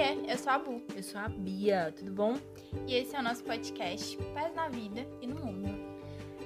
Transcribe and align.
Oiê, 0.00 0.32
eu 0.32 0.38
sou 0.38 0.50
a 0.50 0.58
Bu. 0.58 0.80
Eu 0.96 1.02
sou 1.02 1.20
a 1.20 1.28
Bia, 1.28 1.92
tudo 1.94 2.10
bom? 2.10 2.38
E 2.86 2.94
esse 2.94 3.14
é 3.14 3.20
o 3.20 3.22
nosso 3.22 3.44
podcast 3.44 4.16
Pés 4.16 4.54
na 4.54 4.66
Vida 4.66 5.06
e 5.20 5.26
no 5.26 5.34
Mundo. 5.44 5.68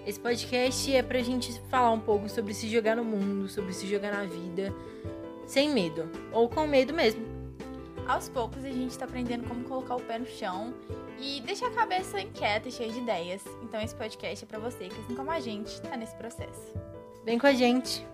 Esse 0.04 0.18
podcast 0.18 0.92
é 0.92 1.00
pra 1.04 1.20
gente 1.20 1.52
falar 1.70 1.92
um 1.92 2.00
pouco 2.00 2.28
sobre 2.28 2.52
se 2.52 2.68
jogar 2.68 2.96
no 2.96 3.04
mundo, 3.04 3.48
sobre 3.48 3.72
se 3.72 3.86
jogar 3.86 4.12
na 4.12 4.24
vida, 4.24 4.74
sem 5.46 5.70
medo, 5.70 6.10
ou 6.32 6.48
com 6.48 6.66
medo 6.66 6.92
mesmo. 6.92 7.24
Aos 8.08 8.28
poucos 8.28 8.64
a 8.64 8.70
gente 8.70 8.98
tá 8.98 9.04
aprendendo 9.04 9.46
como 9.46 9.62
colocar 9.62 9.94
o 9.94 10.00
pé 10.00 10.18
no 10.18 10.26
chão 10.26 10.74
e 11.20 11.40
deixar 11.42 11.68
a 11.68 11.74
cabeça 11.74 12.20
inquieta 12.20 12.68
e 12.68 12.72
cheia 12.72 12.90
de 12.90 12.98
ideias. 12.98 13.44
Então 13.62 13.80
esse 13.80 13.94
podcast 13.94 14.44
é 14.44 14.48
pra 14.48 14.58
você 14.58 14.88
que, 14.88 15.00
assim 15.00 15.14
como 15.14 15.30
a 15.30 15.38
gente, 15.38 15.80
tá 15.80 15.96
nesse 15.96 16.16
processo. 16.16 16.74
Vem 17.24 17.38
com 17.38 17.46
a 17.46 17.52
gente! 17.52 18.04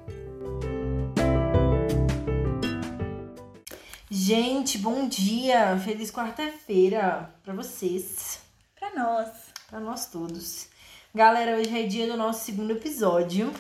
Gente, 4.23 4.77
bom 4.77 5.09
dia! 5.09 5.79
Feliz 5.83 6.11
quarta-feira 6.11 7.35
pra 7.43 7.55
vocês. 7.55 8.41
Pra 8.79 8.95
nós. 8.95 9.31
Pra 9.67 9.81
nós 9.81 10.11
todos. 10.11 10.69
Galera, 11.15 11.57
hoje 11.57 11.75
é 11.75 11.87
dia 11.87 12.07
do 12.07 12.19
nosso 12.19 12.45
segundo 12.45 12.73
episódio 12.73 13.51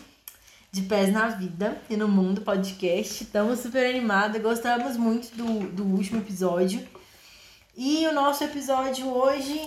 de 0.70 0.82
Pés 0.82 1.10
na 1.10 1.28
Vida 1.28 1.80
e 1.88 1.96
no 1.96 2.06
Mundo 2.06 2.42
podcast. 2.42 3.24
Estamos 3.24 3.60
super 3.60 3.88
animados, 3.88 4.42
gostamos 4.42 4.98
muito 4.98 5.34
do, 5.34 5.66
do 5.70 5.82
último 5.82 6.20
episódio. 6.20 6.87
E 7.74 8.06
o 8.06 8.12
nosso 8.12 8.45
episódio 8.45 9.09
hoje, 9.09 9.66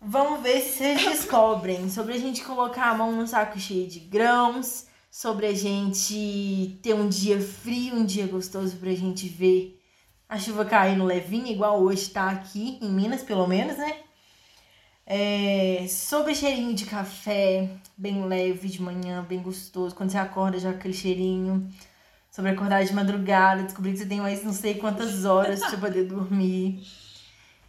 vamos 0.00 0.40
ver 0.42 0.60
se 0.60 0.78
vocês 0.78 1.02
descobrem 1.02 1.90
sobre 1.90 2.14
a 2.14 2.18
gente 2.18 2.44
colocar 2.44 2.90
a 2.90 2.94
mão 2.94 3.10
no 3.10 3.26
saco 3.26 3.58
cheio 3.58 3.88
de 3.88 3.98
grãos, 3.98 4.86
sobre 5.10 5.46
a 5.46 5.52
gente 5.52 6.78
ter 6.84 6.94
um 6.94 7.08
dia 7.08 7.40
frio, 7.40 7.96
um 7.96 8.04
dia 8.04 8.28
gostoso 8.28 8.76
pra 8.76 8.92
gente 8.92 9.28
ver 9.28 9.77
a 10.28 10.38
chuva 10.38 10.64
caindo 10.64 11.04
levinha, 11.04 11.50
igual 11.50 11.80
hoje 11.80 12.10
tá 12.10 12.30
aqui 12.30 12.78
em 12.82 12.90
Minas, 12.90 13.22
pelo 13.22 13.46
menos, 13.46 13.78
né? 13.78 14.00
É, 15.06 15.86
sobre 15.88 16.34
cheirinho 16.34 16.74
de 16.74 16.84
café, 16.84 17.66
bem 17.96 18.26
leve 18.26 18.68
de 18.68 18.82
manhã, 18.82 19.24
bem 19.26 19.40
gostoso. 19.40 19.94
Quando 19.94 20.10
você 20.10 20.18
acorda, 20.18 20.58
já 20.58 20.68
aquele 20.70 20.92
cheirinho. 20.92 21.66
Sobre 22.30 22.50
acordar 22.50 22.84
de 22.84 22.92
madrugada, 22.92 23.62
descobrir 23.62 23.92
que 23.92 23.98
você 24.00 24.06
tem 24.06 24.20
mais 24.20 24.44
não 24.44 24.52
sei 24.52 24.74
quantas 24.74 25.24
horas 25.24 25.60
pra 25.60 25.78
poder 25.78 26.04
dormir. 26.04 26.86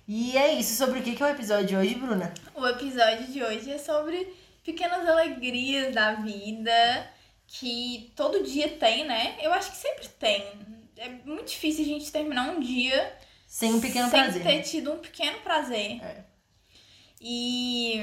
E 0.06 0.38
é 0.38 0.54
isso. 0.54 0.76
Sobre 0.76 1.00
o 1.00 1.02
que, 1.02 1.16
que 1.16 1.24
é 1.24 1.28
o 1.28 1.30
episódio 1.30 1.66
de 1.66 1.78
hoje, 1.78 1.96
Bruna? 1.96 2.34
O 2.54 2.68
episódio 2.68 3.28
de 3.28 3.42
hoje 3.42 3.72
é 3.72 3.78
sobre 3.78 4.36
pequenas 4.66 5.08
alegrias 5.08 5.96
da 5.96 6.16
vida 6.16 7.10
que 7.48 8.12
todo 8.18 8.44
dia 8.44 8.68
tem, 8.68 9.08
né? 9.08 9.38
Eu 9.42 9.54
acho 9.54 9.72
que 9.72 9.78
sempre 9.78 10.10
tem. 10.10 10.79
É 11.00 11.08
muito 11.26 11.48
difícil 11.48 11.86
a 11.86 11.88
gente 11.88 12.12
terminar 12.12 12.52
um 12.52 12.60
dia 12.60 13.18
sem 13.48 13.74
um 13.74 13.80
pequeno 13.80 14.10
sem 14.10 14.20
prazer. 14.20 14.44
ter 14.44 14.62
tido 14.64 14.92
um 14.92 15.00
pequeno 15.00 15.40
prazer. 15.40 16.04
É. 16.04 16.26
E, 17.22 17.96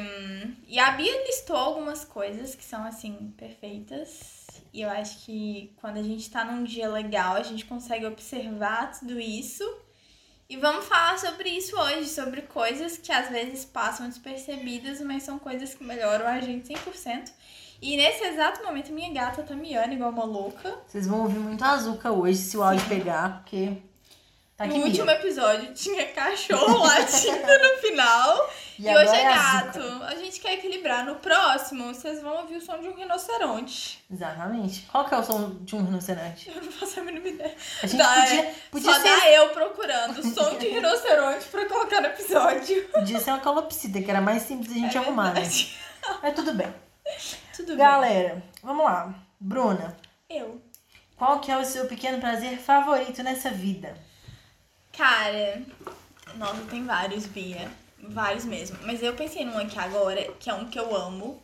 e 0.67 0.79
a 0.79 0.91
Bia 0.93 1.27
listou 1.27 1.57
algumas 1.57 2.05
coisas 2.07 2.55
que 2.55 2.65
são, 2.65 2.85
assim, 2.85 3.35
perfeitas. 3.37 4.47
E 4.73 4.81
eu 4.81 4.91
acho 4.91 5.25
que 5.25 5.75
quando 5.77 5.99
a 5.99 6.03
gente 6.03 6.31
tá 6.31 6.45
num 6.45 6.65
dia 6.65 6.89
legal, 6.89 7.37
a 7.37 7.43
gente 7.43 7.67
consegue 7.67 8.07
observar 8.07 8.99
tudo 8.99 9.21
isso. 9.21 9.63
E 10.49 10.57
vamos 10.57 10.87
falar 10.87 11.19
sobre 11.19 11.51
isso 11.51 11.79
hoje, 11.79 12.09
sobre 12.09 12.43
coisas 12.43 12.97
que 12.97 13.13
às 13.13 13.29
vezes 13.29 13.65
passam 13.65 14.09
despercebidas, 14.09 15.01
mas 15.01 15.23
são 15.23 15.39
coisas 15.39 15.75
que 15.75 15.85
melhoram 15.85 16.27
a 16.27 16.41
gente 16.41 16.73
100%. 16.73 17.31
E 17.81 17.97
nesse 17.97 18.25
exato 18.25 18.65
momento, 18.65 18.93
minha 18.93 19.13
gata 19.13 19.43
tá 19.43 19.55
miando 19.55 19.95
igual 19.95 20.11
uma 20.11 20.25
louca. 20.25 20.75
Vocês 20.87 21.07
vão 21.07 21.23
ouvir 21.23 21.39
muito 21.39 21.63
azuca 21.65 22.11
hoje, 22.11 22.39
se 22.39 22.57
o 22.57 22.63
áudio 22.63 22.87
pegar, 22.89 23.41
porque 23.43 23.77
tá 24.57 24.67
no 24.67 24.77
último 24.77 25.11
episódio 25.11 25.75
tinha 25.75 26.07
cachorro 26.09 26.79
latindo 26.85 27.37
no 27.47 27.79
final. 27.81 28.51
E 28.79 28.87
E, 28.87 28.95
hoje 28.95 29.15
é 29.15 29.21
é 29.23 29.25
gato. 29.25 29.79
Azuca. 29.81 30.05
A 30.05 30.15
gente 30.17 30.39
quer 30.39 30.53
equilibrar. 30.53 31.03
No 31.07 31.15
próximo, 31.17 31.95
vocês 31.95 32.21
vão 32.21 32.43
ouvir 32.43 32.57
o 32.57 32.61
som 32.61 32.79
de 32.79 32.87
um 32.87 32.95
rinoceronte. 32.95 34.05
Exatamente. 34.13 34.83
Qual 34.93 35.07
que 35.07 35.15
é 35.15 35.19
o 35.19 35.23
som 35.25 35.57
de 35.63 35.75
um 35.77 35.83
rinoceronte? 35.83 36.51
Eu 36.55 36.63
não 36.63 36.71
faço 36.71 37.01
a 37.01 37.03
mínima 37.03 37.27
ideia. 37.27 37.55
A 37.83 37.87
gente 37.87 37.97
Dá, 37.99 38.07
podia, 38.07 38.41
é. 38.43 38.55
podia, 38.71 38.93
Só 38.93 39.01
ser, 39.01 39.09
dá 39.19 39.31
eu 39.31 39.49
procurando 39.49 40.23
som 40.35 40.59
de 40.59 40.69
rinoceronte 40.69 41.47
pra 41.47 41.65
colocar 41.65 42.03
no 42.03 42.09
episódio. 42.09 42.85
podia 42.89 43.19
ser 43.19 43.31
uma 43.31 43.41
calopsita, 43.41 44.03
que 44.03 44.11
era 44.11 44.21
mais 44.21 44.43
simples 44.43 44.71
a 44.71 44.75
gente 44.75 44.95
É 44.95 45.01
arrumar, 45.01 45.33
né? 45.33 45.41
verdade. 45.41 45.75
Mas 46.23 46.35
tudo 46.35 46.53
bem. 46.53 46.69
Tudo 47.57 47.69
bem. 47.69 47.79
Galera, 47.79 48.43
vamos 48.63 48.85
lá. 48.85 49.15
Bruna, 49.41 49.97
Eu. 50.29 50.61
qual 51.17 51.41
que 51.41 51.51
é 51.51 51.57
o 51.57 51.65
seu 51.65 51.87
pequeno 51.87 52.21
prazer 52.21 52.59
favorito 52.59 53.23
nessa 53.23 53.51
vida? 53.51 53.97
Cara, 54.93 55.63
nossa, 56.35 56.61
tem 56.71 56.85
vários, 56.85 57.27
Bia. 57.27 57.71
Vários 57.99 58.45
mesmo. 58.45 58.79
Mas 58.83 59.03
eu 59.03 59.15
pensei 59.15 59.45
num 59.45 59.59
aqui 59.59 59.79
agora, 59.79 60.33
que 60.35 60.51
é 60.51 60.55
um 60.55 60.69
que 60.69 60.79
eu 60.79 60.95
amo 60.95 61.43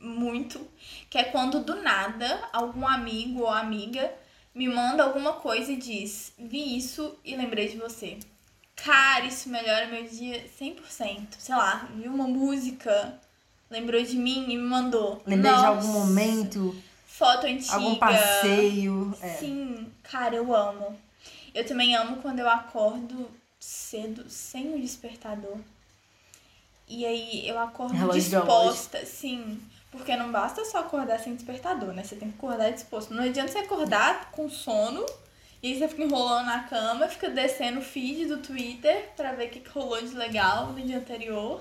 muito, 0.00 0.64
que 1.10 1.18
é 1.18 1.24
quando 1.24 1.64
do 1.64 1.82
nada 1.82 2.48
algum 2.52 2.86
amigo 2.86 3.40
ou 3.40 3.48
amiga 3.48 4.10
me 4.54 4.68
manda 4.68 5.02
alguma 5.02 5.32
coisa 5.34 5.72
e 5.72 5.76
diz: 5.76 6.32
Vi 6.38 6.76
isso 6.76 7.18
e 7.24 7.36
lembrei 7.36 7.68
de 7.68 7.76
você. 7.76 8.18
Cara, 8.76 9.24
isso 9.24 9.48
melhora 9.48 9.88
meu 9.88 10.04
dia 10.04 10.44
100%. 10.58 11.34
Sei 11.38 11.54
lá, 11.54 11.88
viu 11.94 12.12
uma 12.12 12.26
música, 12.26 13.20
lembrou 13.70 14.02
de 14.02 14.16
mim 14.16 14.44
e 14.44 14.56
me 14.56 14.58
mandou. 14.58 15.22
Lembrei 15.24 15.52
de 15.52 15.58
Nossa, 15.58 15.68
algum 15.68 15.88
momento, 15.88 16.76
Foto 17.06 17.46
antiga. 17.46 17.74
algum 17.74 17.94
passeio. 17.94 19.16
É. 19.22 19.28
Sim, 19.34 19.90
cara, 20.02 20.34
eu 20.34 20.54
amo. 20.54 20.98
Eu 21.54 21.64
também 21.66 21.94
amo 21.94 22.16
quando 22.16 22.40
eu 22.40 22.48
acordo 22.48 23.30
cedo, 23.58 24.28
sem 24.28 24.74
o 24.74 24.80
despertador. 24.80 25.58
E 26.88 27.06
aí 27.06 27.48
eu 27.48 27.58
acordo 27.58 27.94
Relógio 27.94 28.20
disposta, 28.20 29.04
sim. 29.06 29.60
Porque 29.92 30.16
não 30.16 30.30
basta 30.30 30.64
só 30.64 30.78
acordar 30.78 31.18
sem 31.18 31.34
despertador, 31.34 31.92
né? 31.92 32.02
Você 32.02 32.16
tem 32.16 32.30
que 32.30 32.36
acordar 32.36 32.70
disposto. 32.72 33.12
Não 33.12 33.24
adianta 33.24 33.52
você 33.52 33.58
acordar 33.58 34.30
com 34.30 34.48
sono 34.48 35.04
e 35.62 35.68
aí 35.68 35.78
você 35.78 35.88
fica 35.88 36.02
enrolando 36.02 36.46
na 36.46 36.60
cama, 36.64 37.08
fica 37.08 37.28
descendo 37.28 37.80
o 37.80 37.82
feed 37.82 38.26
do 38.26 38.38
Twitter 38.38 39.10
pra 39.16 39.32
ver 39.32 39.48
o 39.48 39.50
que 39.50 39.60
que 39.60 39.70
rolou 39.70 40.00
de 40.00 40.14
legal 40.14 40.68
no 40.68 40.80
dia 40.80 40.98
anterior. 40.98 41.60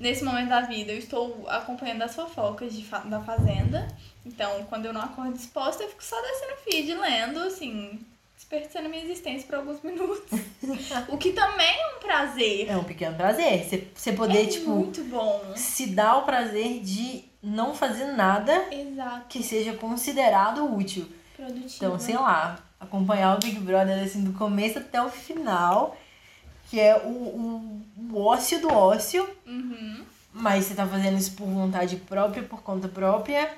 Nesse 0.00 0.24
momento 0.24 0.48
da 0.48 0.62
vida, 0.62 0.90
eu 0.92 0.98
estou 0.98 1.46
acompanhando 1.46 2.00
as 2.02 2.14
fofocas 2.14 2.72
de 2.72 2.82
da 3.04 3.20
Fazenda. 3.20 3.86
Então, 4.24 4.64
quando 4.64 4.86
eu 4.86 4.94
não 4.94 5.02
acordo 5.02 5.34
disposta, 5.34 5.82
eu 5.82 5.90
fico 5.90 6.02
só 6.02 6.16
descendo 6.22 6.54
o 6.54 6.56
feed, 6.56 6.94
lendo, 6.94 7.40
assim, 7.40 8.00
desperdiçando 8.34 8.88
minha 8.88 9.04
existência 9.04 9.46
por 9.46 9.56
alguns 9.56 9.82
minutos. 9.82 10.40
o 11.08 11.18
que 11.18 11.32
também 11.32 11.68
é 11.68 11.96
um 11.96 12.00
prazer. 12.00 12.70
É 12.70 12.76
um 12.78 12.84
pequeno 12.84 13.14
prazer. 13.14 13.62
Você, 13.62 13.88
você 13.94 14.12
poder, 14.12 14.44
é 14.44 14.46
tipo, 14.46 14.70
muito 14.70 15.04
bom. 15.04 15.52
se 15.54 15.88
dar 15.88 16.16
o 16.16 16.22
prazer 16.22 16.80
de 16.80 17.22
não 17.42 17.74
fazer 17.74 18.06
nada 18.06 18.68
Exato. 18.72 19.26
que 19.28 19.42
seja 19.42 19.74
considerado 19.74 20.64
útil. 20.74 21.06
Produtivo. 21.36 21.74
Então, 21.76 21.98
sei 21.98 22.16
lá, 22.16 22.58
acompanhar 22.78 23.36
o 23.36 23.38
Big 23.38 23.58
Brother 23.60 24.02
assim 24.02 24.24
do 24.24 24.32
começo 24.32 24.78
até 24.78 25.02
o 25.02 25.10
final, 25.10 25.96
que 26.70 26.78
é 26.78 26.96
o, 26.96 27.08
o, 27.08 27.82
o 28.12 28.18
ócio 28.24 28.60
do 28.60 28.72
ócio, 28.72 29.28
Uhum. 29.46 30.04
mas 30.32 30.64
você 30.66 30.74
tá 30.74 30.86
fazendo 30.86 31.18
isso 31.18 31.32
por 31.32 31.46
vontade 31.48 31.96
própria, 31.96 32.42
por 32.44 32.62
conta 32.62 32.86
própria, 32.88 33.50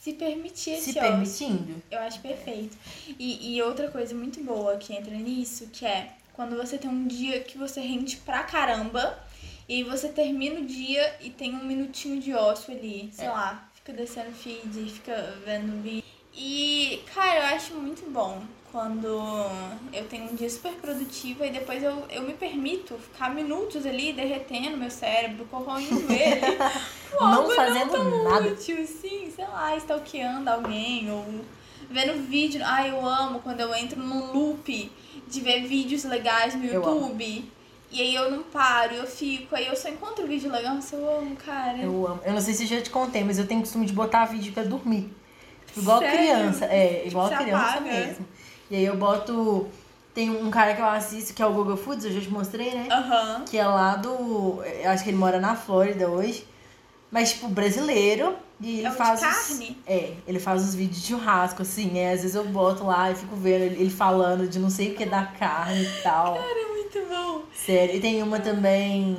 Se 0.00 0.12
permitir 0.12 0.70
esse 0.70 0.92
se 0.92 0.98
ócio. 0.98 1.10
permitindo. 1.10 1.82
Eu 1.90 1.98
acho 2.00 2.20
perfeito. 2.20 2.76
E, 3.18 3.56
e 3.56 3.62
outra 3.62 3.90
coisa 3.90 4.14
muito 4.14 4.40
boa 4.44 4.76
que 4.76 4.94
entra 4.94 5.12
nisso, 5.14 5.66
que 5.72 5.84
é 5.84 6.12
quando 6.34 6.56
você 6.56 6.78
tem 6.78 6.88
um 6.90 7.06
dia 7.06 7.40
que 7.40 7.58
você 7.58 7.80
rende 7.80 8.18
pra 8.18 8.44
caramba, 8.44 9.18
e 9.68 9.82
você 9.82 10.08
termina 10.08 10.60
o 10.60 10.64
dia 10.64 11.16
e 11.20 11.28
tem 11.28 11.52
um 11.56 11.64
minutinho 11.64 12.20
de 12.20 12.32
ócio 12.32 12.72
ali, 12.72 13.10
sei 13.12 13.26
É. 13.26 13.30
lá, 13.30 13.68
fica 13.74 13.92
descendo 13.92 14.30
feed, 14.30 14.90
fica 14.90 15.34
vendo 15.44 15.82
vídeo. 15.82 16.04
E, 16.32 17.02
cara, 17.12 17.40
eu 17.50 17.56
acho 17.56 17.74
muito 17.74 18.08
bom 18.08 18.42
quando 18.76 19.06
eu 19.90 20.04
tenho 20.06 20.30
um 20.30 20.34
dia 20.34 20.50
super 20.50 20.72
produtivo 20.72 21.42
e 21.42 21.50
depois 21.50 21.82
eu, 21.82 22.04
eu 22.10 22.20
me 22.20 22.34
permito 22.34 22.94
ficar 22.98 23.34
minutos 23.34 23.86
ali 23.86 24.12
derretendo 24.12 24.76
meu 24.76 24.90
cérebro, 24.90 25.46
corroendo 25.46 26.04
ele. 26.12 26.58
Não 27.18 27.50
fazendo 27.52 27.90
tão 27.90 28.24
nada. 28.24 28.48
útil, 28.48 28.86
sim, 28.86 29.32
sei 29.34 29.46
lá, 29.46 29.74
stalkeando 29.78 30.50
alguém 30.50 31.10
ou 31.10 31.24
vendo 31.88 32.22
vídeo. 32.28 32.60
Ai, 32.62 32.90
eu 32.90 33.00
amo 33.06 33.38
quando 33.38 33.60
eu 33.60 33.74
entro 33.74 33.98
num 33.98 34.30
loop 34.30 34.92
de 35.26 35.40
ver 35.40 35.66
vídeos 35.66 36.04
legais 36.04 36.54
no. 36.54 36.66
YouTube. 36.66 37.50
E 37.90 38.02
aí 38.02 38.14
eu 38.14 38.30
não 38.30 38.42
paro, 38.42 38.94
eu 38.94 39.06
fico, 39.06 39.56
aí 39.56 39.68
eu 39.68 39.76
só 39.76 39.88
encontro 39.88 40.26
vídeo 40.26 40.52
legal, 40.52 40.74
nossa, 40.74 40.96
eu 40.96 41.18
amo, 41.18 41.34
cara. 41.36 41.78
Eu 41.78 42.06
amo. 42.06 42.20
Eu 42.26 42.34
não 42.34 42.42
sei 42.42 42.52
se 42.52 42.64
eu 42.64 42.68
já 42.68 42.82
te 42.82 42.90
contei, 42.90 43.24
mas 43.24 43.38
eu 43.38 43.46
tenho 43.46 43.60
costume 43.60 43.86
de 43.86 43.94
botar 43.94 44.26
vídeo 44.26 44.52
pra 44.52 44.64
dormir. 44.64 45.10
Tipo, 45.66 45.80
igual 45.80 45.98
Sério? 46.00 46.18
criança. 46.18 46.66
É, 46.66 47.06
igual 47.06 47.30
criança 47.30 47.64
apaga? 47.64 47.80
mesmo. 47.80 48.26
E 48.70 48.76
aí 48.76 48.84
eu 48.84 48.96
boto. 48.96 49.66
Tem 50.14 50.30
um 50.30 50.50
cara 50.50 50.74
que 50.74 50.80
eu 50.80 50.86
assisto 50.86 51.34
que 51.34 51.42
é 51.42 51.46
o 51.46 51.52
Google 51.52 51.76
Foods, 51.76 52.06
eu 52.06 52.10
já 52.12 52.20
te 52.22 52.30
mostrei, 52.30 52.72
né? 52.74 52.88
Aham. 52.90 53.44
que 53.48 53.58
é 53.58 53.66
lá 53.66 53.96
do. 53.96 54.62
Eu 54.82 54.90
acho 54.90 55.04
que 55.04 55.10
ele 55.10 55.16
mora 55.18 55.38
na 55.38 55.54
Flórida 55.54 56.08
hoje. 56.08 56.46
Mas, 57.10 57.32
tipo, 57.32 57.48
brasileiro. 57.48 58.34
E 58.58 58.78
ele 58.78 58.86
É 58.86 58.90
de 58.90 58.96
faz. 58.96 59.20
os- 59.22 59.48
carne? 59.48 59.78
é, 59.86 60.14
ele 60.26 60.40
faz 60.40 60.62
os 60.64 60.74
vídeos 60.74 61.02
de 61.02 61.08
churrasco, 61.08 61.60
assim. 61.60 61.98
É, 61.98 62.12
às 62.12 62.22
vezes 62.22 62.34
eu 62.34 62.44
boto 62.46 62.84
lá 62.86 63.10
e 63.10 63.14
fico 63.14 63.36
vendo 63.36 63.62
ele, 63.64 63.90
falando 63.90 64.48
de 64.48 64.58
não 64.58 64.70
sei 64.70 64.92
o 64.92 64.94
que 64.96 65.04
da 65.04 65.24
carne 65.26 65.82
e 65.84 66.02
tal. 66.02 66.34
Cara, 66.36 66.46
é 66.62 66.72
muito 66.72 66.98
bom. 67.08 67.42
Sério, 67.54 67.94
e 67.96 68.00
tem 68.00 68.22
uma 68.22 68.40
também. 68.40 69.18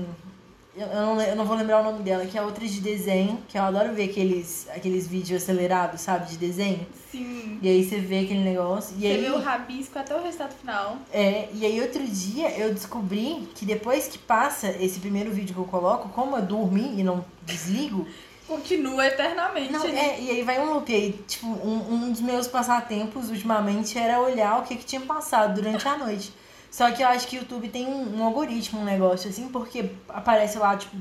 Eu 0.78 0.88
não, 0.88 1.22
eu 1.22 1.36
não 1.36 1.44
vou 1.44 1.58
lembrar 1.58 1.82
o 1.82 1.84
nome 1.84 2.04
dela, 2.04 2.24
que 2.26 2.38
é 2.38 2.42
outra 2.42 2.66
de 2.68 2.80
desenho, 2.80 3.40
que 3.48 3.58
eu 3.58 3.64
adoro 3.64 3.94
ver 3.94 4.10
aqueles, 4.12 4.68
aqueles 4.76 5.08
vídeos 5.08 5.42
acelerados, 5.42 6.02
sabe, 6.02 6.28
de 6.30 6.38
desenho. 6.38 6.86
Sim. 7.12 7.58
E 7.64 7.68
aí 7.68 7.84
você 7.84 7.98
vê 8.00 8.20
aquele 8.20 8.42
negócio. 8.44 8.96
E 8.98 9.02
Você 9.02 9.08
aí, 9.08 9.22
vê 9.22 9.32
o 9.32 9.40
rabisco 9.40 9.98
até 9.98 10.16
o 10.16 10.22
resultado 10.22 10.54
final. 10.54 10.98
é, 11.12 11.50
e 11.52 11.66
aí 11.66 11.82
outro 11.82 12.04
dia 12.06 12.52
eu 12.60 12.72
descobri 12.74 13.50
que 13.56 13.66
depois 13.66 14.08
que 14.08 14.20
passa 14.20 14.70
esse 14.80 15.00
primeiro 15.00 15.32
vídeo 15.32 15.56
que 15.56 15.60
eu 15.60 15.66
coloco, 15.66 16.10
como 16.10 16.38
eu 16.38 16.44
dormi 16.44 17.00
e 17.00 17.04
não 17.04 17.26
desligo, 17.44 18.06
Continua 18.48 19.06
eternamente. 19.06 19.74
Não, 19.74 19.82
ali. 19.82 19.98
é, 19.98 20.22
e 20.22 20.30
aí 20.30 20.44
vai 20.44 20.58
um 20.60 20.74
loop 20.74 20.94
aí. 20.94 21.12
Tipo, 21.28 21.48
um, 21.48 21.94
um 21.94 22.12
dos 22.12 22.22
meus 22.22 22.48
passatempos 22.48 23.30
ultimamente 23.30 23.98
era 23.98 24.22
olhar 24.22 24.60
o 24.60 24.64
que, 24.64 24.78
que 24.78 24.86
tinha 24.86 25.02
passado 25.02 25.56
durante 25.56 25.86
a 25.86 25.98
noite. 25.98 26.32
Só 26.69 26.92
que 26.92 27.02
eu 27.02 27.08
acho 27.08 27.28
que 27.28 27.38
o 27.38 27.40
YouTube 27.40 27.69
tem 27.69 27.86
um, 27.88 28.18
um 28.19 28.24
algoritmo, 28.24 28.81
um 28.81 28.86
negócio 28.86 29.30
assim, 29.30 29.48
porque 29.50 29.90
aparece 30.10 30.58
lá, 30.58 30.75
tipo, 30.78 30.96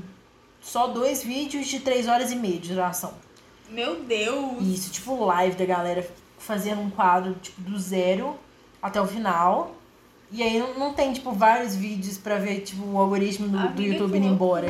só 0.61 0.87
dois 0.87 1.23
vídeos 1.23 1.67
de 1.67 1.79
três 1.79 2.07
horas 2.07 2.31
e 2.31 2.35
meia 2.35 2.57
de 2.59 2.69
duração. 2.69 3.13
Meu 3.69 4.01
Deus. 4.01 4.61
Isso, 4.61 4.91
tipo, 4.91 5.23
live 5.25 5.55
da 5.55 5.65
galera 5.65 6.07
fazendo 6.37 6.81
um 6.81 6.89
quadro, 6.89 7.35
tipo, 7.35 7.61
do 7.61 7.77
zero 7.77 8.37
até 8.81 9.01
o 9.01 9.05
final. 9.05 9.75
E 10.31 10.43
aí 10.43 10.59
não, 10.59 10.77
não 10.77 10.93
tem, 10.93 11.13
tipo, 11.13 11.31
vários 11.31 11.75
vídeos 11.75 12.17
pra 12.17 12.37
ver, 12.37 12.61
tipo, 12.61 12.83
o 12.85 12.97
algoritmo 12.97 13.47
do, 13.47 13.57
do 13.57 13.67
Amiga, 13.67 13.93
YouTube 13.93 14.17
indo 14.17 14.27
embora. 14.27 14.67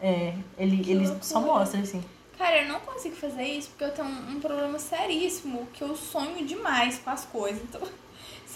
É, 0.00 0.34
ele, 0.56 0.78
Que 0.78 0.90
ele 0.92 1.00
loucura. 1.00 1.22
só 1.22 1.40
mostra, 1.40 1.80
assim. 1.80 2.02
Cara, 2.36 2.62
eu 2.62 2.68
não 2.68 2.80
consigo 2.80 3.16
fazer 3.16 3.42
isso 3.44 3.68
porque 3.70 3.84
eu 3.84 3.90
tenho 3.90 4.06
um, 4.06 4.36
um 4.36 4.40
problema 4.40 4.78
seríssimo, 4.78 5.66
que 5.72 5.82
eu 5.82 5.96
sonho 5.96 6.46
demais 6.46 6.98
com 6.98 7.10
as 7.10 7.24
coisas. 7.24 7.60
Então, 7.62 7.80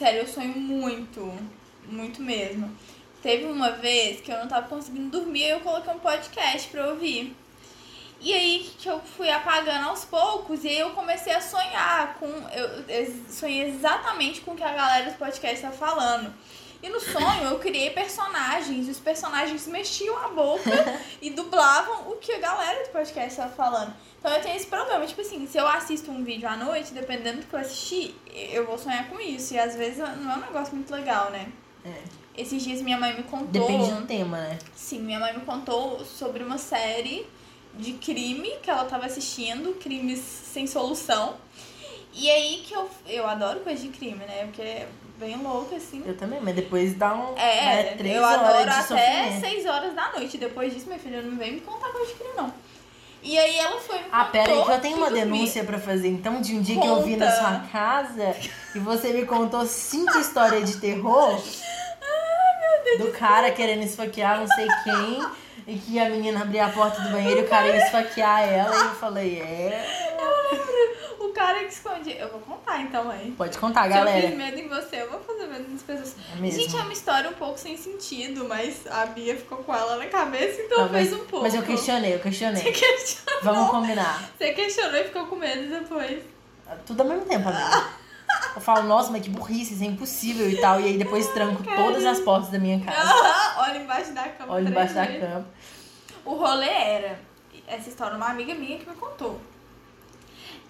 sério, 0.02 0.22
eu 0.22 0.26
sonho 0.26 0.58
muito, 0.58 1.32
muito 1.86 2.20
mesmo. 2.20 2.76
Teve 3.22 3.44
uma 3.44 3.70
vez 3.70 4.20
que 4.20 4.32
eu 4.32 4.38
não 4.38 4.48
tava 4.48 4.66
conseguindo 4.66 5.16
dormir 5.16 5.44
e 5.44 5.50
eu 5.50 5.60
coloquei 5.60 5.92
um 5.92 6.00
podcast 6.00 6.68
pra 6.70 6.88
ouvir. 6.88 7.36
E 8.20 8.34
aí 8.34 8.72
que 8.78 8.88
eu 8.88 8.98
fui 8.98 9.30
apagando 9.30 9.88
aos 9.88 10.04
poucos 10.04 10.64
e 10.64 10.68
aí 10.68 10.80
eu 10.80 10.90
comecei 10.90 11.32
a 11.32 11.40
sonhar 11.40 12.16
com. 12.18 12.26
Eu, 12.26 12.84
eu 12.88 13.14
sonhei 13.28 13.68
exatamente 13.68 14.40
com 14.40 14.50
o 14.50 14.56
que 14.56 14.64
a 14.64 14.74
galera 14.74 15.08
do 15.08 15.18
podcast 15.18 15.62
tá 15.62 15.70
falando. 15.70 16.34
E 16.82 16.88
no 16.88 16.98
sonho 16.98 17.44
eu 17.44 17.60
criei 17.60 17.90
personagens, 17.90 18.88
e 18.88 18.90
os 18.90 18.98
personagens 18.98 19.68
mexiam 19.68 20.18
a 20.18 20.28
boca 20.30 20.70
e 21.22 21.30
dublavam 21.30 22.10
o 22.10 22.16
que 22.16 22.32
a 22.32 22.38
galera 22.40 22.84
do 22.86 22.90
podcast 22.90 23.30
estava 23.30 23.52
falando. 23.52 23.94
Então 24.22 24.32
eu 24.32 24.40
tenho 24.40 24.54
esse 24.54 24.68
problema, 24.68 25.04
tipo 25.04 25.20
assim, 25.20 25.48
se 25.48 25.58
eu 25.58 25.66
assisto 25.66 26.12
um 26.12 26.22
vídeo 26.22 26.48
à 26.48 26.56
noite, 26.56 26.94
dependendo 26.94 27.40
do 27.40 27.46
que 27.48 27.54
eu 27.54 27.58
assistir, 27.58 28.14
eu 28.52 28.64
vou 28.64 28.78
sonhar 28.78 29.08
com 29.08 29.20
isso. 29.20 29.52
E 29.52 29.58
às 29.58 29.74
vezes 29.74 29.98
não 29.98 30.30
é 30.30 30.36
um 30.36 30.40
negócio 30.42 30.76
muito 30.76 30.94
legal, 30.94 31.28
né? 31.32 31.48
É. 31.84 32.02
Esses 32.36 32.62
dias 32.62 32.80
minha 32.80 32.96
mãe 32.96 33.16
me 33.16 33.24
contou. 33.24 33.48
Depende 33.48 33.90
do 33.90 34.06
tema, 34.06 34.38
né? 34.38 34.58
Sim, 34.76 35.00
minha 35.00 35.18
mãe 35.18 35.32
me 35.36 35.40
contou 35.40 36.04
sobre 36.04 36.44
uma 36.44 36.56
série 36.56 37.26
de 37.74 37.94
crime 37.94 38.48
que 38.62 38.70
ela 38.70 38.84
tava 38.84 39.06
assistindo, 39.06 39.74
crimes 39.80 40.20
sem 40.20 40.68
solução. 40.68 41.34
E 42.14 42.30
aí 42.30 42.62
que 42.64 42.74
eu. 42.74 42.88
Eu 43.08 43.26
adoro 43.26 43.58
coisa 43.58 43.82
de 43.82 43.88
crime, 43.88 44.24
né? 44.24 44.44
Porque 44.44 44.62
é 44.62 44.88
bem 45.18 45.36
louco, 45.36 45.74
assim. 45.74 46.00
Eu 46.06 46.16
também, 46.16 46.40
mas 46.40 46.54
depois 46.54 46.94
dá 46.94 47.12
um. 47.12 47.36
É, 47.36 47.64
né, 47.64 47.94
três 47.96 48.14
eu 48.14 48.22
horas 48.22 48.40
adoro 48.40 48.64
de 48.64 48.70
até 48.70 48.82
sofrimento. 48.82 49.40
6 49.40 49.66
horas 49.66 49.94
da 49.94 50.12
noite. 50.12 50.38
Depois 50.38 50.72
disso, 50.72 50.86
minha 50.86 51.00
filha 51.00 51.22
não 51.22 51.36
vem 51.36 51.54
me 51.54 51.60
contar 51.62 51.88
coisa 51.88 52.06
de 52.06 52.14
crime, 52.14 52.34
não. 52.36 52.54
E 53.22 53.38
aí 53.38 53.56
ela 53.58 53.78
foi 53.80 54.00
Ah, 54.10 54.24
pera 54.24 54.50
aí, 54.52 54.64
que 54.64 54.70
eu 54.70 54.80
tenho 54.80 54.96
uma 54.96 55.10
denúncia 55.10 55.62
pra 55.64 55.78
fazer. 55.78 56.08
Então, 56.08 56.40
de 56.40 56.54
um 56.56 56.60
dia 56.60 56.80
que 56.80 56.86
eu 56.86 57.02
vi 57.02 57.16
na 57.16 57.26
Conta. 57.30 57.38
sua 57.38 57.58
casa 57.70 58.36
e 58.74 58.78
você 58.80 59.12
me 59.12 59.24
contou 59.24 59.64
cinco 59.64 60.18
histórias 60.18 60.68
de 60.68 60.78
terror 60.78 61.40
do 62.98 63.12
cara 63.12 63.50
querendo 63.52 63.82
esfaquear 63.84 64.40
não 64.40 64.46
sei 64.48 64.66
quem 64.84 65.22
e 65.66 65.78
que 65.78 65.98
a 66.00 66.08
menina 66.08 66.42
abria 66.42 66.66
a 66.66 66.70
porta 66.70 67.00
do 67.00 67.10
banheiro 67.10 67.40
e 67.40 67.44
o 67.44 67.48
cara 67.48 67.68
ia 67.68 67.84
esfaquear 67.84 68.42
ela. 68.42 68.74
E 68.74 68.86
eu 68.86 68.94
falei, 68.96 69.40
é. 69.40 70.11
O 71.20 71.28
cara 71.32 71.60
que 71.60 71.72
esconde. 71.72 72.10
Eu 72.16 72.28
vou 72.28 72.40
contar 72.40 72.80
então, 72.80 73.10
aí. 73.10 73.32
Pode 73.32 73.56
contar, 73.58 73.82
Se 73.82 73.88
eu 73.88 73.94
galera. 73.94 74.28
fiz 74.28 74.36
medo 74.36 74.58
em 74.58 74.68
você, 74.68 75.02
eu 75.02 75.10
vou 75.10 75.20
fazer 75.20 75.46
medo 75.46 75.70
nas 75.70 75.82
pessoas. 75.82 76.16
É. 76.42 76.50
Gente, 76.50 76.76
é 76.76 76.80
uma 76.80 76.92
história 76.92 77.30
um 77.30 77.34
pouco 77.34 77.58
sem 77.58 77.76
sentido, 77.76 78.46
mas 78.48 78.86
a 78.90 79.06
Bia 79.06 79.36
ficou 79.36 79.58
com 79.58 79.74
ela 79.74 79.96
na 79.96 80.06
cabeça, 80.06 80.60
então 80.62 80.78
Não, 80.78 80.92
mas, 80.92 81.08
fez 81.08 81.20
um 81.20 81.24
pouco. 81.26 81.42
mas 81.44 81.54
eu 81.54 81.62
questionei, 81.62 82.14
eu 82.14 82.18
questionei. 82.20 82.62
Você 82.62 82.72
questionou, 82.72 83.42
Vamos 83.42 83.70
combinar. 83.70 84.30
você 84.36 84.52
questionou 84.52 84.96
e 85.00 85.04
ficou 85.04 85.26
com 85.26 85.36
medo 85.36 85.68
depois. 85.80 86.22
Tudo 86.86 87.02
ao 87.02 87.08
mesmo 87.08 87.24
tempo, 87.26 87.48
amiga. 87.48 88.02
Eu 88.54 88.60
falo, 88.60 88.82
nossa, 88.84 89.10
mas 89.10 89.22
que 89.22 89.30
burrice, 89.30 89.74
isso 89.74 89.82
é 89.82 89.86
impossível 89.86 90.48
e 90.50 90.60
tal. 90.60 90.80
E 90.80 90.84
aí 90.84 90.98
depois 90.98 91.28
tranco 91.28 91.62
todas 91.62 92.04
as 92.04 92.18
portas 92.20 92.50
da 92.50 92.58
minha 92.58 92.80
casa. 92.80 93.54
Olha 93.58 93.78
embaixo 93.78 94.12
da 94.12 94.28
cama. 94.28 94.54
Três 94.54 94.68
embaixo 94.68 94.94
da 94.94 95.06
cama. 95.06 95.46
O 96.24 96.34
rolê 96.34 96.68
era. 96.68 97.20
Essa 97.66 97.88
história, 97.90 98.16
uma 98.16 98.28
amiga 98.28 98.54
minha 98.54 98.78
que 98.78 98.88
me 98.88 98.94
contou. 98.96 99.38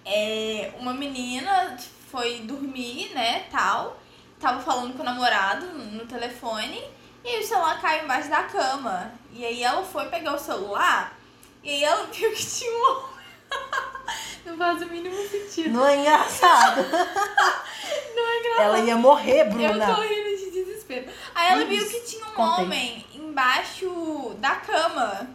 É, 0.05 0.73
uma 0.79 0.93
menina 0.93 1.77
foi 2.11 2.41
dormir, 2.41 3.11
né, 3.15 3.47
tal. 3.51 4.01
Tava 4.41 4.61
falando 4.61 4.95
com 4.95 5.03
o 5.03 5.05
namorado 5.05 5.67
no 5.67 6.05
telefone. 6.07 6.83
E 7.25 7.29
aí 7.29 7.41
o 7.41 7.47
celular 7.47 7.81
caiu 7.81 8.05
embaixo 8.05 8.29
da 8.29 8.43
cama. 8.43 9.13
E 9.33 9.45
aí 9.45 9.63
ela 9.63 9.85
foi 9.85 10.07
pegar 10.07 10.35
o 10.35 10.39
celular. 10.39 11.17
E 11.63 11.71
aí 11.71 11.85
ela 11.85 12.05
viu 12.13 12.33
que 12.33 12.45
tinha 12.47 12.71
um 12.73 12.91
homem. 12.91 13.13
Não 14.45 14.57
faz 14.57 14.83
o 14.83 14.87
mínimo 14.87 15.15
sentido. 15.29 15.71
Não 15.71 15.87
é 15.87 15.97
engraçado. 15.99 16.83
Não 18.17 18.29
é 18.29 18.39
engraçado. 18.41 18.63
Ela 18.65 18.79
ia 18.81 18.97
morrer, 18.97 19.43
Eu 19.47 19.51
Bruna. 19.51 19.95
tô 19.95 20.01
rindo 20.01 20.37
de 20.37 20.51
desespero. 20.51 21.11
Aí 21.35 21.53
ela 21.53 21.65
viu 21.65 21.79
Isso. 21.83 21.91
que 21.91 22.01
tinha 22.01 22.27
um 22.27 22.33
Contei. 22.33 22.65
homem 22.65 23.07
embaixo 23.15 24.35
da 24.39 24.57
cama. 24.57 25.29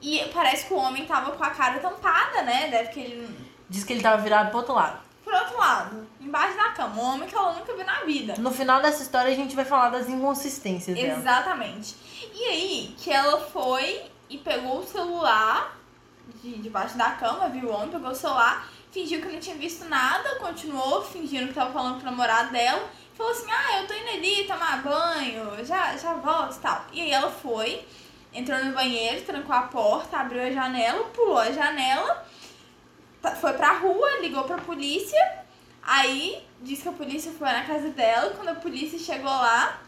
E 0.00 0.24
parece 0.32 0.66
que 0.66 0.74
o 0.74 0.76
homem 0.76 1.04
tava 1.04 1.32
com 1.32 1.42
a 1.42 1.50
cara 1.50 1.80
tampada, 1.80 2.42
né? 2.42 2.68
Deve 2.70 2.90
que 2.90 3.00
ele. 3.00 3.47
Diz 3.68 3.84
que 3.84 3.92
ele 3.92 4.02
tava 4.02 4.22
virado 4.22 4.48
pro 4.48 4.58
outro 4.58 4.74
lado. 4.74 4.98
Por 5.22 5.34
outro 5.34 5.58
lado, 5.58 6.06
embaixo 6.20 6.56
da 6.56 6.70
cama. 6.70 7.02
Um 7.02 7.04
homem 7.04 7.28
que 7.28 7.34
ela 7.34 7.52
nunca 7.52 7.74
viu 7.74 7.84
na 7.84 8.00
vida. 8.04 8.34
No 8.38 8.50
final 8.50 8.80
dessa 8.80 9.02
história 9.02 9.30
a 9.30 9.34
gente 9.34 9.54
vai 9.54 9.64
falar 9.64 9.90
das 9.90 10.08
inconsistências 10.08 10.96
dela. 10.96 11.18
Exatamente. 11.18 11.96
E 12.34 12.44
aí, 12.44 12.94
que 12.96 13.10
ela 13.10 13.38
foi 13.40 14.02
e 14.30 14.38
pegou 14.38 14.78
o 14.78 14.86
celular 14.86 15.76
de 16.42 16.58
debaixo 16.58 16.96
da 16.96 17.10
cama, 17.10 17.48
viu 17.48 17.68
o 17.68 17.72
homem, 17.72 17.88
pegou 17.88 18.10
o 18.10 18.14
celular, 18.14 18.68
fingiu 18.90 19.20
que 19.20 19.28
não 19.28 19.40
tinha 19.40 19.56
visto 19.56 19.84
nada, 19.86 20.36
continuou 20.36 21.02
fingindo 21.02 21.48
que 21.48 21.54
tava 21.54 21.72
falando 21.72 21.96
com 21.96 22.02
o 22.02 22.10
namorado 22.10 22.50
dela. 22.52 22.88
Falou 23.14 23.32
assim, 23.32 23.50
ah, 23.50 23.80
eu 23.80 23.86
tô 23.86 23.94
indo 23.94 24.10
ali 24.10 24.44
tomar 24.44 24.82
banho, 24.82 25.64
já, 25.64 25.96
já 25.96 26.14
volto 26.14 26.54
e 26.54 26.60
tal. 26.60 26.84
E 26.92 27.00
aí 27.00 27.10
ela 27.10 27.30
foi, 27.30 27.84
entrou 28.32 28.64
no 28.64 28.72
banheiro, 28.72 29.24
trancou 29.24 29.54
a 29.54 29.62
porta, 29.62 30.18
abriu 30.18 30.42
a 30.42 30.50
janela, 30.50 31.04
pulou 31.06 31.38
a 31.38 31.50
janela, 31.50 32.24
foi 33.40 33.52
pra 33.54 33.72
rua, 33.78 34.18
ligou 34.20 34.44
pra 34.44 34.58
polícia. 34.58 35.18
Aí 35.82 36.46
disse 36.60 36.82
que 36.82 36.88
a 36.88 36.92
polícia 36.92 37.32
foi 37.32 37.48
na 37.48 37.64
casa 37.64 37.88
dela. 37.90 38.32
Quando 38.36 38.48
a 38.48 38.54
polícia 38.54 38.98
chegou 38.98 39.30
lá, 39.30 39.80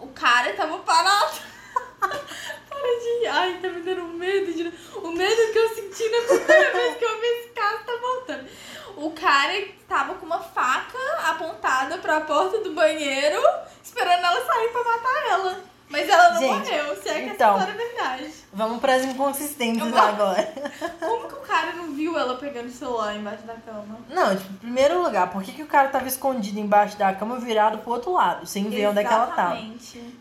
o 0.00 0.08
cara 0.08 0.52
tava 0.54 0.78
parado. 0.78 1.32
Para 2.00 2.98
de. 3.00 3.26
Ai, 3.28 3.58
tá 3.62 3.68
me 3.68 3.80
dando 3.82 4.04
medo 4.04 4.52
de. 4.52 4.72
O 4.96 5.08
medo 5.12 5.52
que 5.52 5.58
eu 5.58 5.68
senti 5.74 6.08
na 6.08 6.22
primeira 6.26 6.72
vez 6.76 6.96
que 6.96 7.04
eu 7.04 7.20
vi 7.20 7.26
esse 7.26 7.48
caso 7.50 7.84
tá 7.84 7.92
voltando. 8.00 8.48
O 8.96 9.10
cara 9.12 9.64
tava 9.88 10.14
com 10.14 10.26
uma 10.26 10.40
faca 10.40 10.98
apontada 11.28 11.98
pra 11.98 12.20
porta 12.22 12.58
do 12.58 12.72
banheiro, 12.72 13.40
esperando 13.82 14.24
ela 14.24 14.44
sair 14.44 14.68
pra 14.68 14.84
matar 14.84 15.30
ela. 15.30 15.64
Mas 15.88 16.08
ela 16.08 16.30
não 16.32 16.40
Gente, 16.40 16.70
morreu, 16.70 17.02
se 17.02 17.08
é 17.10 17.14
que 17.14 17.20
então. 17.28 17.54
essa 17.56 17.68
história 17.68 17.82
é 17.82 17.86
verdade. 17.88 18.34
Vamos 18.52 18.80
pras 18.80 19.04
inconsistências 19.04 19.88
Eu 19.88 19.98
agora. 19.98 20.52
Como 20.98 21.28
que 21.28 21.34
cara 21.62 21.76
não 21.76 21.92
viu 21.92 22.18
ela 22.18 22.34
pegando 22.36 22.66
o 22.66 22.70
celular 22.70 23.14
embaixo 23.16 23.42
da 23.44 23.54
cama? 23.54 23.98
Não, 24.10 24.36
tipo, 24.36 24.52
em 24.52 24.56
primeiro 24.56 25.02
lugar, 25.02 25.30
por 25.30 25.42
que, 25.42 25.52
que 25.52 25.62
o 25.62 25.66
cara 25.66 25.88
tava 25.88 26.06
escondido 26.08 26.58
embaixo 26.58 26.96
da 26.98 27.12
cama 27.14 27.36
virado 27.38 27.78
pro 27.78 27.92
outro 27.92 28.12
lado, 28.12 28.46
sem 28.46 28.68
ver 28.68 28.88
onde 28.88 28.98
é 29.00 29.04
que 29.04 29.12
ela 29.12 29.26
tava? 29.28 29.58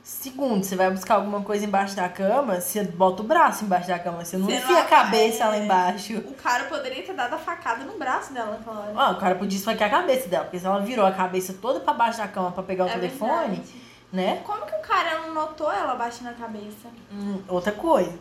Segundo, 0.03 0.63
você 0.63 0.75
vai 0.75 0.89
buscar 0.91 1.15
alguma 1.15 1.41
coisa 1.41 1.65
embaixo 1.65 1.95
da 1.95 2.07
cama, 2.10 2.60
você 2.62 2.83
bota 2.83 3.21
o 3.21 3.25
braço 3.25 3.63
embaixo 3.65 3.88
da 3.88 3.98
cama, 4.00 4.24
você 4.24 4.38
não 4.38 4.45
Você 4.45 4.55
enfia 4.57 4.75
não 4.75 4.81
a 4.81 4.86
cabeça 4.86 5.43
é. 5.43 5.48
lá 5.48 5.57
embaixo. 5.57 6.17
O 6.19 6.33
cara 6.36 6.65
poderia 6.65 7.03
ter 7.03 7.13
dado 7.13 7.33
a 7.33 7.38
facada 7.38 7.83
no 7.83 7.98
braço 7.98 8.33
dela 8.33 8.51
naquela 8.57 8.79
hora. 8.79 8.93
Ó, 8.95 9.12
o 9.13 9.19
cara 9.19 9.36
podia 9.36 9.57
esfaquear 9.57 9.93
a 9.93 9.98
cabeça 10.00 10.27
dela, 10.29 10.43
porque 10.45 10.60
se 10.60 10.65
ela 10.65 10.79
virou 10.79 11.05
a 11.05 11.12
cabeça 11.12 11.53
toda 11.62 11.79
pra 11.79 11.93
baixo 11.93 12.17
da 12.19 12.27
cama 12.27 12.51
pra 12.51 12.63
pegar 12.63 12.86
o 12.86 12.89
É 12.89 12.93
telefone, 12.93 13.55
verdade. 13.57 13.75
né? 14.12 14.41
Como 14.45 14.65
que 14.65 14.75
o 14.75 14.81
cara 14.81 15.19
não 15.21 15.33
notou 15.33 15.71
ela 15.71 15.95
baixando 15.95 16.29
a 16.29 16.33
cabeça? 16.33 16.88
Hum, 17.12 17.41
outra 17.48 17.71
coisa. 17.71 18.13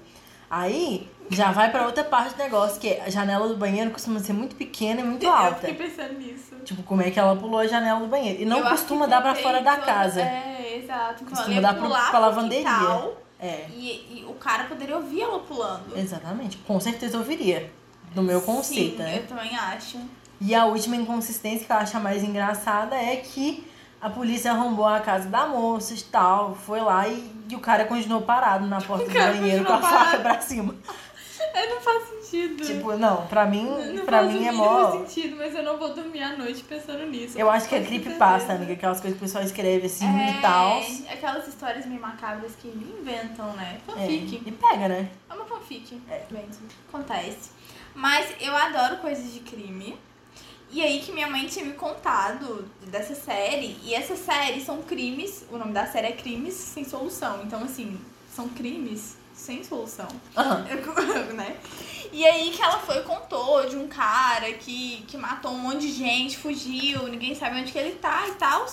Aí, 0.49 1.09
já 1.31 1.51
vai 1.53 1.71
pra 1.71 1.87
outra 1.87 2.05
parte 2.05 2.35
do 2.35 2.39
negócio, 2.43 2.81
que 2.81 2.95
a 3.01 3.09
janela 3.09 3.49
do 3.49 3.57
banheiro 3.57 3.91
costuma 3.91 4.19
ser 4.21 4.33
muito 4.33 4.57
pequena 4.57 5.01
e 5.01 5.05
muito 5.05 5.25
Eu 5.25 5.33
alta. 5.33 5.67
fiquei 5.69 5.75
pensando 5.75 6.19
nisso. 6.19 6.57
Tipo, 6.65 6.83
como 6.83 7.01
é 7.03 7.11
que 7.11 7.19
ela 7.19 7.35
pulou 7.37 7.61
a 7.61 7.67
janela 7.67 8.01
do 8.01 8.07
banheiro. 8.07 8.43
E 8.43 8.45
não 8.45 8.59
Eu 8.59 8.65
costuma 8.69 9.07
dar 9.07 9.23
pra 9.23 9.33
tem 9.35 9.43
fora 9.43 9.61
da 9.63 9.77
casa. 9.79 10.21
É, 10.21 10.81
exato. 10.83 11.25
Costuma 11.25 11.55
ela 11.57 11.73
dar 11.73 11.75
pro- 11.79 11.89
pra 11.89 12.19
lavanderia. 12.19 12.65
quintal 12.69 13.17
É, 13.43 13.65
E, 13.71 14.19
e 14.21 14.27
o 14.29 14.35
cara 14.35 14.65
poderia 14.65 14.97
ouvir 14.97 15.23
ela 15.23 15.39
pulando. 15.39 15.97
exatamente. 15.97 16.59
Com 16.59 16.79
certeza 16.79 17.17
eu 17.17 17.23
viria. 17.23 17.73
Do 18.15 18.23
meu 18.23 18.41
conceito, 18.43 18.97
Sim, 18.99 19.03
né? 19.03 19.19
eu 19.19 19.27
também 19.27 19.57
acho. 19.57 19.99
E 20.41 20.55
a 20.55 20.65
última 20.67 20.97
inconsistência 20.97 21.65
que 21.65 21.73
eu 21.73 21.77
acho 21.77 21.97
a 21.97 22.01
mais 22.01 22.23
engraçada 22.25 22.97
é 22.97 23.17
que 23.17 23.67
A 24.03 24.09
polícia 24.09 24.51
arrombou 24.53 24.87
a 24.87 24.99
casa 25.01 25.29
da 25.29 25.47
moça 25.47 25.93
e 25.93 25.99
tal, 26.05 26.55
foi 26.55 26.81
lá 26.81 27.07
e, 27.07 27.31
e 27.51 27.55
o 27.55 27.59
cara 27.61 27.85
continuou 27.85 28.23
parado 28.23 28.67
na 28.67 28.81
porta 28.81 29.05
do 29.05 29.13
banheiro 29.13 29.63
com 29.63 29.75
a 29.75 29.79
faca 29.79 29.95
parado. 29.99 30.23
pra 30.23 30.41
cima. 30.41 30.75
É, 31.53 31.67
não 31.69 31.81
faz 31.81 32.09
sentido. 32.09 32.65
Tipo, 32.65 32.97
não, 32.97 33.27
pra 33.27 33.47
mim, 33.47 33.65
não 33.95 34.05
pra 34.05 34.19
faz 34.23 34.33
mim 34.33 34.47
é 34.47 34.53
mó. 34.53 34.93
sentido, 34.93 35.37
mas 35.37 35.55
eu 35.55 35.63
não 35.63 35.77
vou 35.79 35.93
dormir 35.95 36.23
à 36.23 36.37
noite 36.37 36.63
pensando 36.63 37.05
nisso. 37.07 37.39
Eu 37.39 37.51
acho 37.51 37.69
que 37.69 37.75
é 37.75 37.83
creepypasta, 37.83 38.53
amiga, 38.53 38.73
aquelas 38.73 39.01
coisas 39.01 39.19
que 39.19 39.25
o 39.25 39.27
pessoal 39.27 39.45
escreve 39.45 39.87
assim 39.87 40.07
é, 40.07 40.39
e 40.39 40.41
tal. 40.41 40.79
aquelas 41.13 41.49
histórias 41.49 41.87
meio 41.87 42.01
macabras 42.01 42.53
que 42.57 42.69
inventam, 42.69 43.53
né? 43.55 43.79
É, 43.89 43.93
Fanfic. 43.93 44.43
e 44.47 44.53
pega, 44.53 44.89
né? 44.89 45.11
É 45.29 45.35
uma 45.35 45.45
fanfic. 45.45 46.01
É. 46.09 46.25
Acontece. 46.89 47.51
Mas 47.95 48.29
eu 48.41 48.57
adoro 48.57 48.99
coisas 48.99 49.33
de 49.33 49.41
crime. 49.41 49.97
E 50.73 50.81
aí 50.83 51.01
que 51.01 51.11
minha 51.11 51.27
mãe 51.29 51.47
tinha 51.47 51.65
me 51.65 51.73
contado 51.73 52.65
dessa 52.87 53.15
série. 53.15 53.77
E 53.83 53.93
essa 53.93 54.15
série 54.15 54.61
são 54.61 54.83
crimes. 54.83 55.45
O 55.51 55.59
nome 55.59 55.73
da 55.73 55.85
série 55.87 56.07
é 56.07 56.13
Crimes 56.13 56.55
Sem 56.55 56.85
Solução. 56.85 57.43
Então, 57.43 57.65
assim, 57.65 58.01
são 58.33 58.49
crimes 58.49 59.17
sem 59.41 59.65
solução. 59.65 60.09
Aham. 60.37 60.65
né? 61.35 61.57
E 62.13 62.27
aí 62.27 62.51
que 62.51 62.63
ela 62.63 62.79
foi 62.79 62.99
e 62.99 63.03
contou 63.03 63.67
de 63.67 63.77
um 63.77 63.89
cara 63.89 64.53
que, 64.53 65.05
que 65.07 65.17
matou 65.17 65.53
um 65.53 65.59
monte 65.59 65.81
de 65.81 65.93
gente, 65.93 66.37
fugiu, 66.37 67.09
ninguém 67.09 67.35
sabe 67.35 67.61
onde 67.61 67.73
que 67.73 67.79
ele 67.79 67.93
tá 67.93 68.29
e 68.29 68.33
tal. 68.33 68.67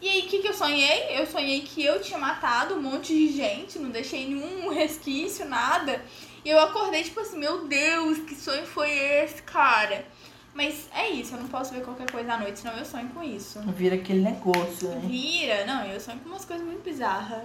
E 0.00 0.08
aí, 0.08 0.20
o 0.20 0.28
que, 0.28 0.38
que 0.38 0.48
eu 0.48 0.54
sonhei? 0.54 1.08
Eu 1.10 1.26
sonhei 1.26 1.60
que 1.60 1.84
eu 1.84 2.00
tinha 2.00 2.18
matado 2.18 2.74
um 2.74 2.80
monte 2.80 3.12
de 3.12 3.36
gente, 3.36 3.78
não 3.78 3.90
deixei 3.90 4.26
nenhum 4.26 4.70
resquício, 4.72 5.46
nada. 5.46 6.02
E 6.42 6.48
eu 6.48 6.58
acordei, 6.58 7.02
tipo 7.02 7.20
assim, 7.20 7.38
meu 7.38 7.66
Deus, 7.68 8.18
que 8.20 8.34
sonho 8.34 8.64
foi 8.64 8.90
esse, 8.90 9.42
cara? 9.42 10.06
Mas 10.54 10.88
é 10.94 11.10
isso, 11.10 11.34
eu 11.34 11.40
não 11.40 11.48
posso 11.48 11.74
ver 11.74 11.82
qualquer 11.82 12.10
coisa 12.10 12.32
à 12.32 12.38
noite, 12.38 12.60
senão 12.60 12.76
eu 12.76 12.84
sonho 12.84 13.10
com 13.10 13.22
isso. 13.22 13.60
Vira 13.72 13.94
aquele 13.94 14.20
negócio, 14.20 14.88
né? 14.88 15.02
Vira, 15.06 15.66
não, 15.66 15.84
eu 15.84 16.00
sonho 16.00 16.18
com 16.20 16.30
umas 16.30 16.46
coisas 16.46 16.66
muito 16.66 16.82
bizarras. 16.82 17.42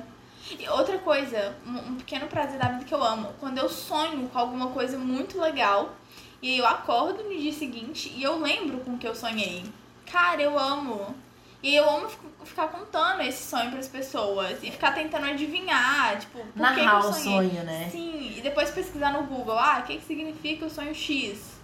E 0.49 0.69
outra 0.69 0.97
coisa, 0.99 1.55
um, 1.65 1.95
pequeno 1.95 2.27
prazer 2.27 2.59
da 2.59 2.67
vida 2.67 2.85
que 2.85 2.93
eu 2.93 3.03
amo, 3.03 3.33
quando 3.39 3.57
eu 3.57 3.67
sonho 3.67 4.27
com 4.29 4.37
alguma 4.37 4.67
coisa 4.67 4.97
muito 4.97 5.39
legal, 5.39 5.95
e 6.41 6.51
aí 6.51 6.57
eu 6.59 6.67
acordo 6.67 7.23
no 7.23 7.35
dia 7.35 7.51
seguinte 7.51 8.13
e 8.15 8.21
eu 8.21 8.39
lembro 8.39 8.77
com 8.79 8.91
o 8.91 8.97
que 8.97 9.07
eu 9.07 9.15
sonhei. 9.15 9.63
Cara, 10.11 10.41
eu 10.41 10.57
amo. 10.57 11.15
E 11.63 11.75
eu 11.75 11.89
amo 11.89 12.07
ficar 12.43 12.67
contando 12.67 13.21
esse 13.21 13.49
sonho 13.49 13.71
pras 13.71 13.87
pessoas 13.87 14.59
e 14.61 14.69
ficar 14.69 14.91
tentando 14.93 15.25
adivinhar, 15.25 16.19
tipo, 16.19 16.37
por 16.37 16.45
que, 16.45 16.51
que 16.53 16.59
Narrar 16.59 17.03
eu 17.03 17.09
o 17.09 17.13
sonhei. 17.13 17.49
sonho, 17.49 17.63
né? 17.63 17.89
Sim, 17.91 18.35
e 18.37 18.41
depois 18.41 18.69
pesquisar 18.69 19.11
no 19.13 19.23
Google, 19.23 19.57
ah, 19.57 19.79
o 19.79 19.87
que, 19.87 19.97
que 19.97 20.05
significa 20.05 20.67
o 20.67 20.69
sonho 20.69 20.93
X? 20.93 21.55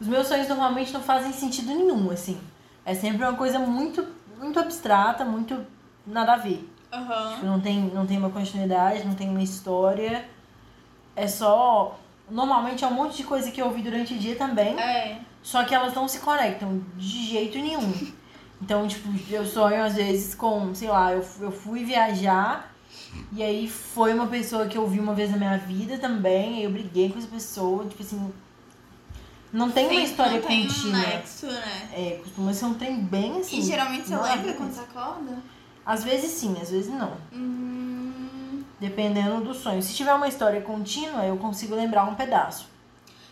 Os 0.00 0.06
meus 0.06 0.26
sonhos 0.26 0.48
normalmente 0.48 0.90
não 0.92 1.02
fazem 1.02 1.32
sentido 1.32 1.66
nenhum, 1.68 2.10
assim. 2.10 2.40
É 2.84 2.94
sempre 2.94 3.22
uma 3.24 3.36
coisa 3.36 3.58
muito, 3.58 4.06
muito 4.38 4.58
abstrata, 4.58 5.22
muito 5.22 5.66
nada 6.06 6.32
a 6.32 6.36
ver. 6.38 6.66
Aham. 6.92 7.34
Tipo, 7.34 7.46
não 7.46 7.60
tem, 7.60 7.80
não 7.94 8.06
tem 8.06 8.18
uma 8.18 8.30
continuidade, 8.30 9.04
não 9.04 9.14
tem 9.14 9.28
uma 9.28 9.42
história. 9.42 10.28
É 11.16 11.26
só. 11.26 11.98
Normalmente 12.30 12.84
é 12.84 12.86
um 12.86 12.94
monte 12.94 13.16
de 13.18 13.24
coisa 13.24 13.50
que 13.50 13.60
eu 13.60 13.66
ouvi 13.66 13.82
durante 13.82 14.14
o 14.14 14.18
dia 14.18 14.36
também. 14.36 14.78
É. 14.78 15.18
Só 15.42 15.64
que 15.64 15.74
elas 15.74 15.92
não 15.94 16.06
se 16.06 16.20
conectam 16.20 16.82
de 16.96 17.26
jeito 17.26 17.58
nenhum. 17.58 17.92
Então, 18.60 18.86
tipo, 18.86 19.08
eu 19.28 19.44
sonho 19.44 19.82
às 19.82 19.96
vezes 19.96 20.34
com, 20.34 20.72
sei 20.74 20.88
lá, 20.88 21.12
eu, 21.12 21.26
eu 21.40 21.50
fui 21.50 21.84
viajar 21.84 22.72
e 23.32 23.42
aí 23.42 23.68
foi 23.68 24.14
uma 24.14 24.26
pessoa 24.26 24.66
que 24.66 24.78
eu 24.78 24.86
vi 24.86 25.00
uma 25.00 25.14
vez 25.14 25.30
na 25.30 25.36
minha 25.36 25.58
vida 25.58 25.98
também, 25.98 26.56
aí 26.56 26.64
eu 26.64 26.70
briguei 26.70 27.10
com 27.10 27.18
essa 27.18 27.26
pessoa, 27.26 27.84
tipo 27.86 28.02
assim. 28.02 28.32
Não 29.52 29.70
tem 29.70 29.86
uma 29.86 29.96
Sim, 29.96 30.04
história 30.04 30.40
não 30.40 30.48
tem 30.48 30.66
contínua. 30.66 30.98
um 30.98 31.02
nexo, 31.02 31.46
né? 31.46 31.88
É, 31.92 32.20
costuma 32.22 32.54
ser 32.54 32.64
um 32.66 32.74
trem 32.74 33.00
bem 33.00 33.40
assim. 33.40 33.58
E 33.58 33.62
geralmente 33.62 34.06
você 34.06 34.14
não 34.14 34.22
lembra 34.22 34.50
é 34.50 34.54
quando 34.54 34.72
você 34.72 34.80
acorda? 34.80 35.38
Às 35.84 36.04
vezes 36.04 36.30
sim, 36.30 36.56
às 36.60 36.70
vezes 36.70 36.92
não. 36.92 37.16
Hum, 37.32 38.62
Dependendo 38.80 39.40
do 39.44 39.54
sonho. 39.54 39.82
Se 39.82 39.94
tiver 39.94 40.12
uma 40.14 40.28
história 40.28 40.60
contínua, 40.60 41.24
eu 41.24 41.36
consigo 41.36 41.74
lembrar 41.74 42.04
um 42.04 42.14
pedaço. 42.14 42.66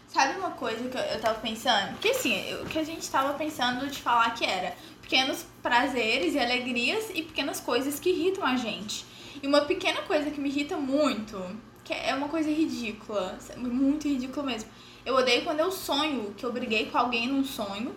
sabe 0.09 0.39
uma 0.39 0.51
coisa 0.51 0.89
que 0.89 0.97
eu, 0.97 1.03
eu 1.03 1.21
tava 1.21 1.39
pensando? 1.41 1.93
Porque 1.93 2.09
assim, 2.11 2.55
o 2.63 2.67
que 2.67 2.79
a 2.79 2.85
gente 2.85 3.09
tava 3.11 3.35
pensando 3.35 3.87
de 3.89 4.01
falar 4.01 4.31
que 4.35 4.45
era 4.45 4.75
pequenos 5.03 5.45
prazeres 5.63 6.35
e 6.35 6.39
alegrias 6.39 7.11
e 7.15 7.23
pequenas 7.23 7.61
coisas 7.61 7.99
que 7.99 8.11
irritam 8.11 8.45
a 8.45 8.57
gente. 8.57 9.05
E 9.43 9.47
uma 9.47 9.63
pequena 9.63 10.03
coisa 10.03 10.31
que 10.31 10.41
me 10.41 10.49
irrita 10.49 10.77
muito, 10.77 11.41
que 11.85 11.93
é 11.93 12.15
uma 12.15 12.29
coisa 12.29 12.49
ridícula, 12.51 13.39
muito 13.57 14.07
ridícula 14.07 14.47
mesmo. 14.47 14.69
Eu 15.05 15.15
odeio 15.17 15.43
quando 15.43 15.61
eu 15.61 15.71
sonho 15.73 16.33
que 16.37 16.45
eu 16.45 16.53
briguei 16.53 16.87
com 16.87 16.99
alguém 16.99 17.27
num 17.27 17.43
sonho. 17.45 17.95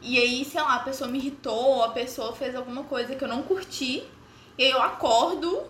E 0.00 0.18
aí, 0.18 0.44
sei 0.44 0.60
lá, 0.60 0.76
a 0.76 0.80
pessoa 0.80 1.10
me 1.10 1.18
irritou, 1.18 1.82
a 1.84 1.90
pessoa 1.90 2.32
fez 2.34 2.54
alguma 2.54 2.84
coisa 2.84 3.14
que 3.14 3.22
eu 3.24 3.28
não 3.28 3.42
curti. 3.42 4.04
E 4.56 4.64
aí 4.64 4.70
eu 4.70 4.82
acordo 4.82 5.62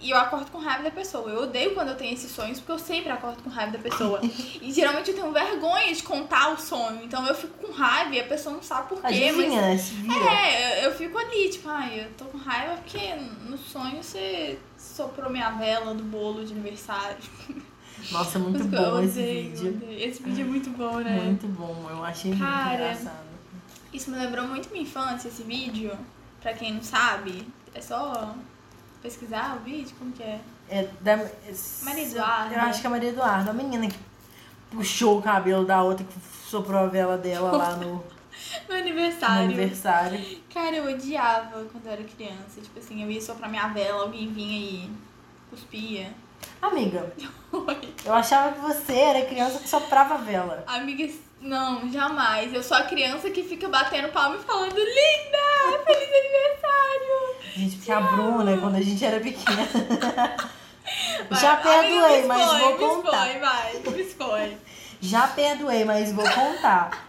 e 0.00 0.10
eu 0.10 0.16
acordo 0.16 0.50
com 0.50 0.58
raiva 0.58 0.82
da 0.82 0.90
pessoa. 0.90 1.30
Eu 1.30 1.42
odeio 1.42 1.74
quando 1.74 1.90
eu 1.90 1.96
tenho 1.96 2.12
esses 2.12 2.30
sonhos, 2.32 2.58
porque 2.58 2.72
eu 2.72 2.78
sempre 2.78 3.10
acordo 3.12 3.40
com 3.42 3.48
raiva 3.48 3.72
da 3.72 3.78
pessoa. 3.78 4.18
e 4.60 4.72
geralmente 4.72 5.10
eu 5.10 5.14
tenho 5.16 5.30
vergonha 5.32 5.94
de 5.94 6.02
contar 6.02 6.52
o 6.52 6.56
sonho. 6.58 7.02
Então 7.04 7.24
eu 7.26 7.34
fico 7.34 7.54
com 7.64 7.72
raiva 7.72 8.12
e 8.14 8.20
a 8.20 8.24
pessoa 8.24 8.54
não 8.56 8.62
sabe 8.62 8.88
por 8.88 9.00
quê. 9.00 9.06
Mas... 9.32 9.88
vira. 9.90 10.14
É, 10.32 10.86
eu- 10.86 10.92
fico 10.92 11.16
ali, 11.18 11.48
tipo, 11.50 11.68
ai, 11.68 12.00
eu 12.00 12.10
tô 12.18 12.24
com 12.26 12.38
raiva 12.38 12.76
porque 12.76 13.14
no 13.48 13.56
sonho 13.56 14.02
você 14.02 14.58
soprou 14.76 15.30
minha 15.30 15.50
vela 15.50 15.94
do 15.94 16.02
bolo 16.02 16.44
de 16.44 16.52
aniversário. 16.52 17.16
Nossa, 18.10 18.38
muito 18.40 18.64
Mas 18.64 18.72
eu 18.72 18.90
bom 18.90 19.00
esse 19.02 19.20
odeio, 19.20 19.50
vídeo. 19.50 19.68
odeio. 19.70 20.08
Esse 20.08 20.22
vídeo 20.22 20.42
é 20.44 20.48
muito 20.48 20.70
bom, 20.70 20.96
né? 20.98 21.20
Muito 21.20 21.46
bom, 21.46 21.86
eu 21.88 22.04
achei 22.04 22.36
Cara, 22.36 22.68
muito 22.70 22.74
engraçado. 22.74 23.31
Isso 23.92 24.10
me 24.10 24.18
lembrou 24.18 24.46
muito 24.46 24.70
minha 24.70 24.82
infância, 24.82 25.28
esse 25.28 25.42
vídeo. 25.42 25.96
Pra 26.40 26.52
quem 26.54 26.74
não 26.74 26.82
sabe, 26.82 27.46
é 27.74 27.80
só 27.80 28.34
pesquisar 29.02 29.56
o 29.56 29.60
vídeo, 29.60 29.94
como 29.98 30.12
que 30.12 30.22
é? 30.22 30.40
É 30.68 30.88
da, 31.00 31.16
Maria 31.82 32.04
Eduarda. 32.04 32.54
Eu 32.54 32.60
acho 32.60 32.80
que 32.80 32.86
é 32.86 32.88
a 32.88 32.90
Maria 32.90 33.08
Eduarda, 33.10 33.50
a 33.50 33.54
menina 33.54 33.86
que 33.88 33.98
puxou 34.70 35.18
o 35.18 35.22
cabelo 35.22 35.64
da 35.64 35.82
outra, 35.82 36.04
que 36.04 36.14
soprou 36.48 36.80
a 36.80 36.86
vela 36.86 37.18
dela 37.18 37.52
lá 37.56 37.76
no, 37.76 37.94
No 37.96 38.04
no 38.68 38.74
aniversário. 38.74 39.44
aniversário. 39.44 40.38
Cara, 40.52 40.76
eu 40.76 40.92
odiava 40.92 41.64
quando 41.70 41.86
eu 41.86 41.92
era 41.92 42.02
criança. 42.04 42.60
Tipo 42.60 42.78
assim, 42.78 43.02
eu 43.02 43.10
ia 43.10 43.20
soprar 43.20 43.50
minha 43.50 43.68
vela, 43.68 44.02
alguém 44.02 44.32
vinha 44.32 44.58
e 44.58 44.90
cuspia. 45.50 46.10
Amiga, 46.60 47.12
Oi. 47.52 47.94
eu 48.04 48.14
achava 48.14 48.52
que 48.52 48.60
você 48.60 48.94
era 48.94 49.26
criança 49.26 49.58
que 49.58 49.68
soprava 49.68 50.18
vela. 50.18 50.64
Amigas, 50.66 51.14
não, 51.42 51.90
jamais. 51.92 52.52
Eu 52.54 52.62
sou 52.62 52.76
a 52.76 52.82
criança 52.84 53.30
que 53.30 53.42
fica 53.42 53.68
batendo 53.68 54.08
palma 54.08 54.36
e 54.36 54.42
falando, 54.42 54.76
linda! 54.76 55.82
Feliz 55.84 56.08
aniversário! 56.08 57.36
Gente, 57.54 57.76
porque 57.76 57.92
a 57.92 58.00
Bruna, 58.00 58.56
quando 58.58 58.76
a 58.76 58.80
gente 58.80 59.04
era 59.04 59.20
pequena. 59.20 59.68
Vai, 61.30 61.40
Já 61.40 61.56
perdoei, 61.56 62.22
me 62.22 62.28
mas 62.28 62.42
expõe, 62.42 62.60
vou 62.60 62.72
me 62.72 62.78
contar. 63.02 63.26
expõe, 63.26 63.40
vai, 63.40 63.72
me 63.74 64.02
expõe. 64.02 64.58
Já 65.00 65.26
perdoei, 65.28 65.84
mas 65.84 66.12
vou 66.12 66.24
contar. 66.28 67.08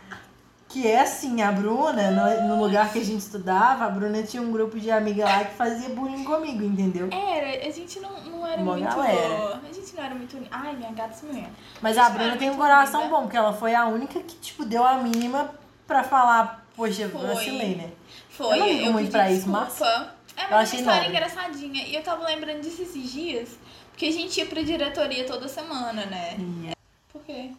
Que 0.73 0.87
é 0.87 1.01
assim, 1.01 1.39
a 1.43 1.51
Bruna, 1.51 2.09
no, 2.09 2.47
no 2.47 2.63
lugar 2.63 2.91
que 2.91 2.97
a 2.97 3.03
gente 3.05 3.19
estudava, 3.19 3.85
a 3.85 3.89
Bruna 3.89 4.23
tinha 4.23 4.41
um 4.41 4.51
grupo 4.51 4.79
de 4.79 4.89
amiga 4.89 5.23
lá 5.23 5.43
que 5.45 5.53
fazia 5.53 5.87
bullying 5.89 6.23
comigo, 6.23 6.63
entendeu? 6.63 7.09
Era, 7.11 7.67
a 7.67 7.71
gente 7.71 7.99
não, 7.99 8.09
não 8.23 8.47
era 8.47 8.59
Uma 8.59 8.73
muito. 8.75 8.95
galera. 8.95 9.61
A 9.69 9.71
gente 9.71 9.95
não 9.95 10.03
era 10.03 10.15
muito. 10.15 10.35
Ai, 10.49 10.75
minha 10.75 10.91
gata 10.91 11.13
se 11.13 11.27
me 11.27 11.47
Mas 11.79 11.95
a 11.95 12.05
Isso 12.05 12.13
Bruna 12.13 12.37
tem 12.37 12.49
um 12.49 12.53
muito 12.53 12.61
coração 12.63 13.01
unida. 13.01 13.15
bom, 13.15 13.21
porque 13.21 13.37
ela 13.37 13.53
foi 13.53 13.75
a 13.75 13.85
única 13.85 14.19
que, 14.21 14.35
tipo, 14.37 14.65
deu 14.65 14.83
a 14.83 14.95
mínima 14.95 15.51
pra 15.85 16.01
falar, 16.03 16.65
poxa, 16.75 17.07
Foi. 17.07 17.21
vacilei, 17.27 17.75
né? 17.75 17.91
Foi, 18.29 18.55
Eu 18.55 18.59
não 18.61 18.67
ligo 18.67 18.91
muito 18.93 18.97
pedi 19.05 19.11
pra 19.11 19.31
isso, 19.31 19.45
desculpa. 19.51 20.13
É, 20.35 20.41
eu 20.45 20.49
mas 20.49 20.51
é 20.51 20.55
achei 20.55 20.79
uma 20.79 20.91
história 20.91 21.03
nobre. 21.03 21.07
engraçadinha. 21.09 21.83
E 21.85 21.95
eu 21.95 22.01
tava 22.01 22.25
lembrando 22.25 22.61
disso 22.61 22.81
esses 22.81 23.11
dias, 23.11 23.49
porque 23.91 24.07
a 24.07 24.11
gente 24.11 24.39
ia 24.39 24.47
pra 24.47 24.63
diretoria 24.63 25.23
toda 25.27 25.47
semana, 25.47 26.07
né? 26.07 26.35
E 26.39 26.71
Por 27.11 27.21
quê? 27.21 27.51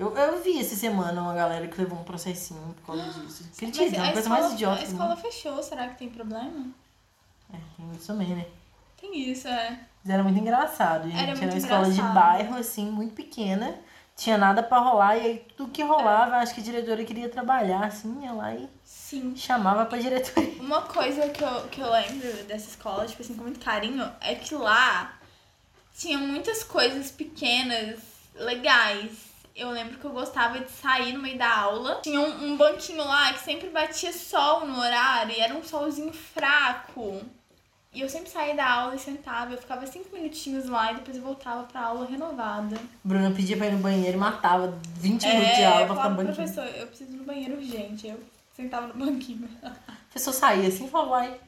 Eu, 0.00 0.16
eu 0.16 0.42
vi 0.42 0.58
essa 0.60 0.74
semana 0.74 1.20
uma 1.20 1.34
galera 1.34 1.68
que 1.68 1.80
levou 1.80 1.98
um 1.98 2.04
processinho 2.04 2.74
por 2.76 2.96
causa 2.96 3.04
disso. 3.20 3.44
Acredita, 3.54 3.96
é 3.96 3.98
a 3.98 4.02
uma 4.02 4.12
coisa 4.12 4.20
escola, 4.20 4.40
mais 4.40 4.52
idiota 4.52 4.80
a 4.80 4.84
escola 4.84 5.16
fechou, 5.16 5.62
será 5.62 5.88
que 5.88 5.98
tem 5.98 6.08
problema? 6.08 6.66
É, 7.52 7.56
tem 7.76 7.92
isso 7.94 8.06
também, 8.06 8.28
né? 8.28 8.46
Tem 9.00 9.30
isso, 9.30 9.48
é. 9.48 9.78
Mas 10.04 10.14
era 10.14 10.22
muito 10.22 10.38
engraçado, 10.38 11.04
gente. 11.04 11.16
Era 11.20 11.32
Era, 11.32 11.40
uma 11.40 11.56
escola 11.58 11.84
de 11.84 11.90
engraçado. 11.92 12.14
bairro, 12.14 12.56
assim, 12.56 12.90
muito 12.90 13.14
pequena. 13.14 13.74
Tinha 14.16 14.36
nada 14.36 14.62
pra 14.62 14.78
rolar, 14.78 15.16
e 15.16 15.20
aí 15.20 15.46
tudo 15.56 15.72
que 15.72 15.82
rolava, 15.82 16.36
acho 16.36 16.54
que 16.54 16.60
a 16.60 16.64
diretora 16.64 17.02
queria 17.04 17.28
trabalhar, 17.30 17.84
assim, 17.86 18.22
ia 18.22 18.32
lá 18.32 18.54
e 18.54 18.68
Sim. 18.84 19.34
chamava 19.34 19.86
pra 19.86 19.98
diretoria. 19.98 20.60
Uma 20.60 20.82
coisa 20.82 21.28
que 21.30 21.42
eu, 21.42 21.68
que 21.68 21.80
eu 21.80 21.90
lembro 21.90 22.30
dessa 22.44 22.68
escola, 22.68 23.06
tipo 23.06 23.22
assim, 23.22 23.34
com 23.34 23.44
muito 23.44 23.60
carinho, 23.60 24.10
é 24.20 24.34
que 24.34 24.54
lá 24.54 25.14
tinha 25.96 26.18
muitas 26.18 26.62
coisas 26.62 27.10
pequenas, 27.10 27.98
legais. 28.34 29.29
Eu 29.60 29.70
lembro 29.70 29.98
que 29.98 30.04
eu 30.06 30.10
gostava 30.10 30.58
de 30.58 30.70
sair 30.70 31.12
no 31.12 31.20
meio 31.20 31.36
da 31.36 31.54
aula. 31.54 32.00
Tinha 32.02 32.18
um, 32.18 32.44
um 32.52 32.56
banquinho 32.56 33.04
lá 33.04 33.30
que 33.34 33.40
sempre 33.40 33.68
batia 33.68 34.10
sol 34.10 34.66
no 34.66 34.78
horário, 34.80 35.34
e 35.36 35.38
era 35.40 35.54
um 35.54 35.62
solzinho 35.62 36.12
fraco. 36.14 37.20
E 37.92 38.00
eu 38.00 38.08
sempre 38.08 38.30
saía 38.30 38.54
da 38.54 38.70
aula 38.70 38.94
e 38.94 38.98
sentava, 38.98 39.52
eu 39.52 39.58
ficava 39.58 39.84
cinco 39.86 40.14
minutinhos 40.14 40.66
lá 40.66 40.92
e 40.92 40.94
depois 40.94 41.16
eu 41.16 41.22
voltava 41.22 41.64
pra 41.64 41.82
aula 41.82 42.06
renovada. 42.06 42.76
Bruna 43.04 43.32
pedia 43.32 43.56
pra 43.56 43.66
ir 43.66 43.72
no 43.72 43.78
banheiro 43.80 44.16
e 44.16 44.20
matava 44.20 44.78
20 44.94 45.26
minutos 45.26 45.56
de 45.56 45.64
aula 45.64 45.86
pra 45.86 45.96
ficar 45.96 46.08
no 46.08 46.16
banquinho. 46.16 46.34
professor, 46.36 46.64
eu 46.64 46.86
preciso 46.86 47.12
ir 47.12 47.16
no 47.16 47.24
banheiro 47.24 47.56
urgente. 47.56 48.06
Eu 48.06 48.20
sentava 48.56 48.86
no 48.86 48.94
banquinho. 48.94 49.46
A 49.62 50.12
pessoa 50.12 50.32
saía 50.32 50.68
assim 50.68 50.86
e 50.86 50.88
falava, 50.88 51.10
vai. 51.10 51.40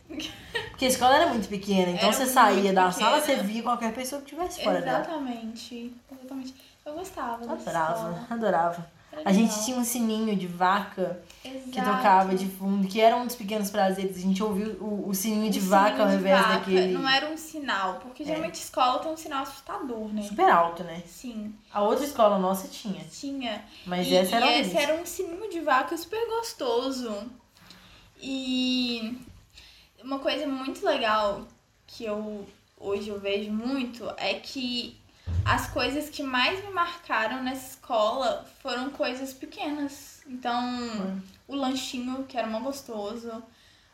Porque 0.70 0.84
a 0.84 0.88
escola 0.88 1.14
era 1.16 1.26
muito 1.28 1.48
pequena, 1.48 1.92
então 1.92 2.08
Era 2.08 2.12
você 2.12 2.26
saía 2.26 2.72
da 2.72 2.90
sala, 2.90 3.20
você 3.20 3.28
pequena. 3.32 3.42
via 3.48 3.62
qualquer 3.62 3.94
pessoa 3.94 4.20
que 4.20 4.32
estivesse 4.34 4.62
fora 4.62 4.82
dela. 4.82 5.00
Exatamente. 5.00 5.92
Exatamente. 6.12 6.54
Eu 6.84 6.94
gostava 6.94 7.44
Adorava, 7.52 8.26
adorava. 8.30 8.90
Era 9.12 9.22
A 9.28 9.32
gente 9.32 9.50
legal. 9.50 9.64
tinha 9.64 9.76
um 9.76 9.84
sininho 9.84 10.34
de 10.34 10.46
vaca 10.46 11.22
que 11.42 11.48
Exato. 11.48 11.96
tocava 11.96 12.34
de 12.34 12.46
fundo, 12.46 12.88
que 12.88 12.98
era 12.98 13.14
um 13.14 13.26
dos 13.26 13.36
pequenos 13.36 13.70
prazeres. 13.70 14.16
A 14.16 14.20
gente 14.20 14.42
ouviu 14.42 14.70
o, 14.80 15.08
o 15.10 15.14
sininho 15.14 15.50
de 15.52 15.58
O 15.58 15.62
vaca 15.62 16.02
ao 16.02 16.08
sininho 16.08 16.10
de 16.10 16.16
invés 16.16 16.40
vaca 16.40 16.54
daquele. 16.58 16.92
Não 16.94 17.06
era 17.08 17.28
um 17.30 17.36
sinal, 17.36 17.96
porque 18.00 18.24
geralmente 18.24 18.54
escola 18.54 19.00
tem 19.00 19.12
um 19.12 19.16
sinal 19.16 19.42
assustador, 19.42 20.08
né? 20.08 20.22
Super 20.22 20.50
alto, 20.50 20.82
né? 20.82 21.02
Sim, 21.06 21.54
A 21.70 21.82
outra 21.82 22.04
escola 22.06 22.38
nossa 22.38 22.68
tinha. 22.68 23.04
tinha. 23.04 23.62
Mas 23.86 24.06
e, 24.06 24.16
essa 24.16 24.36
era 24.36 24.46
e 24.46 24.60
esse 24.62 24.76
era 24.78 24.94
um 24.94 25.04
sininho 25.04 25.50
de 25.50 25.60
vaca 25.60 25.94
super 25.96 26.26
gostoso. 26.28 27.14
E 28.20 29.18
uma 30.02 30.18
coisa 30.20 30.46
muito 30.46 30.84
legal 30.86 31.46
que 31.86 32.04
eu 32.04 32.46
hoje 32.78 33.10
eu 33.10 33.20
vejo 33.20 33.50
muito 33.52 34.08
é 34.16 34.34
que 34.34 34.96
as 35.44 35.68
coisas 35.68 36.08
que 36.08 36.22
mais 36.22 36.62
me 36.64 36.70
marcaram 36.70 37.42
nessa 37.42 37.70
escola 37.70 38.46
foram 38.62 38.90
coisas 38.90 39.32
pequenas. 39.32 40.22
Então, 40.26 41.22
o 41.48 41.56
lanchinho, 41.56 42.24
que 42.24 42.38
era 42.38 42.46
mó 42.46 42.60
gostoso, 42.60 43.42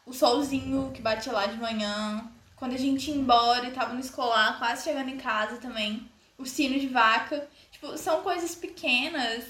o 0.04 0.12
solzinho 0.12 0.90
que 0.92 1.00
batia 1.02 1.33
lá 1.33 1.47
de 1.47 1.57
manhã, 1.57 2.25
quando 2.57 2.75
a 2.75 2.78
gente 2.78 3.11
ia 3.11 3.16
embora 3.16 3.66
e 3.66 3.71
tava 3.73 3.95
no 3.95 4.00
escolar, 4.00 4.59
quase 4.59 4.85
chegando 4.85 5.09
em 5.11 5.16
casa 5.16 5.57
também, 5.57 6.09
o 6.37 6.45
sino 6.45 6.78
de 6.78 6.88
vaca. 6.88 7.49
Tipo, 7.71 7.97
são 7.97 8.21
coisas 8.23 8.54
pequenas, 8.54 9.45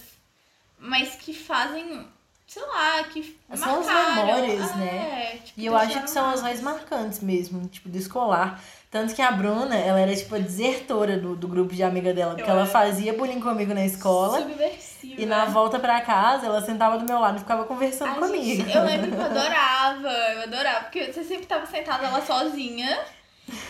mas 0.79 1.17
que 1.17 1.33
fazem, 1.35 2.07
sei 2.47 2.63
lá, 2.67 3.05
que 3.05 3.37
São 3.55 3.81
as 3.81 3.87
marcaram. 3.87 4.15
memórias, 4.27 4.71
É, 4.71 4.75
né? 4.77 5.37
tipo, 5.45 5.61
E 5.61 5.67
eu 5.67 5.77
acho 5.77 6.01
que 6.03 6.11
são 6.11 6.29
as 6.31 6.43
mais 6.43 6.61
marcantes 6.61 7.21
mesmo, 7.21 7.67
tipo, 7.69 7.89
do 7.89 7.97
escolar. 7.99 8.63
Tanto 8.91 9.15
que 9.15 9.21
a 9.21 9.31
Bruna, 9.31 9.77
ela 9.77 10.01
era, 10.01 10.17
tipo, 10.17 10.35
a 10.35 10.39
desertora 10.39 11.19
do, 11.19 11.37
do 11.37 11.47
grupo 11.47 11.75
de 11.75 11.83
amiga 11.83 12.15
dela. 12.15 12.35
Porque 12.35 12.49
Eu 12.49 12.55
ela 12.55 12.65
fazia 12.67 13.13
bullying 13.13 13.39
comigo 13.41 13.75
na 13.75 13.85
escola. 13.85 14.41
Subversiva. 14.41 15.21
E 15.21 15.27
na 15.27 15.45
volta 15.45 15.79
pra 15.79 16.01
casa, 16.01 16.47
ela 16.47 16.63
sentava 16.63 16.97
do 16.97 17.05
meu 17.05 17.19
lado 17.21 17.37
e 17.37 17.41
ficava 17.41 17.65
conversando 17.65 18.13
Ai, 18.13 18.19
comigo. 18.19 18.63
gente, 18.63 18.75
eu 18.75 18.85
lembro 18.85 19.11
que 19.13 19.17
eu 19.17 19.25
adorava, 19.25 20.09
eu 20.09 20.43
adorava, 20.43 20.81
porque 20.85 21.13
você 21.13 21.23
sempre 21.23 21.45
tava 21.47 21.67
sentada 21.67 22.09
lá 22.09 22.23
sozinha. 22.23 22.99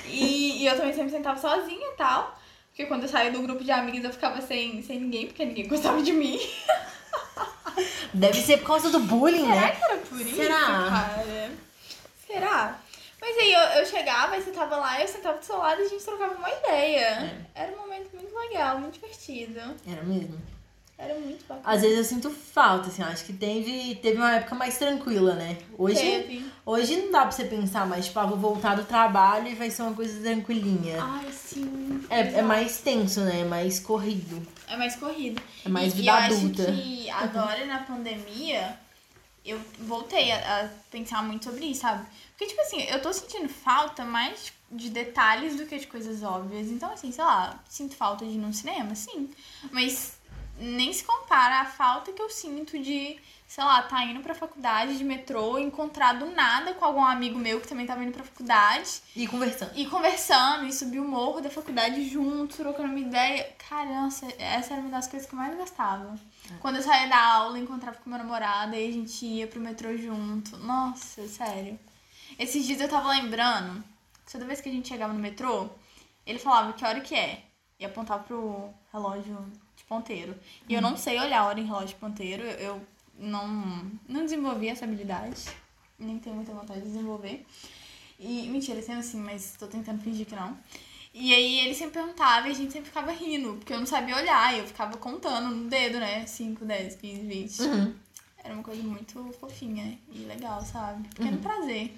E, 0.07 0.63
e 0.63 0.67
eu 0.67 0.77
também 0.77 0.93
sempre 0.95 1.11
sentava 1.11 1.39
sozinha 1.39 1.89
e 1.93 1.97
tal. 1.97 2.39
Porque 2.71 2.87
quando 2.87 3.03
eu 3.03 3.09
saía 3.09 3.33
do 3.33 3.43
grupo 3.43 3.65
de 3.65 3.73
amigas 3.73 4.05
eu 4.05 4.13
ficava 4.13 4.41
sem, 4.41 4.81
sem 4.83 5.01
ninguém, 5.01 5.27
porque 5.27 5.45
ninguém 5.45 5.67
gostava 5.67 6.01
de 6.01 6.13
mim. 6.13 6.39
Deve 8.15 8.41
ser 8.41 8.59
por 8.59 8.69
causa 8.69 8.91
do 8.91 9.01
bullying, 9.01 9.47
Será 9.47 9.61
né? 9.61 9.71
que 9.73 9.85
era 9.85 9.97
por 9.99 10.21
isso, 10.21 10.37
Será? 10.37 10.59
cara? 10.61 11.51
Será? 12.27 12.79
Mas 13.21 13.37
aí 13.37 13.53
eu, 13.53 13.61
eu 13.81 13.87
chegava, 13.87 14.35
aí 14.35 14.43
você 14.43 14.51
tava 14.53 14.77
lá, 14.77 15.01
eu 15.01 15.09
sentava 15.09 15.39
do 15.39 15.45
seu 15.45 15.59
lado 15.59 15.81
e 15.81 15.85
a 15.85 15.89
gente 15.89 16.05
trocava 16.05 16.35
uma 16.35 16.51
ideia. 16.51 17.47
Era 17.55 17.73
um 17.73 17.79
momento 17.79 18.15
muito 18.15 18.35
legal, 18.35 18.79
muito 18.79 18.95
divertido. 18.95 19.61
Era 19.87 20.03
mesmo. 20.03 20.41
Era 20.97 21.15
muito 21.15 21.47
bacana. 21.47 21.75
Às 21.77 21.83
vezes 21.83 21.99
eu 21.99 22.05
sinto 22.05 22.29
falta, 22.29 22.89
assim, 22.89 23.03
eu 23.03 23.09
acho 23.09 23.25
que 23.25 23.33
teve, 23.33 23.95
teve 24.03 24.17
uma 24.17 24.35
época 24.35 24.57
mais 24.57 24.79
tranquila, 24.79 25.35
né? 25.35 25.57
Hoje, 25.79 26.01
Teve. 26.01 26.45
hoje 26.67 26.97
não 26.97 27.13
dá 27.13 27.21
pra 27.21 27.31
você 27.31 27.45
pensar 27.45 27.87
mais, 27.87 28.07
tipo, 28.07 28.19
ah, 28.19 28.27
vou 28.27 28.37
voltar 28.37 28.75
do 28.75 28.85
trabalho 28.85 29.47
e 29.47 29.55
vai 29.55 29.71
ser 29.71 29.83
uma 29.83 29.95
coisa 29.95 30.21
tranquilinha. 30.21 31.01
Ai, 31.01 31.31
sim. 31.31 32.05
É, 32.11 32.41
é 32.41 32.43
mais 32.43 32.79
tenso, 32.79 33.21
né? 33.21 33.43
É 33.43 33.45
mais 33.45 33.79
corrido. 33.79 34.45
É 34.67 34.77
mais 34.77 34.97
corrido. 34.97 35.41
É 35.65 35.69
mais 35.69 35.93
e, 35.93 35.97
vida 35.99 36.03
e 36.03 36.09
eu 36.09 36.15
adulta. 36.15 36.63
acho 36.65 36.73
que 36.73 37.11
agora 37.11 37.65
na 37.67 37.79
pandemia 37.79 38.77
eu 39.45 39.61
voltei 39.79 40.33
a, 40.33 40.65
a 40.65 40.69
pensar 40.91 41.23
muito 41.23 41.45
sobre 41.45 41.67
isso, 41.67 41.83
sabe? 41.83 42.05
Porque, 42.39 42.47
tipo 42.47 42.61
assim, 42.61 42.83
eu 42.83 43.03
tô 43.03 43.13
sentindo 43.13 43.49
falta 43.49 44.05
mais 44.05 44.53
de 44.71 44.91
detalhes 44.91 45.57
do 45.57 45.67
que 45.67 45.77
de 45.77 45.89
coisas 45.89 46.23
óbvias. 46.23 46.69
Então, 46.69 46.93
assim, 46.93 47.11
sei 47.11 47.25
lá, 47.25 47.59
sinto 47.69 47.97
falta 47.97 48.25
de 48.25 48.31
ir 48.31 48.39
num 48.39 48.53
cinema, 48.53 48.95
sim. 48.95 49.29
Mas 49.73 50.17
nem 50.57 50.93
se 50.93 51.03
compara 51.03 51.63
à 51.63 51.65
falta 51.65 52.13
que 52.13 52.23
eu 52.23 52.31
sinto 52.31 52.79
de, 52.79 53.19
sei 53.49 53.65
lá, 53.65 53.83
tá 53.83 54.05
indo 54.05 54.21
pra 54.21 54.37
faculdade 54.37 54.97
de 54.97 55.03
metrô, 55.03 55.59
encontrar 55.59 56.13
do 56.13 56.27
nada 56.27 56.75
com 56.75 56.85
algum 56.85 57.05
amigo 57.05 57.37
meu 57.37 57.61
que 57.61 57.67
também 57.67 57.87
tava 57.87 58.05
indo 58.05 58.13
pra 58.13 58.23
faculdade. 58.23 59.03
E 59.17 59.27
conversando. 59.27 59.73
E 59.75 59.87
conversando, 59.87 60.65
e 60.65 60.73
subir 60.73 61.01
o 61.01 61.09
morro 61.09 61.41
da 61.41 61.51
faculdade 61.51 62.09
junto, 62.09 62.57
trocando 62.57 62.91
uma 62.91 63.01
ideia. 63.01 63.53
Cara, 63.69 64.03
nossa, 64.03 64.27
essa 64.39 64.75
era 64.75 64.83
uma 64.83 64.91
das 64.91 65.09
coisas 65.09 65.29
que 65.29 65.35
eu 65.35 65.39
mais 65.41 65.57
gostava. 65.57 66.17
Quando 66.61 66.77
eu 66.77 66.83
saía 66.83 67.09
da 67.09 67.21
aula, 67.21 67.59
encontrava 67.59 67.99
com 67.99 68.09
meu 68.09 68.19
namorado, 68.21 68.77
e 68.77 68.89
a 68.89 68.93
gente 68.93 69.27
ia 69.27 69.49
pro 69.49 69.61
metrô 69.61 69.97
junto. 69.97 70.57
Nossa, 70.59 71.27
sério. 71.27 71.77
Esses 72.39 72.67
dias 72.67 72.81
eu 72.81 72.89
tava 72.89 73.09
lembrando, 73.11 73.83
toda 74.31 74.45
vez 74.45 74.61
que 74.61 74.69
a 74.69 74.73
gente 74.73 74.89
chegava 74.89 75.13
no 75.13 75.19
metrô, 75.19 75.69
ele 76.25 76.39
falava 76.39 76.73
que 76.73 76.85
hora 76.85 77.01
que 77.01 77.15
é. 77.15 77.43
E 77.81 77.85
apontava 77.85 78.23
pro 78.25 78.71
relógio 78.93 79.37
de 79.77 79.85
ponteiro. 79.85 80.35
E 80.69 80.75
eu 80.75 80.83
não 80.83 80.97
sei 80.97 81.19
olhar 81.19 81.41
a 81.41 81.47
hora 81.47 81.61
em 81.61 81.65
relógio 81.65 81.89
de 81.89 81.95
ponteiro, 81.97 82.43
eu 82.43 82.81
não, 83.19 83.91
não 84.09 84.23
desenvolvi 84.23 84.69
essa 84.69 84.85
habilidade. 84.85 85.45
Nem 85.99 86.19
tenho 86.19 86.37
muita 86.37 86.53
vontade 86.53 86.81
de 86.81 86.87
desenvolver. 86.87 87.45
E, 88.19 88.49
mentira, 88.49 88.83
sendo 88.83 89.01
assim, 89.01 89.21
mas 89.21 89.55
tô 89.59 89.67
tentando 89.67 90.03
fingir 90.03 90.27
que 90.27 90.35
não. 90.35 90.57
E 91.15 91.35
aí 91.35 91.61
ele 91.61 91.75
sempre 91.75 91.95
perguntava 91.95 92.49
e 92.49 92.53
a 92.53 92.55
gente 92.55 92.73
sempre 92.73 92.89
ficava 92.89 93.11
rindo, 93.11 93.55
porque 93.55 93.73
eu 93.73 93.79
não 93.79 93.87
sabia 93.87 94.17
olhar, 94.17 94.55
e 94.55 94.59
eu 94.59 94.67
ficava 94.67 94.97
contando 94.97 95.55
no 95.55 95.69
dedo, 95.69 95.99
né? 95.99 96.27
5, 96.27 96.65
10, 96.65 96.97
15, 96.97 97.21
20. 97.23 97.63
Uhum. 97.63 97.95
Era 98.45 98.55
uma 98.55 98.63
coisa 98.63 98.83
muito 98.83 99.33
fofinha 99.41 99.99
e 100.13 100.19
legal, 100.21 100.61
sabe? 100.63 101.09
Pequeno 101.09 101.39
prazer. 101.39 101.93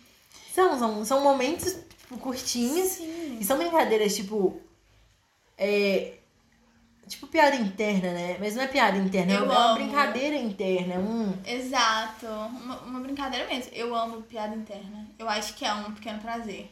São, 0.54 0.78
são, 0.78 1.04
são 1.04 1.22
momentos, 1.22 1.76
tipo, 1.98 2.18
curtinhos. 2.18 2.88
Sim. 2.88 3.38
E 3.40 3.44
são 3.44 3.58
brincadeiras, 3.58 4.14
tipo. 4.14 4.60
É. 5.58 6.14
Tipo 7.08 7.26
piada 7.26 7.56
interna, 7.56 8.12
né? 8.12 8.36
Mas 8.38 8.54
não 8.54 8.62
é 8.62 8.68
piada 8.68 8.96
interna, 8.96 9.32
é 9.32 9.36
Eu 9.36 9.44
uma- 9.44 9.54
é 9.54 9.56
uma 9.58 9.66
amo. 9.70 9.74
brincadeira 9.74 10.36
interna. 10.36 10.94
É 10.94 10.98
um. 10.98 11.34
Exato. 11.44 12.26
Uma, 12.26 12.78
uma 12.82 13.00
brincadeira 13.00 13.48
mesmo. 13.48 13.72
Eu 13.74 13.92
amo 13.96 14.22
piada 14.22 14.54
interna. 14.54 15.08
Eu 15.18 15.28
acho 15.28 15.54
que 15.54 15.64
é 15.64 15.74
um 15.74 15.92
pequeno 15.92 16.20
prazer. 16.20 16.70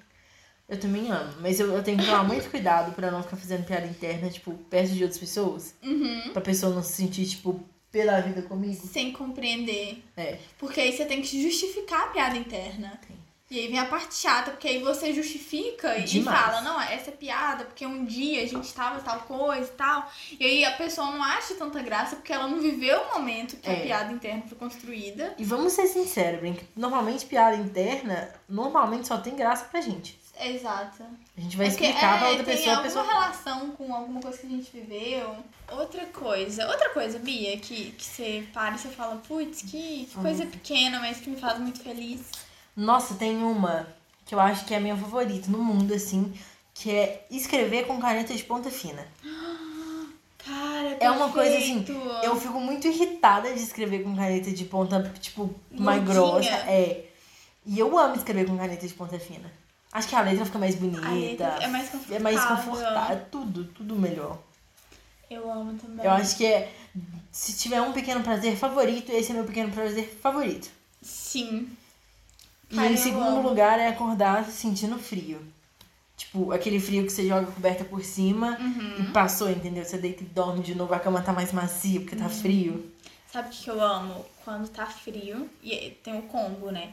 Eu 0.68 0.78
também 0.78 1.10
amo. 1.10 1.34
Mas 1.40 1.58
eu, 1.58 1.72
eu 1.74 1.82
tenho 1.82 1.98
que 1.98 2.04
tomar 2.04 2.22
muito 2.22 2.48
cuidado 2.50 2.92
pra 2.94 3.10
não 3.10 3.22
ficar 3.22 3.36
fazendo 3.36 3.64
piada 3.66 3.86
interna, 3.86 4.30
tipo, 4.30 4.52
perto 4.70 4.92
de 4.92 5.02
outras 5.02 5.18
pessoas. 5.18 5.74
Uhum. 5.82 6.30
Pra 6.32 6.40
pessoa 6.42 6.72
não 6.72 6.82
se 6.84 6.92
sentir, 6.92 7.26
tipo, 7.26 7.60
pela 7.90 8.20
vida 8.20 8.42
comigo. 8.42 8.86
Sem 8.86 9.12
compreender. 9.12 10.04
É. 10.16 10.38
Porque 10.56 10.80
aí 10.80 10.92
você 10.96 11.04
tem 11.04 11.20
que 11.20 11.42
justificar 11.42 12.02
a 12.04 12.06
piada 12.08 12.36
interna. 12.36 12.92
Tem. 13.08 13.17
E 13.50 13.58
aí 13.60 13.68
vem 13.68 13.78
a 13.78 13.86
parte 13.86 14.14
chata, 14.14 14.50
porque 14.50 14.68
aí 14.68 14.82
você 14.82 15.12
justifica 15.14 15.96
e 15.96 16.04
Demais. 16.04 16.38
fala, 16.38 16.60
não, 16.60 16.78
essa 16.80 17.08
é 17.08 17.12
piada, 17.14 17.64
porque 17.64 17.86
um 17.86 18.04
dia 18.04 18.42
a 18.42 18.46
gente 18.46 18.70
tava 18.74 19.00
tal 19.00 19.20
coisa 19.20 19.66
e 19.70 19.74
tal. 19.74 20.10
E 20.38 20.44
aí 20.44 20.64
a 20.66 20.72
pessoa 20.72 21.10
não 21.10 21.22
acha 21.22 21.54
tanta 21.54 21.82
graça 21.82 22.16
porque 22.16 22.30
ela 22.32 22.46
não 22.46 22.60
viveu 22.60 23.00
o 23.00 23.14
momento 23.18 23.56
que 23.56 23.70
É. 23.70 23.72
a 23.72 23.80
piada 23.80 24.12
interna 24.12 24.42
foi 24.46 24.58
construída. 24.58 25.34
E 25.38 25.44
vamos 25.44 25.72
ser 25.72 25.86
sinceros, 25.86 26.40
Brinca. 26.40 26.62
Normalmente 26.76 27.24
piada 27.24 27.56
interna, 27.56 28.34
normalmente 28.46 29.08
só 29.08 29.16
tem 29.16 29.34
graça 29.34 29.64
pra 29.64 29.80
gente. 29.80 30.18
Exato. 30.40 31.02
A 31.36 31.40
gente 31.40 31.56
vai 31.56 31.66
É 31.66 31.68
explicar 31.70 32.16
é, 32.16 32.18
pra 32.18 32.28
outra 32.28 32.44
tem 32.44 32.54
pessoa, 32.56 32.74
a 32.74 32.76
alguma 32.78 33.02
pessoa. 33.02 33.12
relação 33.20 33.70
com 33.70 33.94
alguma 33.94 34.20
coisa 34.20 34.38
que 34.38 34.46
a 34.46 34.50
gente 34.50 34.70
viveu. 34.70 35.36
Outra 35.72 36.04
coisa, 36.06 36.68
outra 36.68 36.90
coisa, 36.90 37.18
Bia, 37.18 37.56
que, 37.58 37.92
que 37.92 38.04
você 38.04 38.46
para 38.52 38.74
e 38.74 38.78
você 38.78 38.88
fala, 38.88 39.16
putz, 39.26 39.62
que, 39.62 40.04
que 40.04 40.14
coisa 40.20 40.44
pequena, 40.46 41.00
mas 41.00 41.18
que 41.18 41.30
me 41.30 41.40
faz 41.40 41.58
muito 41.58 41.80
feliz. 41.82 42.20
Nossa, 42.78 43.14
tem 43.14 43.42
uma 43.42 43.88
que 44.24 44.36
eu 44.36 44.38
acho 44.38 44.64
que 44.64 44.72
é 44.72 44.76
a 44.76 44.80
minha 44.80 44.96
favorita 44.96 45.50
no 45.50 45.58
mundo, 45.58 45.92
assim, 45.92 46.32
que 46.72 46.92
é 46.92 47.26
escrever 47.28 47.88
com 47.88 47.98
caneta 47.98 48.32
de 48.32 48.44
ponta 48.44 48.70
fina. 48.70 49.04
Cara, 50.38 50.96
É 51.00 51.10
uma 51.10 51.28
coisa 51.30 51.58
assim, 51.58 51.82
perfeito. 51.82 52.08
Eu 52.22 52.36
fico 52.36 52.60
muito 52.60 52.86
irritada 52.86 53.52
de 53.52 53.60
escrever 53.60 54.04
com 54.04 54.14
caneta 54.14 54.52
de 54.52 54.64
ponta, 54.64 55.12
tipo, 55.20 55.52
mais 55.72 56.04
grossa. 56.04 56.48
É. 56.48 57.06
E 57.66 57.78
eu 57.78 57.98
amo 57.98 58.14
escrever 58.14 58.46
com 58.46 58.56
caneta 58.56 58.86
de 58.86 58.94
ponta 58.94 59.18
fina. 59.18 59.52
Acho 59.92 60.06
que 60.06 60.14
a 60.14 60.20
letra 60.20 60.44
fica 60.44 60.58
mais 60.58 60.76
bonita. 60.76 61.08
Letra 61.10 61.58
é 61.60 61.66
mais 61.66 61.88
confortável. 61.88 62.16
É 62.16 62.20
mais 62.20 62.44
confortável. 62.44 63.16
É 63.16 63.20
tudo, 63.28 63.64
tudo 63.64 63.96
melhor. 63.96 64.38
Eu 65.28 65.50
amo 65.50 65.76
também. 65.76 66.06
Eu 66.06 66.12
acho 66.12 66.36
que 66.36 66.46
é. 66.46 66.72
Se 67.32 67.54
tiver 67.54 67.80
um 67.82 67.92
pequeno 67.92 68.22
prazer 68.22 68.56
favorito, 68.56 69.10
esse 69.10 69.32
é 69.32 69.34
meu 69.34 69.44
pequeno 69.44 69.72
prazer 69.72 70.16
favorito. 70.22 70.70
Sim. 71.02 71.68
E 72.70 72.76
Cara, 72.76 72.88
em 72.92 72.96
segundo 72.96 73.26
amo. 73.38 73.48
lugar 73.48 73.78
é 73.78 73.88
acordar 73.88 74.44
sentindo 74.44 74.98
frio. 74.98 75.40
Tipo, 76.16 76.52
aquele 76.52 76.80
frio 76.80 77.04
que 77.04 77.10
você 77.12 77.26
joga 77.26 77.48
a 77.48 77.52
coberta 77.52 77.84
por 77.84 78.02
cima 78.04 78.58
Uhum. 78.60 79.04
e 79.04 79.12
passou, 79.12 79.48
entendeu? 79.50 79.84
Você 79.84 79.96
deita 79.98 80.22
e 80.22 80.26
dorme 80.26 80.62
de 80.62 80.74
novo, 80.74 80.92
a 80.92 80.98
cama 81.00 81.22
tá 81.22 81.32
mais 81.32 81.52
macia 81.52 82.00
porque 82.00 82.16
Uhum. 82.16 82.22
tá 82.22 82.28
frio. 82.28 82.92
Sabe 83.32 83.48
o 83.48 83.50
que 83.52 83.68
eu 83.70 83.80
amo? 83.80 84.24
Quando 84.44 84.68
tá 84.68 84.86
frio, 84.86 85.48
e 85.62 85.90
tem 86.02 86.18
o 86.18 86.22
combo, 86.22 86.70
né? 86.70 86.92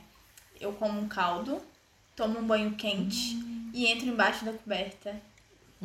Eu 0.62 0.74
como 0.74 1.00
um 1.00 1.08
caldo, 1.08 1.62
tomo 2.16 2.40
um 2.40 2.44
banho 2.46 2.76
quente 2.76 3.36
Hum. 3.36 3.72
e 3.74 3.88
entro 3.88 4.08
embaixo 4.08 4.46
da 4.46 4.54
coberta. 4.54 5.16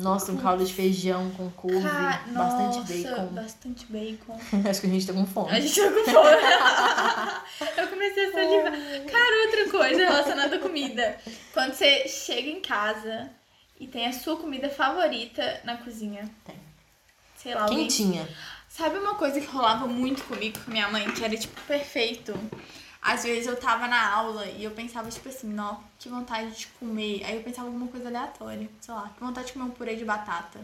Nossa, 0.01 0.31
um 0.31 0.37
caldo 0.37 0.65
de 0.65 0.73
feijão 0.73 1.29
com 1.31 1.49
couve, 1.51 1.81
Ca- 1.81 2.23
bastante 2.27 2.77
Nossa, 2.77 2.93
bacon. 2.93 3.25
Bastante 3.27 3.85
bacon. 3.87 4.39
Acho 4.69 4.81
que 4.81 4.87
a 4.87 4.89
gente 4.89 5.07
tá 5.07 5.13
com 5.13 5.25
fome. 5.25 5.51
A 5.51 5.59
gente 5.59 5.79
tá 5.79 5.91
com 5.91 6.11
fome. 6.11 7.71
eu 7.81 7.87
comecei 7.87 8.27
a 8.27 8.31
salivar. 8.31 8.71
Cara, 9.11 9.45
outra 9.45 9.69
coisa. 9.71 9.81
vida 10.91 11.17
quando 11.53 11.73
você 11.73 12.07
chega 12.07 12.49
em 12.49 12.61
casa 12.61 13.29
e 13.79 13.87
tem 13.87 14.05
a 14.07 14.13
sua 14.13 14.37
comida 14.37 14.69
favorita 14.69 15.61
na 15.63 15.77
cozinha. 15.77 16.29
Tem. 16.45 16.55
Sei 17.35 17.55
lá, 17.55 17.63
alguém... 17.63 17.79
Quentinha. 17.87 18.27
Sabe 18.69 18.97
uma 18.97 19.15
coisa 19.15 19.39
que 19.41 19.47
rolava 19.47 19.85
muito 19.85 20.23
comigo, 20.23 20.57
com 20.63 20.71
minha 20.71 20.87
mãe, 20.87 21.09
que 21.11 21.23
era, 21.23 21.35
tipo, 21.35 21.59
perfeito? 21.61 22.33
Às 23.01 23.23
vezes 23.23 23.47
eu 23.47 23.55
tava 23.55 23.87
na 23.87 24.13
aula 24.13 24.45
e 24.45 24.63
eu 24.63 24.71
pensava, 24.71 25.09
tipo 25.09 25.27
assim, 25.27 25.57
ó, 25.59 25.75
que 25.97 26.07
vontade 26.07 26.51
de 26.51 26.67
comer. 26.79 27.23
Aí 27.25 27.35
eu 27.35 27.41
pensava 27.41 27.67
alguma 27.67 27.87
coisa 27.87 28.07
aleatória, 28.09 28.69
sei 28.79 28.93
lá, 28.93 29.09
que 29.15 29.23
vontade 29.23 29.47
de 29.47 29.53
comer 29.53 29.65
um 29.65 29.69
purê 29.71 29.95
de 29.95 30.05
batata. 30.05 30.59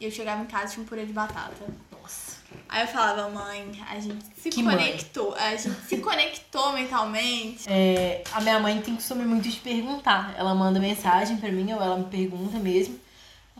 E 0.00 0.04
eu 0.04 0.10
chegava 0.10 0.42
em 0.42 0.46
casa 0.46 0.66
e 0.66 0.70
tinha 0.74 0.82
um 0.84 0.86
purê 0.86 1.06
de 1.06 1.12
batata. 1.12 1.64
Nossa. 1.92 2.36
Aí 2.68 2.82
eu 2.82 2.88
falava, 2.88 3.28
mãe, 3.30 3.80
a 3.88 3.98
gente 4.00 4.24
se 4.36 4.50
Que 4.50 4.62
mãe? 4.62 4.76
conectou. 4.76 5.34
A 5.36 5.54
gente 5.54 5.70
se 5.86 5.98
conectou 5.98 6.72
mentalmente. 6.72 7.64
É, 7.68 8.22
a 8.32 8.40
minha 8.40 8.58
mãe 8.58 8.80
tem 8.82 8.94
costume 8.96 9.24
muito 9.24 9.48
de 9.48 9.58
perguntar. 9.60 10.34
Ela 10.36 10.54
manda 10.54 10.80
mensagem 10.80 11.36
pra 11.36 11.50
mim 11.50 11.72
ou 11.72 11.80
ela 11.80 11.96
me 11.96 12.04
pergunta 12.06 12.58
mesmo. 12.58 12.98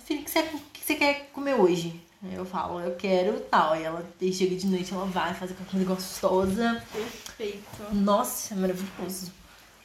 Filho, 0.05 0.21
o 0.21 0.25
que 0.25 0.31
você, 0.31 0.41
o 0.41 0.61
que 0.73 0.85
você 0.85 0.95
quer 0.97 1.31
comer 1.33 1.55
hoje? 1.55 2.01
Eu 2.33 2.45
falo, 2.45 2.81
eu 2.81 2.95
quero 2.97 3.41
tal. 3.41 3.73
Aí 3.73 3.83
ela 3.85 4.05
aí 4.21 4.33
chega 4.33 4.57
de 4.57 4.67
noite, 4.67 4.93
ela 4.93 5.07
vai 5.07 5.35
fazer 5.35 5.53
aquela 5.55 5.69
comida 5.69 5.95
gostosa. 5.95 6.83
Perfeito. 6.93 7.95
Nossa, 7.95 8.55
é 8.55 8.57
maravilhoso. 8.57 9.33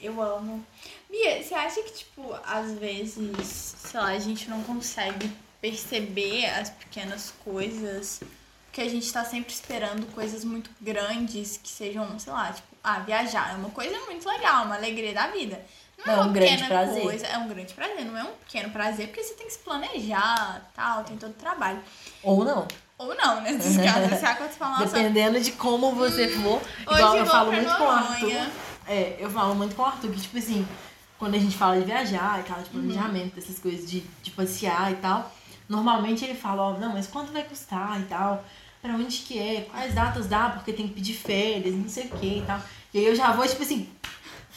Eu 0.01 0.21
amo. 0.21 0.65
Bia, 1.09 1.43
você 1.43 1.53
acha 1.53 1.81
que, 1.83 1.91
tipo, 1.93 2.33
às 2.45 2.71
vezes, 2.73 3.75
sei 3.77 3.99
lá, 3.99 4.07
a 4.07 4.19
gente 4.19 4.49
não 4.49 4.63
consegue 4.63 5.31
perceber 5.61 6.45
as 6.47 6.69
pequenas 6.69 7.33
coisas? 7.43 8.21
Porque 8.65 8.81
a 8.81 8.89
gente 8.89 9.11
tá 9.11 9.23
sempre 9.25 9.53
esperando 9.53 10.05
coisas 10.13 10.43
muito 10.45 10.69
grandes 10.79 11.57
que 11.57 11.69
sejam, 11.69 12.17
sei 12.17 12.31
lá, 12.33 12.51
tipo, 12.53 12.67
ah, 12.83 12.99
viajar 12.99 13.51
é 13.51 13.55
uma 13.57 13.69
coisa 13.69 13.95
muito 14.05 14.27
legal, 14.27 14.65
uma 14.65 14.75
alegria 14.75 15.13
da 15.13 15.27
vida. 15.27 15.63
Não 16.03 16.13
é, 16.13 16.15
É 16.15 16.19
um 16.19 16.23
uma 16.23 16.33
grande 16.33 16.51
pequena 16.53 16.67
prazer. 16.67 17.03
coisa, 17.03 17.27
é 17.27 17.37
um 17.37 17.47
grande 17.47 17.73
prazer, 17.73 18.05
não 18.05 18.17
é 18.17 18.23
um 18.23 18.33
pequeno 18.45 18.69
prazer, 18.71 19.07
porque 19.07 19.23
você 19.23 19.33
tem 19.35 19.45
que 19.45 19.53
se 19.53 19.59
planejar, 19.59 20.71
tal, 20.73 21.03
tem 21.03 21.17
todo 21.17 21.31
o 21.31 21.35
trabalho. 21.35 21.79
Ou 22.23 22.43
não. 22.45 22.67
Ou 22.97 23.15
não, 23.15 23.41
né? 23.41 23.51
nesses 23.51 23.77
casos, 23.77 24.09
você 24.19 24.35
quando 24.35 24.51
você 24.51 24.57
fala, 24.59 24.79
nossa, 24.79 24.85
Dependendo 24.95 25.39
de 25.41 25.51
como 25.53 25.93
você 25.95 26.27
for. 26.27 26.61
hoje 26.87 26.99
Igual 26.99 27.17
eu 27.17 27.25
falo 27.25 27.51
muito 27.51 27.75
com 27.77 27.83
o 27.83 27.89
Arthur. 27.89 28.49
É, 28.87 29.15
eu 29.19 29.29
falo 29.29 29.55
muito 29.55 29.75
com 29.75 29.81
o 29.81 29.85
Arthur 29.85 30.11
que, 30.11 30.21
tipo 30.21 30.37
assim, 30.37 30.67
quando 31.17 31.35
a 31.35 31.39
gente 31.39 31.55
fala 31.57 31.77
de 31.79 31.85
viajar, 31.85 32.39
aquela 32.39 32.61
de 32.61 32.69
Uhum. 32.75 32.81
planejamento, 32.83 33.35
dessas 33.35 33.57
coisas 33.59 33.89
de, 33.89 34.01
de 34.21 34.31
passear 34.31 34.91
e 34.91 34.95
tal, 34.95 35.31
normalmente 35.67 36.23
ele 36.25 36.35
fala, 36.35 36.61
ó, 36.63 36.77
não, 36.77 36.93
mas 36.93 37.07
quanto 37.07 37.31
vai 37.31 37.43
custar 37.43 37.99
e 38.01 38.03
tal? 38.03 38.43
Pra 38.81 38.93
onde 38.93 39.17
que 39.19 39.37
é? 39.39 39.61
Quais 39.71 39.93
datas 39.95 40.27
dá? 40.27 40.49
Porque 40.49 40.73
tem 40.73 40.87
que 40.87 40.93
pedir 40.95 41.13
férias, 41.13 41.73
não 41.75 41.87
sei 41.87 42.05
o 42.05 42.09
que 42.09 42.39
e 42.39 42.43
tal. 42.45 42.59
E 42.93 42.99
aí 42.99 43.05
eu 43.05 43.15
já 43.15 43.31
vou, 43.31 43.47
tipo 43.47 43.61
assim, 43.63 43.87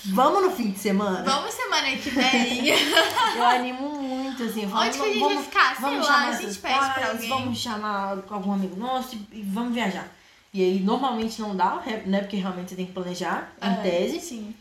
vamos 0.07 0.43
no 0.43 0.51
fim 0.51 0.71
de 0.71 0.79
semana? 0.79 1.23
Vamos 1.23 1.55
semana 1.55 1.97
que 1.97 2.11
vem. 2.11 2.69
Eu 3.37 3.45
animo 3.45 3.88
muito, 4.03 4.43
assim. 4.45 4.69
Falo, 4.69 4.87
Onde 4.87 4.99
que 4.99 5.05
a 5.05 5.09
gente 5.09 5.19
vamos, 5.21 5.35
vai 5.35 5.45
ficar? 5.45 5.75
Sei 5.77 5.85
vamos 5.85 6.07
lá, 6.07 6.14
chamar 6.14 6.29
a 6.29 6.33
gente 6.40 6.59
pede 6.59 6.61
pra 6.79 6.88
pais, 6.88 7.11
alguém. 7.11 7.29
Vamos 7.29 7.59
chamar 7.59 8.19
algum 8.31 8.53
amigo 8.53 8.77
nosso 8.77 9.17
e, 9.33 9.43
vamos 9.43 9.75
viajar. 9.75 10.09
E 10.53 10.62
aí, 10.62 10.81
normalmente 10.81 11.40
não 11.40 11.57
dá, 11.57 11.83
né? 12.07 12.21
Porque 12.21 12.37
realmente 12.37 12.71
você 12.71 12.77
tem 12.77 12.87
que 12.87 12.93
planejar, 12.93 13.53
em 13.61 13.67
É, 13.67 13.75
tese. 13.83 14.21
Sim, 14.21 14.55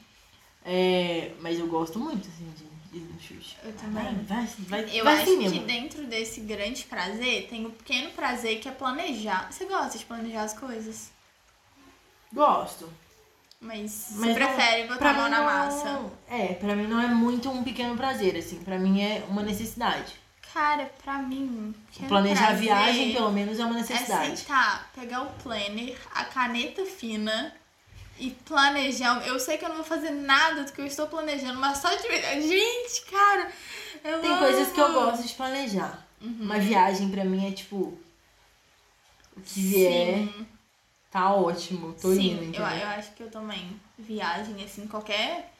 É, 0.65 1.31
mas 1.39 1.59
eu 1.59 1.67
gosto 1.67 1.99
muito, 1.99 2.27
assim, 2.27 2.51
de, 2.55 2.63
de 2.91 3.05
ir 3.05 3.13
no 3.13 3.19
Xuxa. 3.21 3.57
eu 3.63 3.73
também. 3.73 4.03
Vai, 4.03 4.15
vai, 4.23 4.47
vai, 4.85 4.97
Eu 4.97 5.03
vai 5.03 5.13
acho 5.13 5.23
assim 5.23 5.51
que 5.51 5.59
dentro 5.59 6.03
desse 6.07 6.39
grande 6.41 6.83
prazer 6.85 7.47
tem 7.47 7.65
o 7.65 7.69
pequeno 7.69 8.09
prazer 8.11 8.59
que 8.59 8.67
é 8.67 8.71
planejar. 8.71 9.51
Você 9.51 9.65
gosta 9.65 9.97
de 9.97 10.05
planejar 10.05 10.43
as 10.43 10.53
coisas? 10.53 11.11
Gosto. 12.31 12.89
Mas, 13.63 14.07
Mas 14.11 14.27
você 14.27 14.33
prefere 14.33 14.87
botar 14.87 15.09
a 15.09 15.13
mão 15.13 15.29
na 15.29 15.37
não- 15.37 15.45
massa. 15.45 16.01
É, 16.29 16.47
pra 16.53 16.75
mim 16.75 16.85
não 16.85 16.99
é 17.01 17.07
muito 17.07 17.49
um 17.49 17.63
pequeno 17.63 17.95
prazer, 17.95 18.35
assim. 18.37 18.57
Pra 18.63 18.77
mim 18.77 19.01
é 19.01 19.23
uma 19.29 19.41
necessidade. 19.41 20.13
Cara, 20.53 20.91
pra 21.03 21.17
mim, 21.17 21.73
Planejar 22.07 22.49
a 22.49 22.53
viagem, 22.53 23.13
pelo 23.13 23.31
menos, 23.31 23.57
é 23.59 23.65
uma 23.65 23.75
É 23.75 23.79
necessidade. 23.81 24.37
sentar, 24.37 24.91
pegar 24.93 25.21
o 25.23 25.29
planner, 25.41 25.97
a 26.13 26.25
caneta 26.25 26.85
fina 26.85 27.55
e 28.19 28.29
planejar. 28.31 29.25
Eu 29.25 29.39
sei 29.39 29.57
que 29.57 29.65
eu 29.65 29.69
não 29.69 29.77
vou 29.77 29.85
fazer 29.85 30.11
nada 30.11 30.63
do 30.63 30.71
que 30.71 30.79
eu 30.81 30.85
estou 30.85 31.07
planejando, 31.07 31.57
mas 31.59 31.79
só 31.79 31.89
de. 31.95 32.03
Gente, 32.47 33.05
cara, 33.09 33.49
eu 34.03 34.19
Tem 34.19 34.29
amo. 34.29 34.39
coisas 34.39 34.71
que 34.71 34.79
eu 34.79 34.93
gosto 34.93 35.25
de 35.25 35.33
planejar. 35.33 36.05
Uhum. 36.21 36.37
Uma 36.41 36.59
viagem 36.59 37.09
pra 37.09 37.23
mim 37.25 37.47
é 37.47 37.51
tipo. 37.51 37.97
O 39.35 39.41
que 39.41 39.59
vier, 39.59 40.17
Sim. 40.17 40.47
Tá 41.13 41.33
ótimo. 41.33 41.93
Tô 42.01 42.11
Sim, 42.13 42.31
indo, 42.31 42.41
eu, 42.43 42.49
entendeu? 42.49 42.67
eu 42.67 42.87
acho 42.89 43.11
que 43.13 43.23
eu 43.23 43.29
também. 43.31 43.79
Viagem, 43.97 44.61
assim, 44.63 44.87
qualquer. 44.87 45.53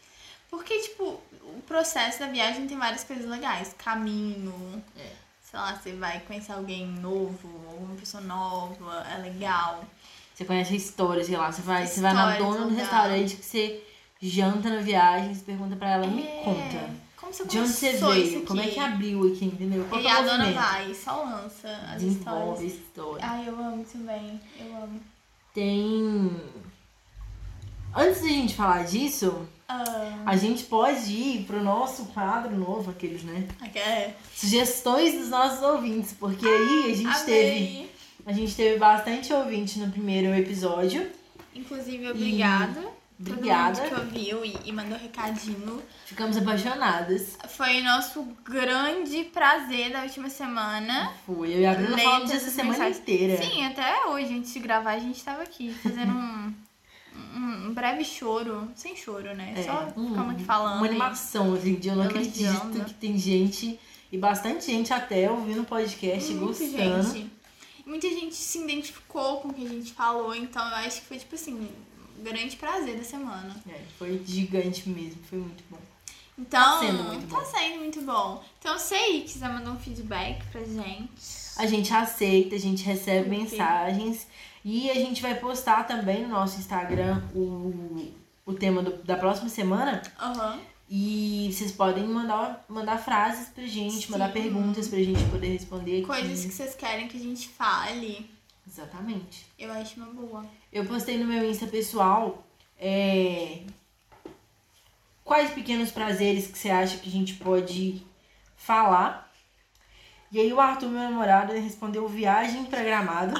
Porque, 0.49 0.77
tipo, 0.79 1.03
o 1.41 1.61
processo 1.65 2.19
da 2.19 2.27
viagem 2.27 2.67
tem 2.67 2.77
várias 2.77 3.03
coisas 3.03 3.25
legais. 3.29 3.73
Caminho. 3.77 4.83
É. 4.97 5.11
Sei 5.41 5.59
lá, 5.59 5.75
você 5.75 5.93
vai 5.93 6.19
conhecer 6.21 6.51
alguém 6.51 6.87
novo, 6.87 7.47
alguma 7.69 7.95
pessoa 7.95 8.21
nova, 8.23 9.05
é 9.15 9.17
legal. 9.21 9.85
Você 10.33 10.45
conhece 10.45 10.73
a 10.73 10.77
história, 10.77 11.23
sei 11.23 11.37
lá, 11.37 11.51
você 11.51 11.61
vai, 11.61 11.85
você 11.85 12.01
vai 12.01 12.13
na 12.13 12.37
dona 12.37 12.65
do 12.65 12.75
restaurante 12.75 13.35
que 13.35 13.45
você 13.45 13.83
janta 14.19 14.69
na 14.69 14.81
viagem, 14.81 15.33
você 15.35 15.43
pergunta 15.43 15.75
pra 15.75 15.91
ela, 15.91 16.07
me 16.07 16.23
É, 16.23 16.41
conta. 16.43 16.89
Como 17.15 17.31
você 17.31 17.45
De 17.45 17.59
onde 17.59 17.69
você 17.69 17.91
veio? 17.93 18.45
Como 18.45 18.59
é 18.59 18.67
que 18.67 18.79
abriu 18.79 19.31
aqui, 19.31 19.45
entendeu? 19.45 19.85
Qual 19.87 20.01
E 20.01 20.07
é 20.07 20.11
a 20.11 20.21
dona 20.23 20.51
vai, 20.51 20.93
só 20.95 21.23
lança 21.23 21.69
as 21.87 22.01
Desenvolve 22.01 22.65
histórias. 22.65 22.73
história. 22.73 23.25
Ai, 23.25 23.47
eu 23.47 23.59
amo 23.59 23.85
também. 23.85 24.41
Eu 24.59 24.75
amo. 24.75 24.99
Tem. 25.53 26.31
Antes 27.95 28.21
da 28.21 28.27
gente 28.27 28.55
falar 28.55 28.83
disso, 28.85 29.47
Ah, 29.67 30.23
a 30.25 30.35
gente 30.35 30.63
pode 30.63 31.11
ir 31.13 31.43
pro 31.45 31.63
nosso 31.63 32.05
quadro 32.07 32.55
novo, 32.57 32.89
aqueles, 32.91 33.23
né? 33.23 33.47
é. 33.75 34.13
Sugestões 34.35 35.13
dos 35.13 35.29
nossos 35.29 35.61
ouvintes, 35.61 36.13
porque 36.13 36.45
aí 36.45 36.91
a 36.91 36.95
gente 36.95 37.25
teve. 37.25 37.49
Amei. 37.57 37.91
A 38.25 38.31
gente 38.31 38.55
teve 38.55 38.79
bastante 38.79 39.31
ouvinte 39.33 39.79
no 39.79 39.91
primeiro 39.91 40.33
episódio. 40.33 41.09
Inclusive, 41.53 42.09
obrigada. 42.09 42.81
Obrigada. 43.19 43.81
Todo 43.81 43.99
mundo 43.99 44.11
que 44.13 44.33
ouviu 44.33 44.45
e, 44.45 44.57
e 44.65 44.71
mandou 44.71 44.97
recadinho. 44.97 45.81
Ficamos 46.05 46.35
apaixonadas. 46.37 47.37
Foi 47.49 47.81
nosso 47.81 48.23
grande 48.43 49.23
prazer 49.25 49.91
da 49.91 50.03
última 50.03 50.29
semana. 50.29 51.11
Foi. 51.25 51.53
Eu 51.53 51.59
e 51.61 51.65
a 51.65 51.73
Bruna 51.73 51.97
falamos 51.97 52.31
essa 52.31 52.49
semana 52.49 52.71
mensagens. 52.79 52.99
inteira. 52.99 53.41
Sim, 53.41 53.65
até 53.65 54.05
hoje, 54.07 54.33
antes 54.35 54.53
de 54.53 54.59
gravar, 54.59 54.91
a 54.91 54.99
gente 54.99 55.23
tava 55.23 55.43
aqui 55.43 55.73
fazendo 55.73 56.11
um, 56.11 56.53
um, 57.67 57.73
breve 57.73 58.03
choro. 58.03 58.69
Sem 58.75 58.95
choro, 58.95 59.33
né? 59.35 59.53
É, 59.57 59.63
Só 59.63 59.87
um- 59.95 60.09
ficamos 60.09 60.33
aqui 60.35 60.43
falando. 60.43 60.77
Uma 60.77 60.87
e- 60.87 60.89
animação, 60.89 61.59
gente. 61.59 61.87
Eu 61.87 61.95
não 61.95 62.03
Elogiando. 62.05 62.57
acredito 62.59 62.85
que 62.85 62.93
tem 62.95 63.17
gente, 63.17 63.79
e 64.11 64.17
bastante 64.17 64.65
gente 64.65 64.91
até 64.91 65.29
ouvindo 65.31 65.61
o 65.61 65.65
podcast, 65.65 66.33
Muita 66.33 66.45
gostando. 66.65 67.03
gente. 67.13 67.31
Muita 67.85 68.07
gente 68.09 68.33
se 68.35 68.59
identificou 68.59 69.41
com 69.41 69.49
o 69.49 69.53
que 69.53 69.65
a 69.65 69.69
gente 69.69 69.91
falou, 69.91 70.33
então 70.33 70.65
eu 70.69 70.75
acho 70.77 71.01
que 71.01 71.07
foi, 71.07 71.17
tipo 71.19 71.35
assim, 71.35 71.67
grande 72.19 72.55
prazer 72.55 72.97
da 72.97 73.03
semana. 73.03 73.55
É, 73.69 73.81
foi 73.97 74.21
gigante 74.25 74.89
mesmo, 74.89 75.21
foi 75.29 75.39
muito 75.39 75.63
bom. 75.69 75.77
Então, 76.37 76.79
sendo 76.79 77.03
muito 77.03 77.27
tá 77.27 77.39
bom. 77.39 77.45
sendo 77.45 77.79
muito 77.79 78.01
bom. 78.01 78.43
Então, 78.59 78.77
se 78.79 78.93
aí 78.95 79.21
quiser 79.21 79.49
mandar 79.49 79.71
um 79.71 79.79
feedback 79.79 80.43
pra 80.51 80.61
gente. 80.63 81.11
A 81.57 81.67
gente 81.67 81.93
aceita, 81.93 82.55
a 82.55 82.59
gente 82.59 82.83
recebe 82.83 83.27
Ok. 83.29 83.39
mensagens 83.43 84.27
e 84.65 84.89
a 84.89 84.95
gente 84.95 85.21
vai 85.21 85.35
postar 85.35 85.83
também 85.85 86.23
no 86.23 86.29
nosso 86.29 86.57
Instagram 86.59 87.21
o, 87.35 88.11
o 88.45 88.53
tema 88.53 88.81
do- 88.81 89.03
da 89.03 89.15
próxima 89.15 89.47
semana. 89.49 90.01
Aham. 90.19 90.59
E 90.89 91.49
vocês 91.51 91.71
podem 91.71 92.03
mandar, 92.07 92.65
mandar 92.67 92.97
frases 92.97 93.47
pra 93.49 93.65
gente, 93.65 94.11
mandar 94.11 94.27
Sim. 94.27 94.33
perguntas 94.33 94.87
pra 94.87 94.97
gente 94.99 95.23
poder 95.29 95.47
responder 95.49 95.97
aqui. 95.99 96.05
Coisas 96.07 96.45
que 96.45 96.51
vocês 96.51 96.75
querem 96.75 97.07
que 97.07 97.17
a 97.17 97.19
gente 97.19 97.47
fale. 97.49 98.29
Exatamente. 98.67 99.45
Eu 99.57 99.71
acho 99.71 99.97
uma 99.97 100.07
boa. 100.07 100.45
Eu 100.73 100.85
postei 100.85 101.19
no 101.19 101.25
meu 101.25 101.47
Insta 101.47 101.67
pessoal 101.67 102.43
é, 102.79 103.59
quais 105.23 105.51
pequenos 105.51 105.91
prazeres 105.91 106.47
que 106.47 106.57
você 106.57 106.71
acha 106.71 106.97
que 106.97 107.07
a 107.07 107.11
gente 107.11 107.35
pode 107.35 108.03
falar. 108.57 109.31
E 110.31 110.39
aí 110.39 110.51
o 110.51 110.59
Arthur, 110.59 110.89
meu 110.89 111.03
namorado, 111.03 111.53
respondeu 111.53 112.07
viagem 112.07 112.65
pra 112.65 112.81
Gramado. 112.81 113.39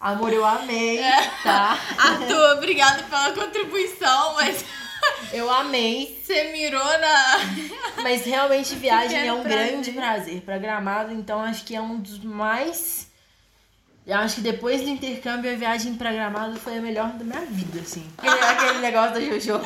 Amor, 0.00 0.32
eu 0.32 0.44
amei, 0.44 1.00
tá? 1.44 1.78
Arthur, 1.96 2.56
obrigada 2.56 3.04
pela 3.04 3.32
contribuição, 3.32 4.34
mas 4.34 4.64
Eu 5.32 5.50
amei. 5.50 6.20
você 6.20 6.50
mirou 6.52 6.98
na. 6.98 8.02
Mas 8.02 8.24
realmente 8.24 8.74
viagem 8.76 9.26
é 9.26 9.32
um 9.32 9.42
prazer. 9.42 9.68
grande 9.70 9.92
prazer 9.92 10.40
pra 10.42 10.58
Gramado, 10.58 11.12
então 11.12 11.40
acho 11.40 11.64
que 11.64 11.76
é 11.76 11.80
um 11.80 11.98
dos 11.98 12.18
mais. 12.22 13.07
Eu 14.08 14.16
acho 14.16 14.36
que 14.36 14.40
depois 14.40 14.80
do 14.80 14.88
intercâmbio, 14.88 15.52
a 15.52 15.54
viagem 15.54 15.94
pra 15.94 16.10
Gramado 16.10 16.58
foi 16.58 16.78
a 16.78 16.80
melhor 16.80 17.12
da 17.12 17.24
minha 17.24 17.42
vida, 17.44 17.80
assim. 17.80 18.10
Aquele, 18.16 18.40
aquele 18.42 18.78
negócio 18.78 19.12
da 19.12 19.20
Jojo. 19.20 19.60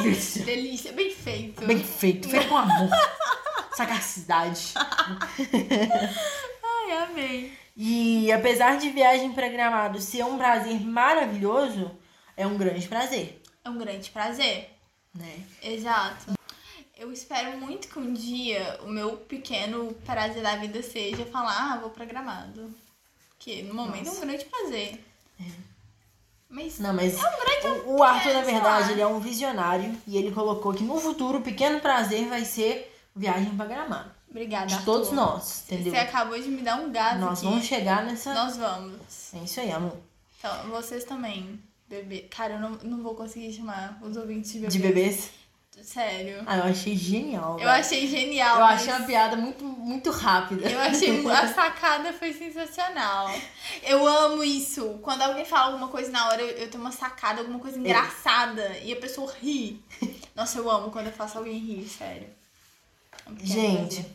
Delícia. 0.00 0.42
Delícia, 0.46 0.92
bem 0.94 1.14
feito. 1.14 1.66
Bem 1.66 1.84
feito, 1.84 2.30
feito 2.30 2.48
com 2.48 2.56
amor. 2.56 2.88
Sagacidade. 3.76 4.72
Ai, 6.64 6.92
amei. 7.04 7.52
E 7.76 8.32
apesar 8.32 8.78
de 8.78 8.88
viagem 8.88 9.32
pra 9.32 9.48
Gramado 9.50 10.00
ser 10.00 10.24
um 10.24 10.38
prazer 10.38 10.80
maravilhoso, 10.80 11.90
é 12.38 12.46
um 12.46 12.56
grande 12.56 12.88
prazer, 12.88 13.42
É 13.62 13.68
um 13.68 13.76
grande 13.76 14.10
prazer. 14.10 14.70
né? 15.14 15.40
Exato. 15.62 16.32
Eu 16.96 17.12
espero 17.12 17.58
muito 17.58 17.86
que 17.88 17.98
um 17.98 18.14
dia 18.14 18.80
o 18.82 18.88
meu 18.88 19.18
pequeno 19.18 19.92
prazer 20.06 20.42
da 20.42 20.56
vida 20.56 20.82
seja 20.82 21.26
falar, 21.26 21.74
ah, 21.74 21.76
vou 21.80 21.90
pra 21.90 22.06
Gramado. 22.06 22.74
Que 23.38 23.62
no 23.62 23.74
momento 23.74 23.98
é 24.06 24.10
um 24.10 24.14
Nossa. 24.14 24.26
grande 24.26 24.44
prazer. 24.46 25.04
Mas 26.50 26.78
Não, 26.78 26.94
mas 26.94 27.14
é 27.14 27.18
um 27.18 27.40
grande 27.40 27.80
o, 27.86 27.96
o 27.98 28.02
Arthur, 28.02 28.30
é, 28.30 28.34
na 28.34 28.40
verdade, 28.42 28.86
lá. 28.86 28.92
ele 28.92 29.00
é 29.02 29.06
um 29.06 29.20
visionário 29.20 29.94
e 30.06 30.16
ele 30.16 30.32
colocou 30.32 30.72
que 30.72 30.82
no 30.82 30.98
futuro 30.98 31.38
o 31.38 31.42
pequeno 31.42 31.78
prazer 31.80 32.26
vai 32.26 32.44
ser 32.44 32.90
viagem 33.14 33.54
pra 33.54 33.66
Gramado. 33.66 34.10
Obrigada, 34.30 34.66
De 34.66 34.74
Arthur. 34.74 34.84
todos 34.92 35.12
nós, 35.12 35.64
entendeu? 35.66 35.92
Você 35.92 35.98
acabou 35.98 36.38
de 36.40 36.48
me 36.48 36.62
dar 36.62 36.76
um 36.80 36.90
gás 36.90 37.18
Nós 37.20 37.38
aqui. 37.38 37.48
vamos 37.48 37.64
chegar 37.66 38.04
nessa. 38.04 38.32
Nós 38.34 38.56
vamos. 38.56 38.98
É 39.34 39.38
isso 39.44 39.60
aí, 39.60 39.70
amor. 39.72 39.96
Então, 40.38 40.70
vocês 40.70 41.04
também, 41.04 41.60
bebê. 41.88 42.20
Cara, 42.30 42.54
eu 42.54 42.60
não, 42.60 42.70
não 42.82 43.02
vou 43.02 43.14
conseguir 43.14 43.52
chamar 43.52 43.98
os 44.02 44.16
ouvintes 44.16 44.52
de 44.52 44.58
bebê. 44.60 44.70
De 44.72 44.78
bebês. 44.78 45.30
Sério. 45.82 46.42
Ah, 46.46 46.58
eu 46.58 46.64
achei 46.64 46.96
genial. 46.96 47.58
Eu 47.58 47.68
achei 47.68 48.06
genial. 48.06 48.56
Eu 48.56 48.64
mas 48.64 48.82
achei 48.82 48.92
uma 48.92 49.06
piada 49.06 49.36
muito, 49.36 49.64
muito 49.64 50.10
rápida. 50.10 50.68
Eu 50.68 50.80
achei 50.80 51.26
a 51.30 51.48
sacada 51.48 52.12
foi 52.12 52.32
sensacional. 52.32 53.30
Eu 53.82 54.06
amo 54.06 54.44
isso. 54.44 54.98
Quando 55.02 55.22
alguém 55.22 55.44
fala 55.44 55.66
alguma 55.72 55.88
coisa 55.88 56.10
na 56.10 56.28
hora, 56.28 56.42
eu, 56.42 56.48
eu 56.48 56.70
tenho 56.70 56.82
uma 56.82 56.92
sacada, 56.92 57.40
alguma 57.40 57.58
coisa 57.58 57.78
engraçada 57.78 58.78
e 58.82 58.92
a 58.92 58.96
pessoa 58.96 59.32
ri. 59.40 59.82
Nossa, 60.34 60.58
eu 60.58 60.70
amo 60.70 60.90
quando 60.90 61.06
eu 61.06 61.12
faço 61.12 61.38
alguém 61.38 61.58
rir, 61.58 61.88
sério. 61.88 62.28
É 63.26 63.46
Gente, 63.46 64.06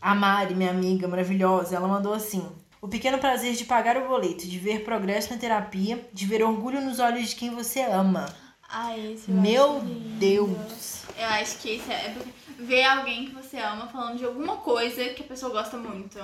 a 0.00 0.14
Mari, 0.14 0.54
minha 0.54 0.70
amiga 0.70 1.08
maravilhosa, 1.08 1.76
ela 1.76 1.88
mandou 1.88 2.12
assim: 2.12 2.46
O 2.80 2.88
pequeno 2.88 3.18
prazer 3.18 3.54
de 3.54 3.64
pagar 3.64 3.96
o 3.96 4.06
boleto, 4.06 4.46
de 4.46 4.58
ver 4.58 4.84
progresso 4.84 5.32
na 5.32 5.38
terapia, 5.38 6.06
de 6.12 6.26
ver 6.26 6.42
orgulho 6.42 6.80
nos 6.80 6.98
olhos 6.98 7.30
de 7.30 7.36
quem 7.36 7.50
você 7.50 7.80
ama. 7.80 8.26
Ai, 8.76 9.12
esse 9.12 9.30
eu 9.30 9.36
Meu. 9.36 9.80
Deus. 10.18 11.02
Eu 11.16 11.26
acho 11.28 11.58
que 11.58 11.76
esse 11.76 11.92
é 11.92 12.10
porque 12.14 12.30
ver 12.62 12.84
alguém 12.84 13.26
que 13.26 13.34
você 13.34 13.58
ama 13.58 13.86
falando 13.86 14.18
de 14.18 14.24
alguma 14.24 14.56
coisa 14.56 15.10
que 15.10 15.22
a 15.22 15.26
pessoa 15.26 15.52
gosta 15.52 15.76
muito. 15.76 16.18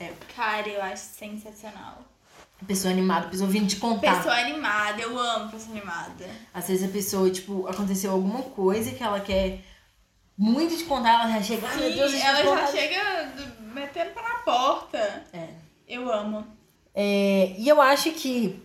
É. 0.00 0.12
Cara, 0.34 0.68
eu 0.68 0.82
acho 0.82 1.04
sensacional. 1.04 1.98
Pessoa 2.66 2.92
animada, 2.92 3.28
pessoa 3.28 3.48
vindo 3.48 3.68
te 3.68 3.76
contar. 3.76 4.16
Pessoa 4.16 4.34
animada, 4.34 5.00
eu 5.00 5.18
amo 5.18 5.50
pessoa 5.50 5.76
animada. 5.76 6.28
Às 6.52 6.68
vezes 6.68 6.88
a 6.88 6.92
pessoa, 6.92 7.30
tipo, 7.30 7.66
aconteceu 7.66 8.10
alguma 8.10 8.42
coisa 8.42 8.90
que 8.90 9.02
ela 9.02 9.20
quer 9.20 9.60
muito 10.36 10.76
te 10.76 10.84
contar, 10.84 11.22
ela 11.22 11.30
já 11.32 11.42
chega, 11.42 11.66
ai 11.68 11.76
meu 11.76 11.92
Deus, 11.94 12.10
Sim, 12.12 12.20
ela 12.20 12.38
já 12.42 12.44
contar." 12.44 12.66
chega 12.66 13.24
do- 13.36 13.62
metendo 13.74 14.10
pra 14.10 14.22
na 14.22 14.34
porta. 14.40 15.24
É. 15.32 15.48
Eu 15.88 16.12
amo. 16.12 16.46
É, 16.94 17.54
e 17.56 17.68
eu 17.68 17.80
acho 17.80 18.10
que 18.12 18.60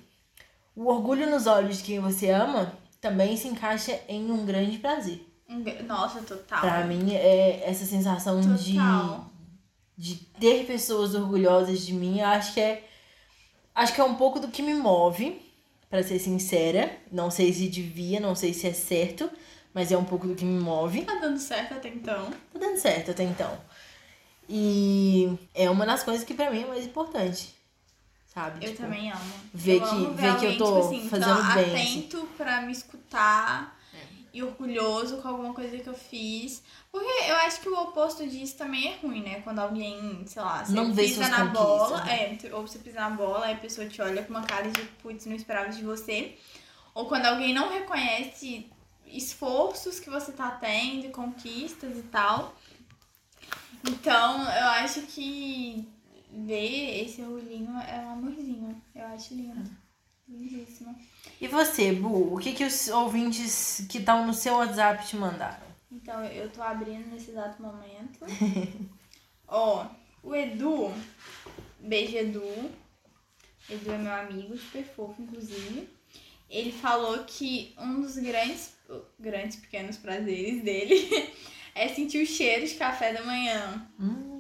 o 0.75 0.87
orgulho 0.87 1.29
nos 1.29 1.47
olhos 1.47 1.77
de 1.77 1.83
quem 1.83 1.99
você 1.99 2.29
ama 2.29 2.73
também 2.99 3.37
se 3.37 3.47
encaixa 3.47 3.99
em 4.07 4.31
um 4.31 4.45
grande 4.45 4.77
prazer. 4.77 5.25
Nossa, 5.87 6.21
total. 6.21 6.59
Pra 6.59 6.85
mim, 6.85 7.13
é 7.13 7.63
essa 7.69 7.85
sensação 7.85 8.41
de, 8.41 8.73
Total. 8.73 9.29
de 9.95 10.15
ter 10.39 10.65
pessoas 10.65 11.13
orgulhosas 11.13 11.85
de 11.85 11.93
mim, 11.93 12.19
eu 12.19 12.25
acho 12.27 12.53
que 12.53 12.59
é. 12.59 12.83
Acho 13.73 13.93
que 13.93 14.01
é 14.01 14.03
um 14.03 14.15
pouco 14.15 14.39
do 14.39 14.47
que 14.47 14.61
me 14.63 14.73
move, 14.73 15.39
pra 15.89 16.01
ser 16.01 16.17
sincera. 16.17 16.97
Não 17.11 17.29
sei 17.29 17.53
se 17.53 17.67
devia, 17.67 18.19
não 18.19 18.33
sei 18.33 18.53
se 18.53 18.67
é 18.67 18.73
certo, 18.73 19.29
mas 19.73 19.91
é 19.91 19.97
um 19.97 20.05
pouco 20.05 20.27
do 20.27 20.33
que 20.35 20.45
me 20.45 20.59
move. 20.59 21.03
Tá 21.03 21.15
dando 21.15 21.37
certo 21.39 21.75
até 21.75 21.89
então. 21.89 22.31
Tá 22.53 22.59
dando 22.59 22.77
certo 22.77 23.11
até 23.11 23.23
então. 23.23 23.55
E 24.49 25.37
é 25.53 25.69
uma 25.69 25.85
das 25.85 26.03
coisas 26.03 26.23
que 26.25 26.33
pra 26.33 26.49
mim 26.51 26.63
é 26.63 26.67
mais 26.67 26.85
importante. 26.85 27.53
Sabe? 28.35 28.65
Eu 28.65 28.71
Tipo, 28.71 28.81
também 28.83 29.09
amo. 29.11 29.33
ver 29.53 29.77
eu 29.77 29.81
que- 29.81 29.95
amo 29.95 30.13
ver 30.13 30.21
que 30.21 30.25
eu 30.27 30.31
alguém, 30.33 30.57
tô 30.57 30.65
tipo 30.65 30.79
assim, 30.87 31.09
fazendo 31.09 31.53
bem, 31.53 31.63
assim. 31.63 31.99
atento 31.99 32.29
pra 32.35 32.61
me 32.63 32.71
escutar 32.73 33.79
É. 33.93 33.97
e 34.33 34.43
orgulhoso 34.43 35.21
com 35.21 35.27
alguma 35.29 35.53
coisa 35.53 35.77
que 35.77 35.87
eu 35.87 35.93
fiz. 35.93 36.61
Porque 36.91 37.07
eu 37.29 37.35
acho 37.37 37.61
que 37.61 37.69
o 37.69 37.79
oposto 37.81 38.27
disso 38.27 38.57
também 38.57 38.91
é 38.91 38.97
ruim, 38.97 39.21
né? 39.21 39.39
Quando 39.41 39.59
alguém, 39.59 40.21
sei 40.27 40.41
lá, 40.41 40.65
você 40.65 40.73
Não 40.73 40.93
pisa 40.93 41.29
na 41.29 41.45
bola, 41.45 42.03
né? 42.03 42.37
é, 42.43 42.53
ou 42.53 42.67
você 42.67 42.77
pisa 42.79 42.99
na 42.99 43.09
bola, 43.09 43.45
aí 43.45 43.53
a 43.53 43.57
pessoa 43.57 43.87
te 43.87 44.01
olha 44.01 44.21
com 44.21 44.31
uma 44.31 44.43
cara 44.43 44.69
de 44.69 44.81
putz, 45.01 45.25
não 45.25 45.35
esperava 45.35 45.69
de 45.69 45.81
você. 45.81 46.37
Ou 46.93 47.07
quando 47.07 47.25
alguém 47.27 47.53
não 47.53 47.69
reconhece 47.69 48.69
esforços 49.07 49.97
que 49.99 50.09
você 50.09 50.33
tá 50.33 50.51
tendo, 50.51 51.09
conquistas 51.11 51.97
e 51.97 52.03
tal. 52.03 52.53
Então, 53.87 54.41
eu 54.41 54.67
acho 54.67 55.01
que 55.03 55.87
ver 56.35 57.03
esse 57.03 57.21
orgulhinho 57.21 57.71
é 57.79 57.99
um 57.99 58.11
amorzinho. 58.11 58.81
Eu 58.93 59.05
acho 59.07 59.33
lindo. 59.33 59.69
Lindíssimo. 60.27 60.95
E 61.39 61.47
você, 61.47 61.91
Bu, 61.93 62.33
o 62.33 62.39
que, 62.39 62.53
que 62.53 62.63
os 62.63 62.87
ouvintes 62.87 63.85
que 63.89 63.99
estão 63.99 64.25
no 64.25 64.33
seu 64.33 64.55
WhatsApp 64.55 65.07
te 65.07 65.15
mandaram? 65.15 65.65
Então, 65.91 66.23
eu 66.25 66.49
tô 66.49 66.61
abrindo 66.61 67.07
nesse 67.09 67.31
exato 67.31 67.61
momento. 67.61 68.19
Ó, 69.47 69.87
o 70.23 70.35
Edu, 70.35 70.91
beijo 71.79 72.17
Edu. 72.17 72.71
Edu 73.69 73.91
é 73.91 73.97
meu 73.97 74.13
amigo, 74.13 74.57
super 74.57 74.83
fofo, 74.83 75.21
inclusive. 75.21 75.87
Ele 76.49 76.71
falou 76.71 77.23
que 77.23 77.73
um 77.77 78.01
dos 78.01 78.17
grandes, 78.17 78.75
grandes 79.19 79.57
pequenos 79.57 79.97
prazeres 79.97 80.63
dele 80.63 81.33
é 81.73 81.87
sentir 81.87 82.23
o 82.23 82.25
cheiro 82.25 82.65
de 82.67 82.75
café 82.75 83.13
da 83.13 83.23
manhã 83.23 83.87
Hum, 83.99 84.34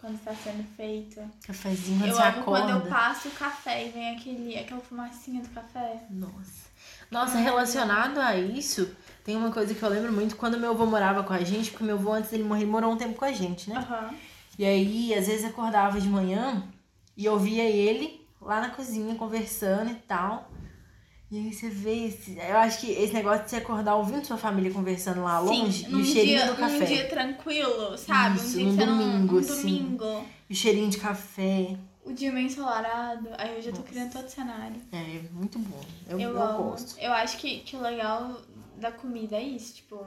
quando 0.00 0.14
está 0.16 0.34
sendo 0.34 0.64
feito. 0.76 1.20
cafezinho 1.46 1.98
quando 1.98 2.10
eu 2.10 2.18
amo 2.18 2.40
acorda. 2.40 2.42
quando 2.42 2.84
eu 2.84 2.90
passo 2.90 3.28
o 3.28 3.30
café 3.32 3.86
e 3.86 3.90
vem 3.90 4.16
aquele, 4.16 4.58
aquela 4.58 4.80
fumacinha 4.80 5.42
do 5.42 5.48
café. 5.50 6.04
Nossa. 6.10 6.66
Nossa, 7.10 7.38
relacionado 7.38 8.18
a 8.18 8.36
isso, 8.36 8.90
tem 9.24 9.36
uma 9.36 9.50
coisa 9.50 9.74
que 9.74 9.82
eu 9.82 9.88
lembro 9.88 10.12
muito 10.12 10.36
quando 10.36 10.58
meu 10.58 10.70
avô 10.70 10.86
morava 10.86 11.22
com 11.22 11.32
a 11.32 11.42
gente, 11.42 11.70
porque 11.70 11.84
meu 11.84 11.96
avô, 11.96 12.12
antes 12.12 12.30
dele 12.30 12.42
morrer, 12.42 12.64
morou 12.64 12.92
um 12.92 12.96
tempo 12.96 13.14
com 13.14 13.24
a 13.24 13.32
gente, 13.32 13.70
né? 13.70 13.76
Aham. 13.76 14.14
E 14.58 14.64
aí, 14.64 15.14
às 15.14 15.26
vezes, 15.26 15.44
acordava 15.44 16.00
de 16.00 16.08
manhã 16.08 16.62
e 17.16 17.24
eu 17.24 17.38
via 17.38 17.64
ele 17.64 18.26
lá 18.40 18.60
na 18.60 18.70
cozinha 18.70 19.14
conversando 19.14 19.90
e 19.90 19.94
tal. 19.94 20.50
E 21.30 21.38
aí 21.38 21.52
você 21.52 21.68
vê 21.68 22.06
esse. 22.06 22.36
Eu 22.38 22.56
acho 22.58 22.80
que 22.80 22.92
esse 22.92 23.12
negócio 23.12 23.44
de 23.44 23.50
você 23.50 23.56
acordar 23.56 23.96
ouvindo 23.96 24.24
sua 24.24 24.36
família 24.36 24.72
conversando 24.72 25.22
lá 25.24 25.40
longe 25.40 25.80
Sim, 25.84 25.88
e 25.88 25.92
num 25.92 26.00
o 26.00 26.04
cheirinho 26.04 26.38
dia, 26.38 26.46
do 26.46 26.56
café. 26.56 26.78
Num 26.78 26.84
dia 26.86 27.08
tranquilo, 27.08 27.98
sabe? 27.98 28.36
Isso, 28.36 28.46
um 28.46 28.50
dia 28.52 28.64
que 28.66 28.72
você 28.76 28.86
não- 28.86 28.98
domingo, 28.98 29.34
um 29.34 29.38
assim. 29.38 29.54
domingo. 29.78 30.26
E 30.48 30.52
o 30.52 30.56
cheirinho 30.56 30.88
de 30.88 30.98
café. 30.98 31.76
O 32.04 32.12
dia 32.12 32.30
meio 32.30 32.46
ensolarado. 32.46 33.28
Aí 33.36 33.56
eu 33.56 33.62
já 33.62 33.72
tô 33.72 33.78
Nossa. 33.78 33.88
criando 33.90 34.12
todo 34.12 34.26
o 34.26 34.30
cenário. 34.30 34.80
É, 34.92 35.20
muito 35.32 35.58
bom. 35.58 35.80
Eu, 36.08 36.20
Eu, 36.20 36.30
eu, 36.38 36.56
gosto. 36.56 36.96
Eu 37.00 37.12
acho 37.12 37.38
que, 37.38 37.58
que 37.60 37.74
o 37.74 37.80
legal 37.80 38.40
da 38.76 38.92
comida 38.92 39.34
é 39.36 39.42
isso, 39.42 39.74
tipo. 39.74 40.06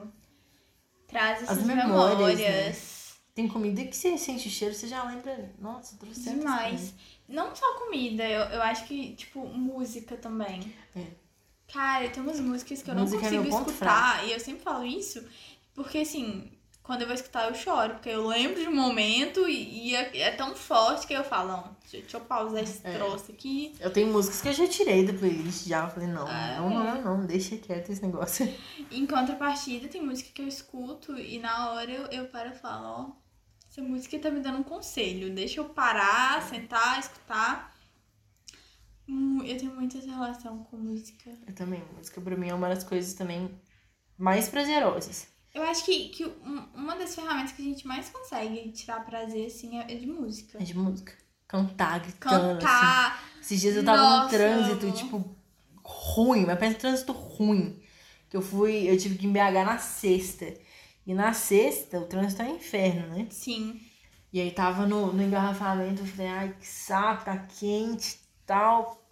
Traz 1.06 1.44
As 1.44 1.50
essas 1.50 1.64
memórias, 1.66 2.18
memórias. 2.40 3.00
Tem 3.36 3.48
comida 3.48 3.84
que 3.84 3.96
você 3.98 4.18
sente 4.18 4.48
o 4.48 4.52
cheiro, 4.52 4.74
você 4.74 4.88
já 4.88 5.04
lembra. 5.04 5.52
Nossa, 5.60 5.98
trouxe 5.98 6.30
Demais. 6.30 6.70
coisas. 6.70 6.94
Não 7.30 7.56
só 7.56 7.76
comida, 7.78 8.28
eu, 8.28 8.42
eu 8.50 8.62
acho 8.64 8.86
que, 8.86 9.14
tipo, 9.14 9.46
música 9.48 10.18
também. 10.18 10.74
É. 10.96 11.06
Cara, 11.72 12.10
tem 12.10 12.22
umas 12.24 12.40
músicas 12.40 12.82
que 12.82 12.90
eu 12.90 12.96
Música 12.96 13.28
é 13.28 13.32
não 13.32 13.38
consigo 13.38 13.44
meu 13.44 13.52
ponto 13.52 13.72
escutar. 13.72 14.28
E 14.28 14.32
eu 14.32 14.40
sempre 14.40 14.64
falo 14.64 14.84
isso, 14.84 15.24
porque 15.76 16.00
assim, 16.00 16.52
quando 16.82 17.02
eu 17.02 17.08
vou 17.08 17.14
escutar 17.14 17.48
eu 17.48 17.54
choro. 17.54 17.94
Porque 17.94 18.10
eu 18.10 18.26
lembro 18.28 18.60
de 18.60 18.68
um 18.68 18.76
momento 18.76 19.48
e, 19.48 19.90
e 19.90 19.96
é, 19.96 20.18
é 20.22 20.32
tão 20.32 20.56
forte 20.56 21.06
que 21.06 21.14
eu 21.14 21.24
falo, 21.24 21.50
não, 21.52 21.78
deixa, 21.92 22.18
eu 22.18 22.22
pausar 22.22 22.64
esse 22.64 22.80
É. 22.84 22.94
troço 22.98 23.32
aqui. 23.32 23.76
Eu 23.80 23.94
tenho 23.94 24.08
músicas 24.12 24.42
que 24.42 24.48
eu 24.48 24.54
já 24.54 24.68
tirei 24.68 25.06
da 25.06 25.14
playlist 25.14 25.68
já. 25.68 25.84
Eu 25.84 25.92
falei, 25.92 26.10
não, 26.10 26.26
Ah, 26.28 26.58
não, 26.60 26.72
é. 26.72 27.02
não, 27.02 27.18
não, 27.20 27.26
deixa 27.28 27.56
quieto 27.58 27.92
esse 27.92 28.02
negócio. 28.02 28.52
Em 28.92 29.06
contrapartida, 29.06 29.88
tem 29.88 30.02
música 30.04 30.32
que 30.34 30.42
eu 30.42 30.48
escuto 30.48 31.16
e 31.16 31.38
na 31.38 31.70
hora 31.74 31.92
eu, 31.92 32.06
eu 32.08 32.26
paro 32.30 32.50
e 32.50 32.56
falo, 32.58 32.86
ó, 32.88 33.12
essa 33.70 33.82
música 33.82 34.18
tá 34.20 34.32
me 34.32 34.40
dando 34.40 34.60
um 34.60 34.64
conselho. 34.64 35.34
Deixa 35.34 35.60
eu 35.60 35.70
parar, 35.70 36.42
sentar, 36.50 37.00
escutar. 37.00 37.76
Eu 39.08 39.58
tenho 39.58 39.74
muita 39.74 40.00
relação 40.00 40.64
com 40.66 40.78
música. 40.78 41.32
Eu 41.48 41.54
também, 41.56 41.84
música 41.98 42.22
pra 42.22 42.36
mim 42.36 42.50
é 42.50 42.54
uma 42.54 42.70
das 42.70 42.84
coisas 42.84 43.14
também 43.14 43.50
mais 44.18 44.50
prazerosas. 44.50 45.28
Eu 45.54 45.64
acho 45.64 45.84
que, 45.84 46.10
que 46.10 46.26
um- 46.26 46.68
uma 46.76 46.96
das 46.96 47.16
ferramentas 47.16 47.52
que 47.54 47.62
a 47.62 47.66
gente 47.66 47.88
mais 47.88 48.10
consegue 48.10 48.72
tirar 48.72 49.04
prazer, 49.06 49.48
assim, 49.48 49.80
é 49.80 49.92
é 49.92 49.96
de 49.96 50.06
música. 50.06 50.60
É 50.60 50.64
de 50.64 50.78
música. 50.78 51.14
Cantar, 51.48 52.00
gritando, 52.02 52.58
assim. 52.58 52.60
Cantar. 52.60 53.24
Esses 53.42 53.60
dias 53.60 53.76
eu 53.76 53.84
tava 53.84 53.98
Nossa, 53.98 54.24
num 54.24 54.30
trânsito, 54.30 54.92
tipo, 54.92 55.36
ruim, 55.84 56.46
mas 56.46 56.60
pensa 56.60 56.78
trânsito 56.78 57.12
ruim. 57.14 57.82
Que 58.30 58.38
eu 58.38 58.42
fui, 58.44 58.88
eu 58.88 58.96
tive 58.98 59.18
que 59.18 59.26
ir 59.26 59.30
em 59.30 59.34
BH 59.34 59.66
na 59.66 59.78
sexta. 59.80 60.54
E 61.10 61.14
na 61.16 61.34
sexta, 61.34 61.98
o 61.98 62.06
trânsito 62.06 62.44
é 62.44 62.46
um 62.46 62.58
inferno, 62.58 63.08
né? 63.08 63.26
Sim. 63.32 63.82
E 64.32 64.40
aí 64.40 64.52
tava 64.52 64.86
no, 64.86 65.12
no 65.12 65.24
engarrafamento, 65.24 66.04
eu 66.04 66.06
falei, 66.06 66.28
ai, 66.28 66.56
que 66.60 66.68
saco, 66.68 67.26
tá 67.26 67.36
quente 67.36 68.12
e 68.12 68.46
tal. 68.46 69.04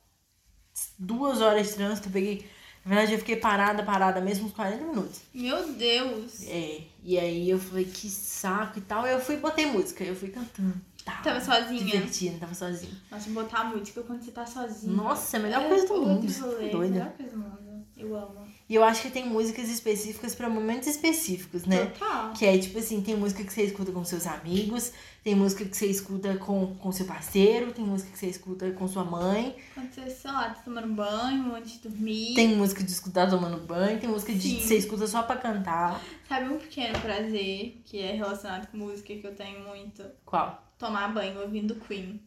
Duas 0.99 1.41
horas 1.41 1.69
de 1.69 1.73
trânsito, 1.73 2.09
eu 2.09 2.11
peguei. 2.11 2.47
Na 2.85 2.89
verdade, 2.93 3.13
eu 3.13 3.17
fiquei 3.17 3.37
parada, 3.37 3.81
parada 3.81 4.21
mesmo 4.21 4.45
uns 4.45 4.53
40 4.53 4.83
minutos. 4.83 5.21
Meu 5.33 5.73
Deus. 5.73 6.47
É, 6.47 6.83
e 7.01 7.17
aí 7.17 7.49
eu 7.49 7.57
falei, 7.57 7.85
que 7.85 8.07
saco 8.07 8.77
e 8.77 8.81
tal. 8.83 9.07
Eu 9.07 9.19
fui 9.19 9.33
e 9.33 9.39
botei 9.39 9.65
música, 9.65 10.03
eu 10.03 10.15
fui 10.15 10.29
cantando. 10.29 10.79
Tá, 11.03 11.21
Tava 11.23 11.41
sozinha? 11.41 11.83
Divertindo, 11.83 12.37
tava 12.37 12.53
sozinha. 12.53 12.93
Nossa, 13.09 13.27
botar 13.31 13.63
música 13.63 14.03
quando 14.03 14.21
você 14.21 14.29
tá 14.29 14.45
sozinho. 14.45 14.93
Nossa, 14.93 15.37
é 15.37 15.39
a 15.39 15.43
melhor 15.43 15.67
coisa 15.67 15.87
do 15.87 15.99
mundo. 15.99 16.27
Rolê, 16.41 16.69
doida. 16.69 16.93
Melhor 16.93 17.13
coisa 17.13 17.31
do 17.31 17.37
mundo. 17.39 17.87
Eu 17.97 18.15
amo. 18.15 18.46
E 18.69 18.75
eu 18.75 18.83
acho 18.83 19.01
que 19.03 19.09
tem 19.09 19.25
músicas 19.25 19.69
específicas 19.69 20.35
pra 20.35 20.49
momentos 20.49 20.89
específicos, 20.89 21.63
né? 21.65 21.85
Total. 21.85 22.33
Que 22.33 22.45
é 22.45 22.57
tipo 22.57 22.77
assim, 22.77 23.01
tem 23.01 23.15
música 23.15 23.41
que 23.41 23.53
você 23.53 23.63
escuta 23.63 23.93
com 23.93 24.03
seus 24.03 24.27
amigos, 24.27 24.91
tem 25.23 25.35
música 25.35 25.63
que 25.63 25.77
você 25.77 25.85
escuta 25.87 26.35
com, 26.35 26.75
com 26.75 26.91
seu 26.91 27.05
parceiro, 27.05 27.71
tem 27.71 27.85
música 27.85 28.11
que 28.11 28.19
você 28.19 28.27
escuta 28.27 28.69
com 28.71 28.85
sua 28.85 29.05
mãe, 29.05 29.55
Quando 29.73 29.93
você, 29.93 30.09
sei 30.09 30.31
lá, 30.31 30.49
tá 30.49 30.61
tomando 30.65 30.93
banho 30.93 31.55
antes 31.55 31.73
de 31.73 31.87
dormir. 31.87 32.33
tem 32.35 32.55
música 32.57 32.83
de 32.83 32.91
escutar 32.91 33.29
tomando 33.29 33.57
banho, 33.65 34.01
tem 34.01 34.09
música 34.09 34.33
de 34.33 34.41
Sim. 34.41 34.59
você 34.59 34.77
escuta 34.77 35.07
só 35.07 35.23
pra 35.23 35.37
cantar. 35.37 36.01
Sabe 36.27 36.49
um 36.53 36.57
pequeno 36.57 36.99
prazer 36.99 37.81
que 37.85 37.99
é 38.01 38.11
relacionado 38.11 38.67
com 38.67 38.77
música 38.77 39.15
que 39.15 39.25
eu 39.25 39.33
tenho 39.33 39.61
muito? 39.65 40.03
Qual? 40.25 40.61
Tomar 40.77 41.13
banho 41.13 41.39
ouvindo 41.39 41.75
Queen. 41.75 42.21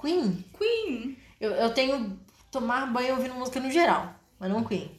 Queen? 0.00 0.44
Queen! 0.58 1.18
Eu, 1.38 1.50
eu 1.52 1.74
tenho 1.74 2.18
tomar 2.50 2.90
banho 2.90 3.16
ouvindo 3.16 3.34
música 3.34 3.60
no 3.60 3.70
geral, 3.70 4.14
mas 4.40 4.50
não 4.50 4.64
Queen. 4.64 4.90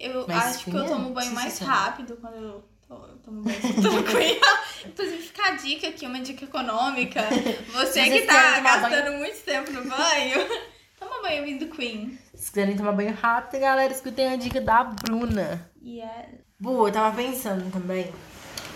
Eu 0.00 0.24
Mas 0.26 0.44
acho 0.46 0.64
que 0.64 0.70
Queen 0.70 0.76
eu 0.78 0.84
é 0.84 0.88
tomo 0.88 1.10
banho 1.10 1.32
mais 1.34 1.58
rápido 1.58 2.16
quando 2.20 2.36
eu, 2.36 2.64
to- 2.88 3.06
eu 3.10 3.16
tomo 3.18 3.42
banho. 3.42 3.56
Inclusive, 4.86 5.22
fica 5.22 5.46
a 5.46 5.50
dica 5.56 5.88
aqui, 5.88 6.06
uma 6.06 6.20
dica 6.20 6.44
econômica. 6.44 7.20
Você 7.72 8.04
que 8.08 8.22
tá 8.22 8.60
gastando 8.60 9.18
muito 9.18 9.38
tempo 9.44 9.70
no 9.72 9.84
banho, 9.88 10.38
toma 10.98 11.20
banho 11.22 11.40
ouvindo 11.42 11.66
Queen. 11.68 12.18
Se 12.34 12.50
quiserem 12.50 12.76
tomar 12.76 12.92
banho 12.92 13.14
rápido, 13.14 13.60
galera, 13.60 13.92
escutem 13.92 14.28
a 14.32 14.36
dica 14.36 14.60
da 14.60 14.84
Bruna. 14.84 15.70
É. 15.86 16.28
Boa, 16.58 16.88
eu 16.88 16.92
tava 16.92 17.14
pensando 17.14 17.70
também 17.70 18.10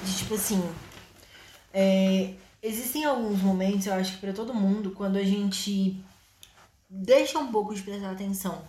de 0.04 0.16
tipo 0.18 0.34
assim. 0.34 0.62
é, 1.72 2.34
existem 2.62 3.04
alguns 3.04 3.40
momentos, 3.40 3.87
eu 3.87 3.94
acho 3.94 4.12
que 4.12 4.18
pra 4.18 4.32
todo 4.34 4.52
mundo, 4.54 4.90
quando 4.90 5.16
a 5.16 5.22
gente 5.22 6.02
deixa 6.88 7.38
um 7.38 7.50
pouco 7.50 7.74
de 7.74 7.82
prestar 7.82 8.10
atenção 8.10 8.62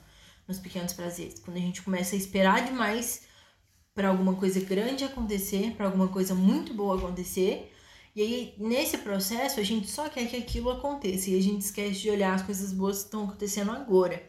nos 0.48 0.60
pequenos 0.60 0.94
prazeres. 0.94 1.40
Quando 1.40 1.58
a 1.58 1.62
gente 1.62 1.82
começa 1.82 2.16
a 2.16 2.18
esperar 2.18 2.66
demais 2.66 3.24
pra 3.94 4.10
alguma 4.10 4.36
coisa 4.36 4.60
grande 4.60 5.04
acontecer, 5.04 5.74
pra 5.76 5.86
alguma 5.86 6.08
coisa 6.10 6.36
muito 6.36 6.74
boa 6.74 6.98
acontecer. 6.98 7.72
E 8.16 8.22
aí, 8.22 8.54
nesse 8.58 8.98
processo, 9.00 9.60
a 9.60 9.64
gente 9.64 9.90
só 9.90 10.10
quer 10.10 10.28
que 10.28 10.36
aquilo 10.36 10.70
aconteça. 10.70 11.30
E 11.30 11.38
a 11.38 11.42
gente 11.42 11.62
esquece 11.62 12.02
de 12.02 12.10
olhar 12.10 12.34
as 12.34 12.44
coisas 12.44 12.72
boas 12.72 13.00
que 13.00 13.06
estão 13.06 13.24
acontecendo 13.24 13.72
agora. 13.72 14.22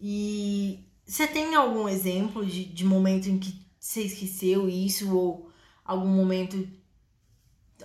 E 0.00 0.84
você 1.06 1.26
tem 1.26 1.54
algum 1.54 1.88
exemplo 1.88 2.44
de, 2.44 2.64
de 2.64 2.84
momento 2.84 3.28
em 3.28 3.38
que 3.38 3.66
você 3.78 4.02
esqueceu 4.02 4.68
isso? 4.68 5.14
Ou 5.14 5.50
algum 5.84 6.08
momento. 6.08 6.68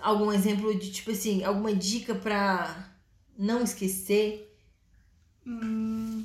Algum 0.00 0.32
exemplo 0.32 0.74
de, 0.78 0.90
tipo 0.90 1.10
assim, 1.10 1.44
alguma 1.44 1.74
dica 1.74 2.14
pra 2.14 2.90
não 3.36 3.62
esquecer? 3.62 4.56
Hum, 5.46 6.22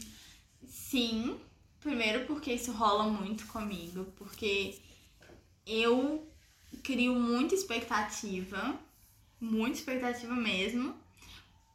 sim. 0.89 1.37
Primeiro 1.79 2.25
porque 2.25 2.53
isso 2.53 2.71
rola 2.71 3.03
muito 3.03 3.45
comigo. 3.47 4.05
Porque 4.15 4.77
eu 5.65 6.27
crio 6.83 7.15
muita 7.15 7.55
expectativa. 7.55 8.77
Muita 9.39 9.77
expectativa 9.77 10.35
mesmo. 10.35 10.95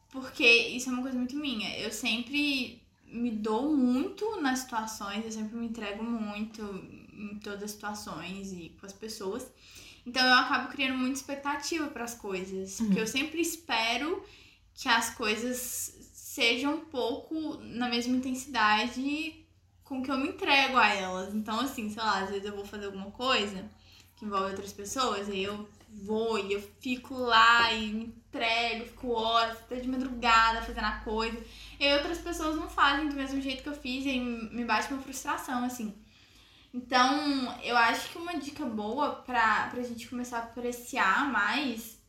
Porque 0.09 0.45
isso 0.45 0.89
é 0.89 0.93
uma 0.93 1.01
coisa 1.01 1.17
muito 1.17 1.35
minha. 1.35 1.77
Eu 1.77 1.91
sempre 1.91 2.81
me 3.07 3.29
dou 3.29 3.75
muito 3.75 4.41
nas 4.41 4.59
situações, 4.59 5.23
eu 5.23 5.31
sempre 5.31 5.55
me 5.55 5.67
entrego 5.67 6.03
muito 6.03 6.61
em 7.13 7.39
todas 7.39 7.63
as 7.63 7.71
situações 7.71 8.51
e 8.51 8.75
com 8.79 8.85
as 8.85 8.93
pessoas. 8.93 9.47
Então 10.05 10.25
eu 10.25 10.33
acabo 10.33 10.71
criando 10.71 10.97
muita 10.97 11.19
expectativa 11.19 11.87
para 11.87 12.03
as 12.03 12.15
coisas, 12.15 12.77
porque 12.77 12.99
eu 12.99 13.07
sempre 13.07 13.39
espero 13.39 14.23
que 14.73 14.89
as 14.89 15.11
coisas 15.11 16.02
sejam 16.33 16.73
um 16.73 16.85
pouco 16.85 17.59
na 17.59 17.87
mesma 17.87 18.17
intensidade 18.17 19.45
com 19.83 20.01
que 20.01 20.09
eu 20.09 20.17
me 20.17 20.29
entrego 20.29 20.77
a 20.77 20.87
elas. 20.87 21.31
Então 21.35 21.59
assim, 21.59 21.91
sei 21.91 22.01
lá, 22.01 22.23
às 22.23 22.31
vezes 22.31 22.45
eu 22.45 22.55
vou 22.55 22.65
fazer 22.65 22.87
alguma 22.87 23.11
coisa 23.11 23.69
que 24.15 24.25
envolve 24.25 24.49
outras 24.49 24.73
pessoas, 24.73 25.29
aí 25.29 25.43
eu 25.43 25.69
vou 25.89 26.39
e 26.39 26.53
eu 26.53 26.61
fico 26.79 27.13
lá 27.13 27.71
e 27.71 27.85
me 27.87 28.05
entrego, 28.05 28.85
fico 28.85 29.11
horas, 29.11 29.57
até 29.57 29.75
de 29.75 29.87
madrugada 29.87 30.63
fazendo 30.63 30.85
a 30.85 31.01
coisa. 31.01 31.39
E 31.79 31.93
outras 31.93 32.17
pessoas 32.17 32.55
não 32.55 32.67
fazem 32.67 33.09
do 33.09 33.15
mesmo 33.15 33.39
jeito 33.39 33.61
que 33.61 33.69
eu 33.69 33.75
fiz 33.75 34.03
e 34.03 34.09
aí 34.09 34.19
me 34.19 34.65
bate 34.65 34.91
uma 34.91 35.03
frustração, 35.03 35.63
assim. 35.63 35.93
Então, 36.73 37.61
eu 37.61 37.77
acho 37.77 38.09
que 38.09 38.17
uma 38.17 38.39
dica 38.39 38.65
boa 38.65 39.17
pra, 39.17 39.67
pra 39.67 39.83
gente 39.83 40.09
começar 40.09 40.37
a 40.39 40.43
apreciar 40.45 41.31
mais 41.31 42.01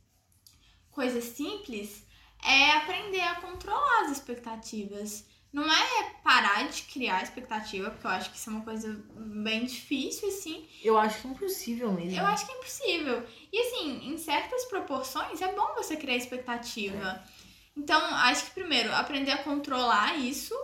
coisas 0.91 1.25
simples 1.25 2.04
é 2.45 2.73
aprender 2.73 3.23
a 3.23 3.37
controlar 3.37 4.05
as 4.05 4.13
expectativas. 4.13 5.25
Não 5.53 5.65
é 5.73 6.11
parar 6.25 6.69
de 6.69 6.83
criar 6.83 7.23
expectativa, 7.23 7.89
porque 7.91 8.07
eu 8.07 8.11
acho 8.11 8.31
que 8.31 8.37
isso 8.37 8.51
é 8.51 8.53
uma 8.53 8.65
coisa 8.65 9.01
bem 9.17 9.65
difícil, 9.65 10.29
assim. 10.29 10.69
Eu 10.83 10.99
acho 10.99 11.21
que 11.21 11.29
é 11.29 11.31
impossível 11.31 11.93
mesmo. 11.93 12.19
Eu 12.19 12.27
acho 12.27 12.45
que 12.45 12.53
é 12.53 12.57
impossível. 12.57 13.27
E 13.53 13.61
assim, 13.61 14.13
em 14.13 14.19
certas 14.19 14.65
proporções, 14.65 15.41
é 15.41 15.53
bom 15.55 15.75
você 15.77 15.97
criar 15.97 16.17
expectativa. 16.17 17.23
Então, 17.77 18.01
acho 18.17 18.47
que 18.47 18.51
primeiro, 18.51 18.93
aprender 18.93 19.31
a 19.31 19.45
controlar 19.45 20.17
isso 20.17 20.55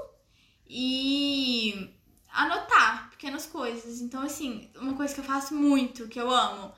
e 0.69 1.95
anotar 2.29 3.11
pequenas 3.11 3.47
coisas. 3.47 4.01
Então, 4.01 4.23
assim, 4.23 4.71
uma 4.77 4.95
coisa 4.95 5.15
que 5.15 5.21
eu 5.21 5.25
faço 5.25 5.55
muito, 5.55 6.09
que 6.09 6.21
eu 6.21 6.31
amo, 6.31 6.73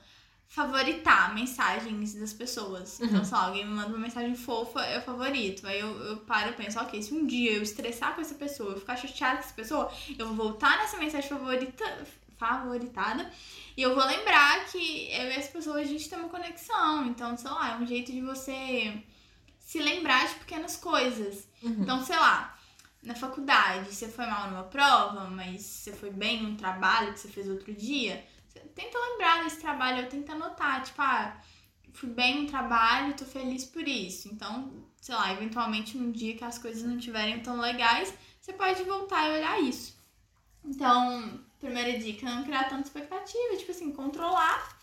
favoritar 0.53 1.33
mensagens 1.33 2.13
das 2.13 2.31
pessoas. 2.31 2.99
Então, 3.01 3.25
sei 3.25 3.35
lá, 3.35 3.45
alguém 3.47 3.65
me 3.65 3.73
manda 3.73 3.87
uma 3.87 3.97
mensagem 3.97 4.35
fofa, 4.35 4.81
eu 4.91 5.01
favorito. 5.01 5.65
Aí 5.65 5.79
eu, 5.79 5.89
eu 6.05 6.17
paro 6.17 6.51
e 6.51 6.53
penso, 6.53 6.79
ok, 6.79 7.01
se 7.01 7.11
um 7.11 7.25
dia 7.25 7.53
eu 7.53 7.63
estressar 7.63 8.13
com 8.13 8.21
essa 8.21 8.35
pessoa, 8.35 8.73
eu 8.73 8.79
ficar 8.79 8.95
chateada 8.95 9.37
com 9.37 9.43
essa 9.45 9.53
pessoa, 9.55 9.91
eu 10.17 10.27
vou 10.27 10.35
voltar 10.35 10.77
nessa 10.77 10.97
mensagem 10.97 11.27
favorita, 11.27 11.83
favoritada 12.37 13.31
e 13.75 13.81
eu 13.81 13.95
vou 13.95 14.05
lembrar 14.05 14.65
que 14.65 15.11
eu 15.11 15.23
e 15.23 15.33
essa 15.33 15.51
pessoa 15.51 15.77
a 15.77 15.83
gente 15.83 16.07
tem 16.07 16.19
uma 16.19 16.29
conexão. 16.29 17.07
Então, 17.07 17.35
sei 17.35 17.49
lá, 17.49 17.71
é 17.71 17.75
um 17.77 17.87
jeito 17.87 18.11
de 18.11 18.21
você 18.21 19.01
se 19.57 19.79
lembrar 19.79 20.27
de 20.27 20.35
pequenas 20.35 20.77
coisas. 20.77 21.47
Uhum. 21.63 21.77
Então, 21.79 22.05
sei 22.05 22.17
lá, 22.17 22.55
na 23.01 23.15
faculdade, 23.15 23.91
você 23.91 24.07
foi 24.07 24.27
mal 24.27 24.51
numa 24.51 24.65
prova, 24.65 25.27
mas 25.31 25.63
você 25.63 25.93
foi 25.93 26.11
bem 26.11 26.43
num 26.43 26.55
trabalho 26.55 27.11
que 27.11 27.19
você 27.19 27.27
fez 27.27 27.49
outro 27.49 27.73
dia, 27.73 28.23
tenta 28.75 28.97
lembrar 28.97 29.43
desse 29.43 29.59
trabalho, 29.59 30.03
ou 30.03 30.09
tenta 30.09 30.33
anotar, 30.33 30.83
tipo, 30.83 31.01
ah, 31.01 31.41
fui 31.93 32.09
bem 32.09 32.43
no 32.43 32.49
trabalho, 32.49 33.15
tô 33.15 33.25
feliz 33.25 33.65
por 33.65 33.87
isso. 33.87 34.27
Então, 34.29 34.71
sei 35.01 35.15
lá, 35.15 35.31
eventualmente 35.33 35.97
num 35.97 36.11
dia 36.11 36.35
que 36.35 36.43
as 36.43 36.57
coisas 36.57 36.83
não 36.83 36.97
estiverem 36.97 37.41
tão 37.41 37.59
legais, 37.59 38.13
você 38.39 38.53
pode 38.53 38.83
voltar 38.83 39.27
e 39.27 39.37
olhar 39.37 39.61
isso. 39.61 39.97
Então, 40.65 41.39
primeira 41.59 41.97
dica, 41.99 42.25
não 42.25 42.43
criar 42.43 42.65
tanta 42.65 42.87
expectativa, 42.87 43.57
tipo 43.57 43.71
assim, 43.71 43.91
controlar, 43.91 44.77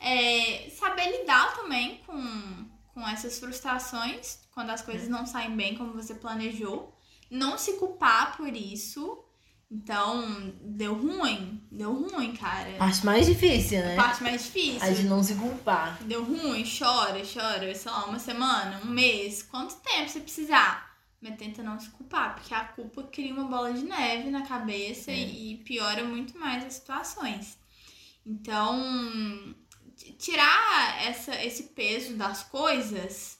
é, 0.00 0.70
saber 0.70 1.18
lidar 1.20 1.54
também 1.56 1.98
com, 2.06 2.66
com 2.94 3.08
essas 3.08 3.38
frustrações, 3.38 4.40
quando 4.52 4.70
as 4.70 4.82
coisas 4.82 5.08
não 5.08 5.26
saem 5.26 5.56
bem 5.56 5.76
como 5.76 5.92
você 5.92 6.14
planejou, 6.14 6.96
não 7.30 7.58
se 7.58 7.74
culpar 7.74 8.36
por 8.36 8.54
isso. 8.54 9.24
Então, 9.70 10.54
deu 10.62 10.94
ruim, 10.94 11.60
deu 11.72 11.92
ruim, 11.92 12.36
cara. 12.36 12.76
Acho 12.78 13.04
mais 13.04 13.26
difícil, 13.26 13.80
né? 13.80 13.96
parte 13.96 14.22
mais 14.22 14.44
difícil. 14.44 14.80
A 14.80 14.90
de 14.90 15.02
não 15.02 15.22
se 15.22 15.34
culpar. 15.34 16.00
Deu 16.04 16.24
ruim, 16.24 16.64
chora, 16.64 17.20
chora, 17.24 17.74
sei 17.74 17.90
lá, 17.90 18.04
uma 18.04 18.18
semana, 18.18 18.80
um 18.84 18.90
mês, 18.90 19.42
quanto 19.42 19.74
tempo 19.76 20.08
você 20.08 20.20
precisar. 20.20 20.94
Mas 21.20 21.36
tenta 21.36 21.62
não 21.64 21.80
se 21.80 21.88
culpar, 21.90 22.36
porque 22.36 22.54
a 22.54 22.64
culpa 22.64 23.02
cria 23.04 23.32
uma 23.32 23.44
bola 23.44 23.72
de 23.72 23.84
neve 23.84 24.30
na 24.30 24.46
cabeça 24.46 25.10
e 25.10 25.56
piora 25.64 26.04
muito 26.04 26.38
mais 26.38 26.64
as 26.64 26.74
situações. 26.74 27.58
Então, 28.24 29.54
tirar 30.18 31.04
essa, 31.04 31.34
esse 31.44 31.64
peso 31.64 32.14
das 32.14 32.44
coisas, 32.44 33.38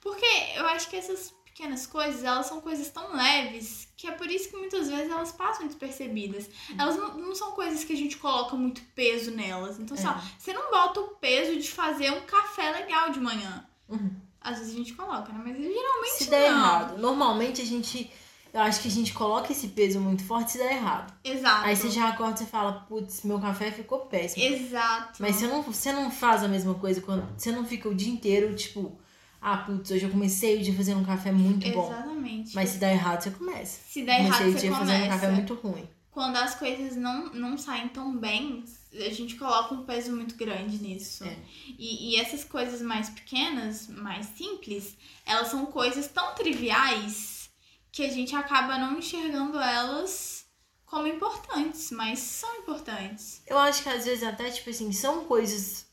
porque 0.00 0.26
eu 0.56 0.66
acho 0.66 0.88
que 0.88 0.96
essas 0.96 1.32
pequenas 1.58 1.88
coisas, 1.88 2.22
elas 2.22 2.46
são 2.46 2.60
coisas 2.60 2.88
tão 2.88 3.16
leves 3.16 3.88
que 3.96 4.06
é 4.06 4.12
por 4.12 4.30
isso 4.30 4.48
que 4.48 4.56
muitas 4.56 4.88
vezes 4.88 5.10
elas 5.10 5.32
passam 5.32 5.66
despercebidas. 5.66 6.48
Elas 6.78 6.96
não, 6.96 7.18
não 7.18 7.34
são 7.34 7.50
coisas 7.50 7.82
que 7.82 7.92
a 7.92 7.96
gente 7.96 8.16
coloca 8.16 8.54
muito 8.54 8.80
peso 8.94 9.32
nelas. 9.32 9.80
Então, 9.80 9.96
sei 9.96 10.06
lá, 10.06 10.22
você 10.38 10.52
não 10.52 10.70
bota 10.70 11.00
o 11.00 11.08
peso 11.16 11.58
de 11.58 11.68
fazer 11.68 12.12
um 12.12 12.20
café 12.20 12.70
legal 12.70 13.10
de 13.10 13.18
manhã. 13.18 13.66
Uhum. 13.88 14.08
Às 14.40 14.58
vezes 14.58 14.72
a 14.72 14.76
gente 14.76 14.94
coloca, 14.94 15.32
né? 15.32 15.40
Mas 15.44 15.56
geralmente 15.56 16.12
Se 16.12 16.30
der 16.30 16.48
não. 16.48 16.58
errado. 16.58 16.98
Normalmente 16.98 17.60
a 17.60 17.64
gente. 17.64 18.08
Eu 18.54 18.60
acho 18.60 18.80
que 18.80 18.88
a 18.88 18.90
gente 18.90 19.12
coloca 19.12 19.52
esse 19.52 19.68
peso 19.68 20.00
muito 20.00 20.24
forte 20.24 20.52
se 20.52 20.58
der 20.58 20.72
errado. 20.72 21.12
Exato. 21.24 21.66
Aí 21.66 21.76
você 21.76 21.90
já 21.90 22.08
acorda 22.08 22.42
e 22.42 22.46
fala, 22.46 22.86
putz, 22.88 23.22
meu 23.22 23.38
café 23.40 23.70
ficou 23.72 24.06
péssimo. 24.06 24.42
Exato. 24.42 25.20
Mas 25.20 25.36
você 25.36 25.46
não, 25.48 25.62
você 25.62 25.92
não 25.92 26.10
faz 26.10 26.44
a 26.44 26.48
mesma 26.48 26.74
coisa 26.74 27.00
quando. 27.00 27.28
Você 27.36 27.50
não 27.50 27.64
fica 27.66 27.88
o 27.88 27.94
dia 27.94 28.10
inteiro, 28.10 28.54
tipo, 28.54 28.96
ah, 29.40 29.58
putz, 29.58 29.90
hoje 29.90 30.04
eu 30.04 30.10
comecei 30.10 30.58
o 30.58 30.62
dia 30.62 30.74
fazendo 30.74 31.00
um 31.00 31.04
café 31.04 31.30
muito 31.30 31.70
bom. 31.70 31.86
Exatamente. 31.86 32.54
Mas 32.54 32.70
se 32.70 32.78
der 32.78 32.92
errado, 32.92 33.22
você 33.22 33.30
começa. 33.30 33.80
se 33.86 34.02
der 34.02 34.20
errado, 34.20 34.38
comecei 34.38 34.48
o 34.48 34.52
você 34.52 34.60
dia 34.68 34.76
fazendo 34.76 35.04
um 35.04 35.08
café 35.08 35.26
começa. 35.26 35.32
muito 35.32 35.54
ruim. 35.54 35.88
Quando 36.10 36.36
as 36.36 36.54
coisas 36.56 36.96
não, 36.96 37.32
não 37.32 37.56
saem 37.56 37.88
tão 37.88 38.16
bem, 38.16 38.64
a 38.92 39.10
gente 39.10 39.36
coloca 39.36 39.74
um 39.74 39.84
peso 39.84 40.10
muito 40.12 40.34
grande 40.34 40.82
nisso. 40.82 41.22
É. 41.24 41.36
E, 41.78 42.10
e 42.10 42.16
essas 42.16 42.42
coisas 42.42 42.82
mais 42.82 43.08
pequenas, 43.08 43.86
mais 43.86 44.26
simples, 44.26 44.96
elas 45.24 45.48
são 45.48 45.66
coisas 45.66 46.08
tão 46.08 46.34
triviais 46.34 47.48
que 47.92 48.02
a 48.02 48.10
gente 48.10 48.34
acaba 48.34 48.78
não 48.78 48.98
enxergando 48.98 49.58
elas 49.60 50.46
como 50.84 51.06
importantes, 51.06 51.90
mas 51.92 52.18
são 52.18 52.56
importantes. 52.56 53.42
Eu 53.46 53.58
acho 53.58 53.82
que 53.82 53.88
às 53.88 54.04
vezes 54.04 54.24
até, 54.24 54.50
tipo 54.50 54.70
assim, 54.70 54.90
são 54.90 55.24
coisas 55.24 55.86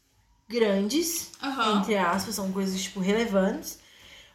grandes, 0.47 1.31
Aham. 1.41 1.79
entre 1.79 1.97
aspas, 1.97 2.35
são 2.35 2.51
coisas, 2.51 2.81
tipo, 2.81 2.99
relevantes. 2.99 3.79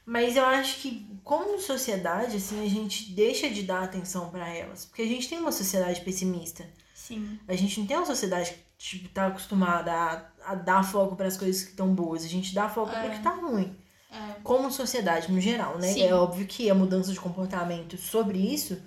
Mas 0.04 0.36
eu 0.36 0.44
acho 0.44 0.78
que, 0.80 1.06
como 1.22 1.58
sociedade, 1.60 2.36
assim, 2.36 2.64
a 2.64 2.68
gente 2.68 3.12
deixa 3.12 3.48
de 3.48 3.62
dar 3.62 3.84
atenção 3.84 4.28
pra 4.30 4.48
elas. 4.48 4.84
Porque 4.86 5.02
a 5.02 5.06
gente 5.06 5.28
tem 5.28 5.38
uma 5.38 5.52
sociedade 5.52 6.00
pessimista. 6.00 6.66
Sim. 6.94 7.38
A 7.46 7.54
gente 7.54 7.78
não 7.78 7.86
tem 7.86 7.96
uma 7.96 8.06
sociedade 8.06 8.50
que, 8.78 8.98
tipo, 8.98 9.08
tá 9.10 9.26
acostumada 9.28 9.92
a, 9.92 10.52
a 10.52 10.54
dar 10.54 10.82
foco 10.82 11.14
pras 11.14 11.36
coisas 11.36 11.62
que 11.62 11.70
estão 11.70 11.94
boas. 11.94 12.24
A 12.24 12.28
gente 12.28 12.54
dá 12.54 12.68
foco 12.68 12.90
É. 12.90 13.00
pra 13.02 13.10
que 13.10 13.22
tá 13.22 13.30
ruim. 13.30 13.76
É. 14.10 14.40
Como 14.42 14.72
sociedade, 14.72 15.30
no 15.30 15.40
geral, 15.40 15.78
né? 15.78 15.92
Sim. 15.92 16.02
É 16.02 16.14
óbvio 16.14 16.44
que 16.46 16.68
a 16.68 16.74
mudança 16.74 17.12
de 17.12 17.20
comportamento 17.20 17.96
sobre 17.96 18.38
isso 18.38 18.82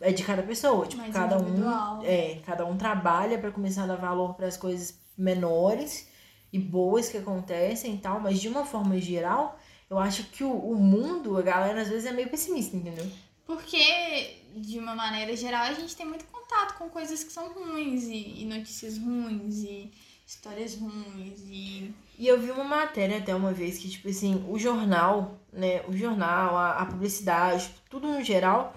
é 0.00 0.12
de 0.12 0.22
cada 0.22 0.42
pessoa. 0.44 0.86
Tipo, 0.86 1.02
Mais 1.02 1.12
cada 1.12 1.36
um, 1.36 1.40
individual. 1.48 2.00
é, 2.04 2.40
cada 2.46 2.64
um 2.64 2.76
trabalha 2.76 3.38
pra 3.38 3.50
começar 3.50 3.84
a 3.84 3.86
dar 3.86 3.96
valor 3.96 4.34
pras 4.34 4.56
coisas 4.56 4.94
menores 5.18 6.06
e 6.52 6.58
boas 6.58 7.08
que 7.08 7.16
acontecem 7.16 7.94
e 7.94 7.98
tal. 7.98 8.20
Mas 8.20 8.40
de 8.40 8.48
uma 8.48 8.64
forma 8.64 8.98
geral, 9.00 9.58
eu 9.88 9.98
acho 9.98 10.24
que 10.24 10.44
o, 10.44 10.52
o 10.52 10.76
mundo, 10.76 11.36
a 11.36 11.42
galera 11.42 11.82
às 11.82 11.88
vezes 11.88 12.06
é 12.06 12.12
meio 12.12 12.28
pessimista, 12.28 12.76
entendeu? 12.76 13.06
Porque, 13.44 14.36
de 14.54 14.78
uma 14.78 14.94
maneira 14.94 15.34
geral, 15.36 15.64
a 15.64 15.72
gente 15.72 15.96
tem 15.96 16.06
muito 16.06 16.24
contato 16.26 16.78
com 16.78 16.88
coisas 16.88 17.24
que 17.24 17.32
são 17.32 17.52
ruins 17.52 18.04
e, 18.04 18.42
e 18.42 18.44
notícias 18.44 18.96
ruins 18.96 19.64
e 19.64 19.90
histórias 20.24 20.76
ruins 20.76 21.40
e. 21.48 21.92
E 22.16 22.28
eu 22.28 22.40
vi 22.40 22.52
uma 22.52 22.62
matéria 22.62 23.18
até 23.18 23.34
uma 23.34 23.52
vez 23.52 23.78
que, 23.78 23.88
tipo 23.88 24.08
assim, 24.08 24.44
o 24.48 24.58
jornal, 24.58 25.40
né? 25.52 25.82
O 25.88 25.96
jornal, 25.96 26.56
a, 26.56 26.72
a 26.74 26.86
publicidade, 26.86 27.70
tudo 27.88 28.06
no 28.06 28.22
geral, 28.22 28.76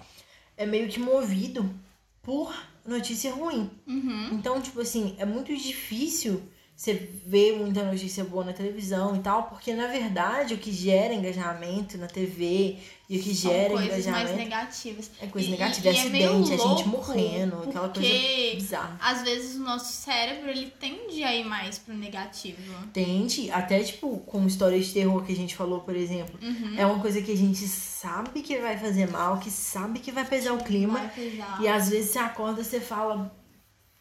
é 0.56 0.66
meio 0.66 0.88
que 0.88 0.98
movido 0.98 1.72
por 2.20 2.52
notícia 2.84 3.32
ruim. 3.32 3.70
Uhum. 3.86 4.30
Então, 4.32 4.60
tipo 4.60 4.80
assim, 4.80 5.14
é 5.18 5.24
muito 5.24 5.56
difícil 5.56 6.42
você 6.76 6.94
ver 7.24 7.56
muita 7.56 7.84
notícia 7.84 8.24
boa 8.24 8.44
na 8.44 8.52
televisão 8.52 9.14
e 9.14 9.20
tal, 9.20 9.44
porque 9.44 9.72
na 9.72 9.86
verdade 9.86 10.54
o 10.54 10.58
que 10.58 10.72
gera 10.72 11.14
engajamento 11.14 11.96
na 11.96 12.08
TV 12.08 12.78
e 13.08 13.16
o 13.18 13.22
que 13.22 13.32
São 13.34 13.52
gera 13.52 13.74
coisas 13.74 13.90
mais 13.90 14.06
engajamento 14.30 14.36
negativas. 14.36 15.10
é 15.20 15.26
coisa 15.28 15.46
E- 15.48 15.50
negativa, 15.52 15.88
e 15.88 15.96
é 15.96 16.04
meio 16.08 16.30
acidente, 16.30 16.52
é 16.52 16.56
gente 16.58 16.88
louco, 16.88 16.88
morrendo, 16.88 17.56
aquela 17.58 17.88
coisa 17.88 17.92
porque 17.92 18.52
bizarra. 18.56 18.98
às 19.00 19.22
vezes 19.22 19.54
o 19.56 19.60
nosso 19.60 19.92
cérebro 19.92 20.50
ele 20.50 20.66
tende 20.80 21.22
a 21.22 21.32
ir 21.34 21.44
mais 21.44 21.78
pro 21.78 21.94
negativo. 21.94 22.60
Tende, 22.92 23.50
até 23.52 23.80
tipo, 23.84 24.18
com 24.26 24.44
histórias 24.46 24.86
de 24.86 24.94
terror 24.94 25.22
que 25.24 25.32
a 25.32 25.36
gente 25.36 25.54
falou, 25.54 25.80
por 25.80 25.94
exemplo, 25.94 26.36
Uhum. 26.42 26.74
é 26.76 26.84
uma 26.84 26.98
coisa 26.98 27.22
que 27.22 27.30
a 27.30 27.36
gente 27.36 27.68
sabe 27.68 28.42
que 28.42 28.58
vai 28.58 28.76
fazer 28.76 29.08
mal, 29.08 29.38
que 29.38 29.50
sabe 29.50 30.00
que 30.00 30.10
vai 30.10 30.24
pesar 30.24 30.52
o 30.54 30.64
clima, 30.64 30.98
Vai 30.98 31.08
pesar. 31.10 31.58
e 31.62 31.68
às 31.68 31.88
vezes 31.88 32.10
você 32.10 32.18
acorda 32.18 32.62
e 32.62 32.64
você 32.64 32.80
fala, 32.80 33.32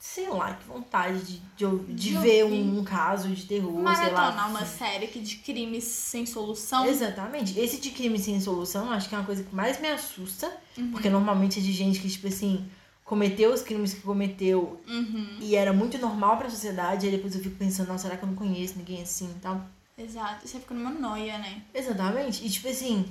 sei 0.06 0.28
lá, 0.28 0.54
que 0.56 0.68
vontade 0.68 1.18
de, 1.24 1.38
de, 1.56 1.78
de 1.94 1.94
De 2.10 2.18
ver 2.18 2.44
ouvir. 2.44 2.58
um, 2.62 2.84
caso 2.84 3.30
de 3.30 3.46
terror, 3.46 3.72
sei 3.74 3.82
Maratonar 3.84 4.36
lá. 4.36 4.48
uma 4.48 4.66
série 4.66 5.08
que 5.08 5.18
de 5.22 5.38
crimes 5.38 5.86
sem 5.86 6.26
solução. 6.26 6.86
Exatamente. 6.86 7.58
Esse 7.58 7.80
de 7.80 7.90
crime 7.90 8.20
sem 8.20 8.40
solução, 8.42 8.92
acho 8.92 9.08
que 9.08 9.16
é 9.16 9.18
uma 9.18 9.26
coisa 9.26 9.44
que 9.46 9.56
mais 9.56 9.80
me 9.80 9.88
assusta, 9.88 10.52
Uhum. 10.78 10.92
porque 10.92 11.10
normalmente 11.10 11.58
é 11.60 11.62
de 11.64 11.72
gente 11.72 12.00
que, 12.02 12.10
tipo 12.10 12.28
assim, 12.28 12.70
cometeu 13.06 13.54
os 13.54 13.62
crimes 13.62 13.94
que 13.94 14.02
cometeu 14.02 14.78
Uhum. 14.86 15.38
e 15.40 15.56
era 15.56 15.72
muito 15.72 15.98
normal 15.98 16.36
pra 16.38 16.50
sociedade, 16.50 17.06
e 17.06 17.10
aí 17.10 17.16
depois 17.16 17.34
eu 17.34 17.42
fico 17.42 17.56
pensando, 17.56 17.88
nossa, 17.88 18.04
será 18.04 18.18
que 18.18 18.24
eu 18.26 18.28
não 18.28 18.36
conheço 18.36 18.78
ninguém 18.78 19.02
assim 19.02 19.32
e 19.38 19.40
tal? 19.40 19.66
Exato. 19.98 20.46
Você 20.46 20.60
fica 20.60 20.74
numa 20.74 20.90
noia, 20.90 21.38
né? 21.38 21.62
Exatamente. 21.74 22.46
E 22.46 22.50
tipo 22.50 22.68
assim, 22.68 23.06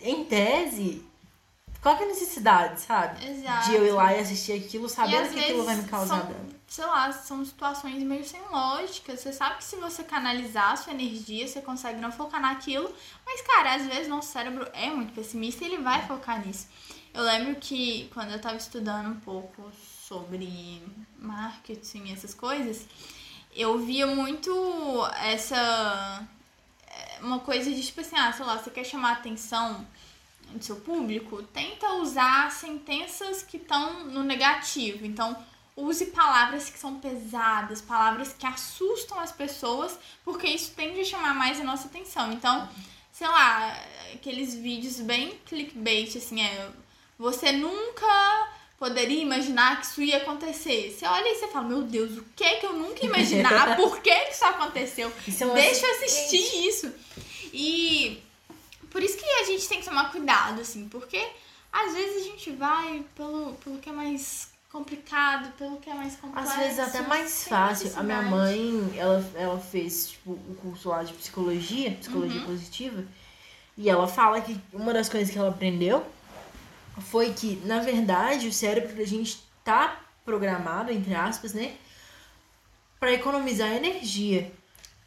em 0.00 0.24
tese, 0.24 1.02
qual 1.82 1.96
que 1.96 2.04
é 2.04 2.06
a 2.06 2.08
necessidade, 2.10 2.80
sabe? 2.80 3.26
Exato. 3.28 3.68
De 3.68 3.74
eu 3.74 3.84
ir 3.84 3.90
lá 3.90 4.14
e 4.14 4.20
assistir 4.20 4.52
aquilo 4.52 4.88
sabendo 4.88 5.28
que 5.32 5.40
aquilo 5.40 5.64
vai 5.64 5.74
me 5.74 5.82
causar 5.88 6.20
são, 6.20 6.26
dano. 6.28 6.48
sei 6.68 6.86
lá, 6.86 7.12
são 7.12 7.44
situações 7.44 8.00
meio 8.04 8.24
sem 8.24 8.40
lógica. 8.52 9.16
Você 9.16 9.32
sabe 9.32 9.56
que 9.56 9.64
se 9.64 9.74
você 9.74 10.04
canalizar 10.04 10.70
a 10.72 10.76
sua 10.76 10.92
energia, 10.92 11.46
você 11.48 11.60
consegue 11.60 12.00
não 12.00 12.12
focar 12.12 12.40
naquilo. 12.40 12.88
Mas, 13.26 13.40
cara, 13.40 13.74
às 13.74 13.84
vezes 13.84 14.06
nosso 14.06 14.30
cérebro 14.30 14.64
é 14.72 14.90
muito 14.90 15.12
pessimista 15.12 15.64
e 15.64 15.66
ele 15.66 15.78
vai 15.82 16.06
focar 16.06 16.46
nisso. 16.46 16.68
Eu 17.12 17.24
lembro 17.24 17.56
que 17.56 18.08
quando 18.14 18.30
eu 18.30 18.40
tava 18.40 18.56
estudando 18.56 19.08
um 19.10 19.18
pouco 19.20 19.68
sobre 20.08 20.80
marketing 21.18 22.04
e 22.04 22.12
essas 22.12 22.32
coisas, 22.32 22.86
eu 23.56 23.76
via 23.80 24.06
muito 24.06 24.52
essa. 25.20 26.26
é, 26.86 27.18
Uma 27.20 27.40
coisa 27.40 27.70
de 27.72 27.82
tipo 27.84 28.00
assim, 28.00 28.16
ah, 28.16 28.32
sei 28.32 28.46
lá, 28.46 28.56
você 28.56 28.70
quer 28.70 28.84
chamar 28.84 29.10
a 29.10 29.12
atenção 29.14 29.84
do 30.58 30.64
seu 30.64 30.76
público, 30.76 31.42
tenta 31.42 31.94
usar 31.94 32.50
sentenças 32.50 33.42
que 33.42 33.56
estão 33.56 34.04
no 34.04 34.22
negativo. 34.22 35.04
Então, 35.04 35.36
use 35.76 36.06
palavras 36.06 36.68
que 36.68 36.78
são 36.78 37.00
pesadas, 37.00 37.80
palavras 37.80 38.34
que 38.38 38.46
assustam 38.46 39.18
as 39.18 39.32
pessoas, 39.32 39.98
porque 40.24 40.46
isso 40.46 40.72
tende 40.74 41.00
a 41.00 41.04
chamar 41.04 41.34
mais 41.34 41.60
a 41.60 41.64
nossa 41.64 41.88
atenção. 41.88 42.32
Então, 42.32 42.68
sei 43.12 43.26
lá, 43.26 43.76
aqueles 44.14 44.54
vídeos 44.54 45.00
bem 45.00 45.38
clickbait, 45.46 46.16
assim, 46.16 46.40
é. 46.42 46.70
Você 47.18 47.52
nunca 47.52 48.48
poderia 48.78 49.22
imaginar 49.22 49.80
que 49.80 49.86
isso 49.86 50.02
ia 50.02 50.16
acontecer. 50.16 50.90
Você 50.90 51.06
olha 51.06 51.28
e 51.28 51.36
você 51.36 51.46
fala, 51.46 51.68
meu 51.68 51.82
Deus, 51.82 52.18
o 52.18 52.24
que 52.34 52.42
é 52.42 52.56
que 52.56 52.66
eu 52.66 52.72
nunca 52.72 53.00
ia 53.00 53.08
imaginar? 53.08 53.76
Por 53.76 54.00
que, 54.00 54.12
que 54.12 54.32
isso 54.32 54.44
aconteceu? 54.44 55.12
Isso 55.26 55.44
é 55.44 55.54
Deixa 55.54 55.86
eu 55.86 55.90
assistir 55.92 56.66
isso. 56.66 56.92
E 57.52 58.20
por 58.92 59.02
isso 59.02 59.16
que 59.16 59.24
a 59.24 59.44
gente 59.44 59.66
tem 59.68 59.80
que 59.80 59.84
tomar 59.86 60.10
cuidado, 60.12 60.60
assim, 60.60 60.88
porque 60.88 61.20
às 61.72 61.94
vezes 61.94 62.22
a 62.22 62.24
gente 62.30 62.50
vai 62.52 63.04
pelo, 63.16 63.54
pelo 63.64 63.78
que 63.78 63.88
é 63.88 63.92
mais 63.92 64.50
complicado, 64.70 65.52
pelo 65.58 65.78
que 65.78 65.90
é 65.90 65.94
mais 65.94 66.16
complexo. 66.16 66.50
Às 66.52 66.56
vezes 66.58 66.78
até 66.78 67.00
mais 67.02 67.30
sem 67.30 67.48
fácil. 67.50 67.92
A 67.96 68.02
minha 68.02 68.22
mãe, 68.22 68.94
ela, 68.96 69.30
ela 69.34 69.58
fez 69.58 70.10
tipo, 70.10 70.32
o 70.32 70.56
curso 70.62 70.88
lá 70.90 71.02
de 71.02 71.12
psicologia, 71.14 71.92
psicologia 71.92 72.40
Uhum. 72.40 72.46
positiva, 72.46 73.04
e 73.76 73.88
ela 73.88 74.06
fala 74.06 74.40
que 74.40 74.58
uma 74.72 74.92
das 74.92 75.08
coisas 75.08 75.30
que 75.30 75.38
ela 75.38 75.48
aprendeu 75.50 76.04
foi 77.10 77.32
que, 77.32 77.56
na 77.64 77.80
verdade, 77.80 78.46
o 78.48 78.52
cérebro 78.52 78.94
da 78.94 79.04
gente 79.04 79.42
tá 79.64 79.98
programado, 80.24 80.92
entre 80.92 81.14
aspas, 81.14 81.52
né, 81.54 81.74
para 83.00 83.12
economizar 83.12 83.72
energia. 83.72 84.52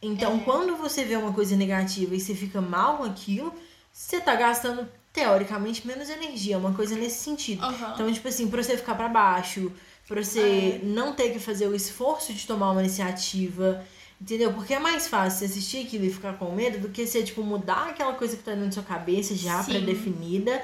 Então, 0.02 0.38
É. 0.38 0.40
quando 0.40 0.76
você 0.76 1.04
vê 1.06 1.16
uma 1.16 1.32
coisa 1.32 1.56
negativa 1.56 2.16
e 2.16 2.20
você 2.20 2.36
fica 2.36 2.60
mal 2.62 2.98
com 2.98 3.04
aquilo, 3.04 3.54
você 3.98 4.20
tá 4.20 4.36
gastando 4.36 4.86
teoricamente 5.14 5.88
menos 5.88 6.10
energia, 6.10 6.58
uma 6.58 6.74
coisa 6.74 6.96
nesse 6.96 7.24
sentido. 7.24 7.64
Aham. 7.64 7.94
Então, 7.94 8.12
tipo 8.12 8.28
assim, 8.28 8.50
pra 8.50 8.62
você 8.62 8.76
ficar 8.76 8.94
pra 8.96 9.08
baixo, 9.08 9.72
pra 10.06 10.22
você 10.22 10.80
É. 10.84 10.86
não 10.86 11.14
ter 11.14 11.30
que 11.32 11.40
fazer 11.40 11.68
o 11.68 11.74
esforço 11.74 12.34
de 12.34 12.46
tomar 12.46 12.72
uma 12.72 12.82
iniciativa, 12.82 13.82
entendeu? 14.22 14.52
Porque 14.52 14.74
é 14.74 14.80
mais 14.80 15.08
fácil 15.08 15.40
você 15.40 15.46
assistir 15.46 15.86
aquilo 15.86 16.04
e 16.06 16.12
ficar 16.12 16.34
com 16.34 16.52
medo 16.54 16.80
do 16.80 16.90
que 16.90 17.08
você, 17.08 17.24
tipo, 17.24 17.42
mudar 17.42 17.92
aquela 17.92 18.14
coisa 18.14 18.36
que 18.36 18.44
tá 18.44 18.52
dentro 18.52 18.66
da 18.68 18.72
sua 18.74 18.84
cabeça 18.84 19.34
já 19.34 19.64
pré-definida 19.64 20.62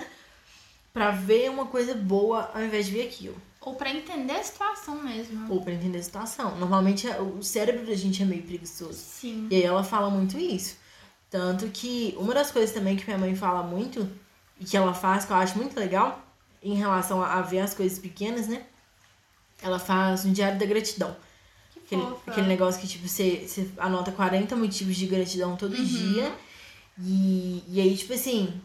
pra 0.92 1.12
ver 1.12 1.50
uma 1.50 1.66
coisa 1.68 1.94
boa 1.96 2.52
ao 2.54 2.62
invés 2.62 2.88
de 2.88 2.92
ver 2.92 3.08
aquilo. 3.08 3.36
Ou 3.62 3.76
pra 3.76 3.90
entender 3.92 4.34
a 4.34 4.44
situação 4.44 5.02
mesmo. 5.02 5.46
Ou 5.54 5.62
pra 5.62 5.72
entender 5.72 6.00
a 6.00 6.04
situação. 6.04 6.58
Normalmente 6.58 7.08
é- 7.08 7.22
o 7.22 7.42
cérebro 7.42 7.86
da 7.86 7.96
gente 7.96 8.22
é 8.22 8.26
meio 8.26 8.42
preguiçoso. 8.44 8.98
Sim. 9.00 9.48
E 9.50 9.56
aí 9.56 9.64
ela 9.64 9.84
fala 9.86 10.10
muito 10.10 10.38
isso. 10.38 10.76
Tanto 11.32 11.68
que 11.70 12.14
uma 12.20 12.34
das 12.34 12.52
coisas 12.52 12.72
também 12.76 12.96
que 12.98 13.06
minha 13.06 13.18
mãe 13.18 13.34
fala 13.36 13.64
muito, 13.64 14.08
e 14.60 14.66
que 14.66 14.78
ela 14.78 14.94
faz, 14.94 15.26
que 15.26 15.32
eu 15.32 15.38
acho 15.38 15.58
muito 15.58 15.80
legal, 15.80 16.24
em 16.62 16.76
relação 16.76 17.24
a 17.24 17.42
ver 17.42 17.60
as 17.62 17.74
coisas 17.74 17.98
pequenas, 17.98 18.48
né? 18.48 18.64
Ela 19.64 19.80
faz 19.80 20.26
um 20.26 20.34
diário 20.34 20.60
da 20.60 20.66
gratidão. 20.66 21.16
Que 21.88 21.96
Aquele, 21.96 22.02
fofa. 22.12 22.32
aquele 22.32 22.48
negócio 22.48 22.80
que, 22.82 22.88
tipo, 22.88 23.08
você, 23.08 23.46
você 23.48 23.68
anota 23.78 24.12
40 24.12 24.56
motivos 24.56 24.96
de 24.96 25.08
gratidão 25.08 25.56
todo 25.56 25.74
Uhum. 25.76 25.84
dia. 25.86 26.32
E, 27.00 27.64
e 27.70 27.80
aí, 27.82 27.98
tipo 27.98 28.14
assim, 28.14 28.62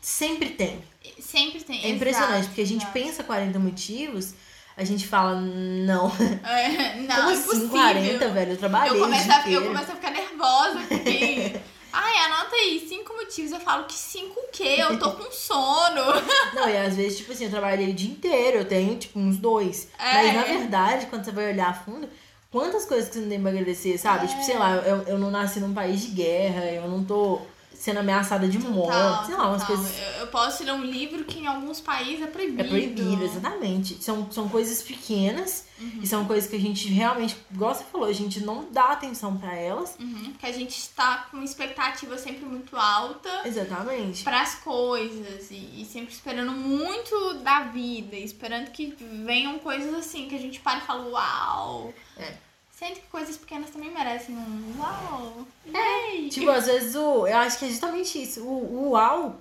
sempre 0.00 0.50
tem. 0.50 0.82
Sempre 1.20 1.62
tem. 1.62 1.84
É 1.84 1.88
impressionante, 1.90 2.32
exato, 2.34 2.46
porque 2.48 2.60
a 2.62 2.66
gente 2.66 2.82
exato. 2.82 2.92
pensa 2.92 3.22
40 3.24 3.58
motivos, 3.58 4.34
a 4.76 4.84
gente 4.84 5.06
fala, 5.06 5.40
não. 5.40 6.10
É, 6.44 6.96
não, 7.00 7.16
Como 7.16 7.30
é 7.30 7.32
assim 7.32 7.42
impossível. 7.42 7.68
40, 7.70 8.28
velho? 8.28 8.52
Eu 8.52 8.56
trabalhei 8.56 8.96
eu 8.96 9.00
começo, 9.00 9.30
a, 9.30 9.50
eu 9.50 9.62
começo 9.62 9.92
a 9.92 9.94
ficar 9.94 10.10
nervosa, 10.10 10.78
porque. 10.88 11.56
Ai, 11.92 12.16
anota 12.26 12.54
aí, 12.54 12.86
cinco 12.88 13.12
motivos. 13.14 13.50
Eu 13.50 13.60
falo 13.60 13.84
que 13.84 13.94
cinco 13.94 14.38
o 14.38 14.48
quê? 14.52 14.76
Eu 14.78 14.98
tô 14.98 15.10
com 15.12 15.30
sono. 15.32 16.02
Não, 16.54 16.68
e 16.68 16.76
às 16.76 16.94
vezes, 16.94 17.18
tipo 17.18 17.32
assim, 17.32 17.44
eu 17.44 17.50
trabalhei 17.50 17.90
o 17.90 17.94
dia 17.94 18.10
inteiro, 18.10 18.58
eu 18.58 18.64
tenho, 18.64 18.96
tipo, 18.96 19.18
uns 19.18 19.36
dois. 19.36 19.88
É. 19.98 20.14
Mas 20.14 20.34
na 20.34 20.42
verdade, 20.44 21.06
quando 21.06 21.24
você 21.24 21.32
vai 21.32 21.50
olhar 21.50 21.68
a 21.68 21.74
fundo, 21.74 22.08
quantas 22.50 22.84
coisas 22.84 23.08
que 23.08 23.14
você 23.14 23.20
não 23.20 23.28
tem 23.28 23.40
pra 23.40 23.50
agradecer, 23.50 23.98
sabe? 23.98 24.26
É. 24.26 24.28
Tipo, 24.28 24.44
sei 24.44 24.56
lá, 24.56 24.76
eu, 24.76 25.02
eu 25.02 25.18
não 25.18 25.30
nasci 25.32 25.58
num 25.58 25.74
país 25.74 26.00
de 26.02 26.08
guerra, 26.08 26.64
eu 26.66 26.88
não 26.88 27.02
tô 27.04 27.40
sendo 27.80 28.00
ameaçada 28.00 28.46
de 28.46 28.58
Total, 28.58 28.72
morte, 28.74 29.26
sei 29.26 29.36
lá, 29.36 29.48
umas 29.48 29.62
total. 29.62 29.76
coisas. 29.78 29.98
Eu, 29.98 30.20
eu 30.20 30.26
posso 30.26 30.62
ler 30.62 30.72
um 30.72 30.84
livro 30.84 31.24
que 31.24 31.38
em 31.40 31.46
alguns 31.46 31.80
países 31.80 32.22
é 32.22 32.26
proibido. 32.26 32.60
É 32.60 32.64
proibido, 32.64 33.24
exatamente. 33.24 34.04
São, 34.04 34.30
são 34.30 34.48
coisas 34.50 34.82
pequenas 34.82 35.64
Uhum. 35.80 36.00
e 36.02 36.06
são 36.06 36.26
coisas 36.26 36.48
que 36.48 36.56
a 36.56 36.60
gente 36.60 36.88
realmente, 36.88 37.34
igual 37.50 37.74
você 37.74 37.82
falou, 37.84 38.06
a 38.06 38.12
gente 38.12 38.40
não 38.40 38.70
dá 38.70 38.88
atenção 38.92 39.38
pra 39.38 39.56
elas. 39.56 39.96
Uhum, 39.98 40.24
Porque 40.32 40.44
a 40.44 40.52
gente 40.52 40.76
está 40.78 41.26
com 41.30 41.38
uma 41.38 41.44
expectativa 41.46 42.18
sempre 42.18 42.44
muito 42.44 42.76
alta 42.76 43.30
Exatamente. 43.46 44.22
para 44.22 44.42
as 44.42 44.56
coisas 44.56 45.50
e, 45.50 45.80
e 45.80 45.88
sempre 45.90 46.12
esperando 46.12 46.52
muito 46.52 47.32
da 47.42 47.60
vida, 47.62 48.14
e 48.14 48.22
esperando 48.24 48.70
que 48.72 48.94
venham 49.24 49.58
coisas 49.58 49.94
assim 49.94 50.28
que 50.28 50.34
a 50.34 50.38
gente 50.38 50.60
para 50.60 50.80
e 50.80 50.82
fala 50.82 51.08
uau. 51.08 51.94
É. 52.18 52.49
Sendo 52.80 52.94
que 52.94 53.08
coisas 53.08 53.36
pequenas 53.36 53.68
também 53.68 53.92
merecem 53.92 54.34
um 54.34 54.74
uau. 54.80 55.46
Ei. 55.66 56.30
Tipo, 56.30 56.48
às 56.48 56.64
vezes 56.64 56.94
o. 56.94 57.26
Eu 57.26 57.36
acho 57.36 57.58
que 57.58 57.66
é 57.66 57.68
justamente 57.68 58.22
isso. 58.22 58.40
O, 58.40 58.86
o 58.86 58.90
uau. 58.92 59.38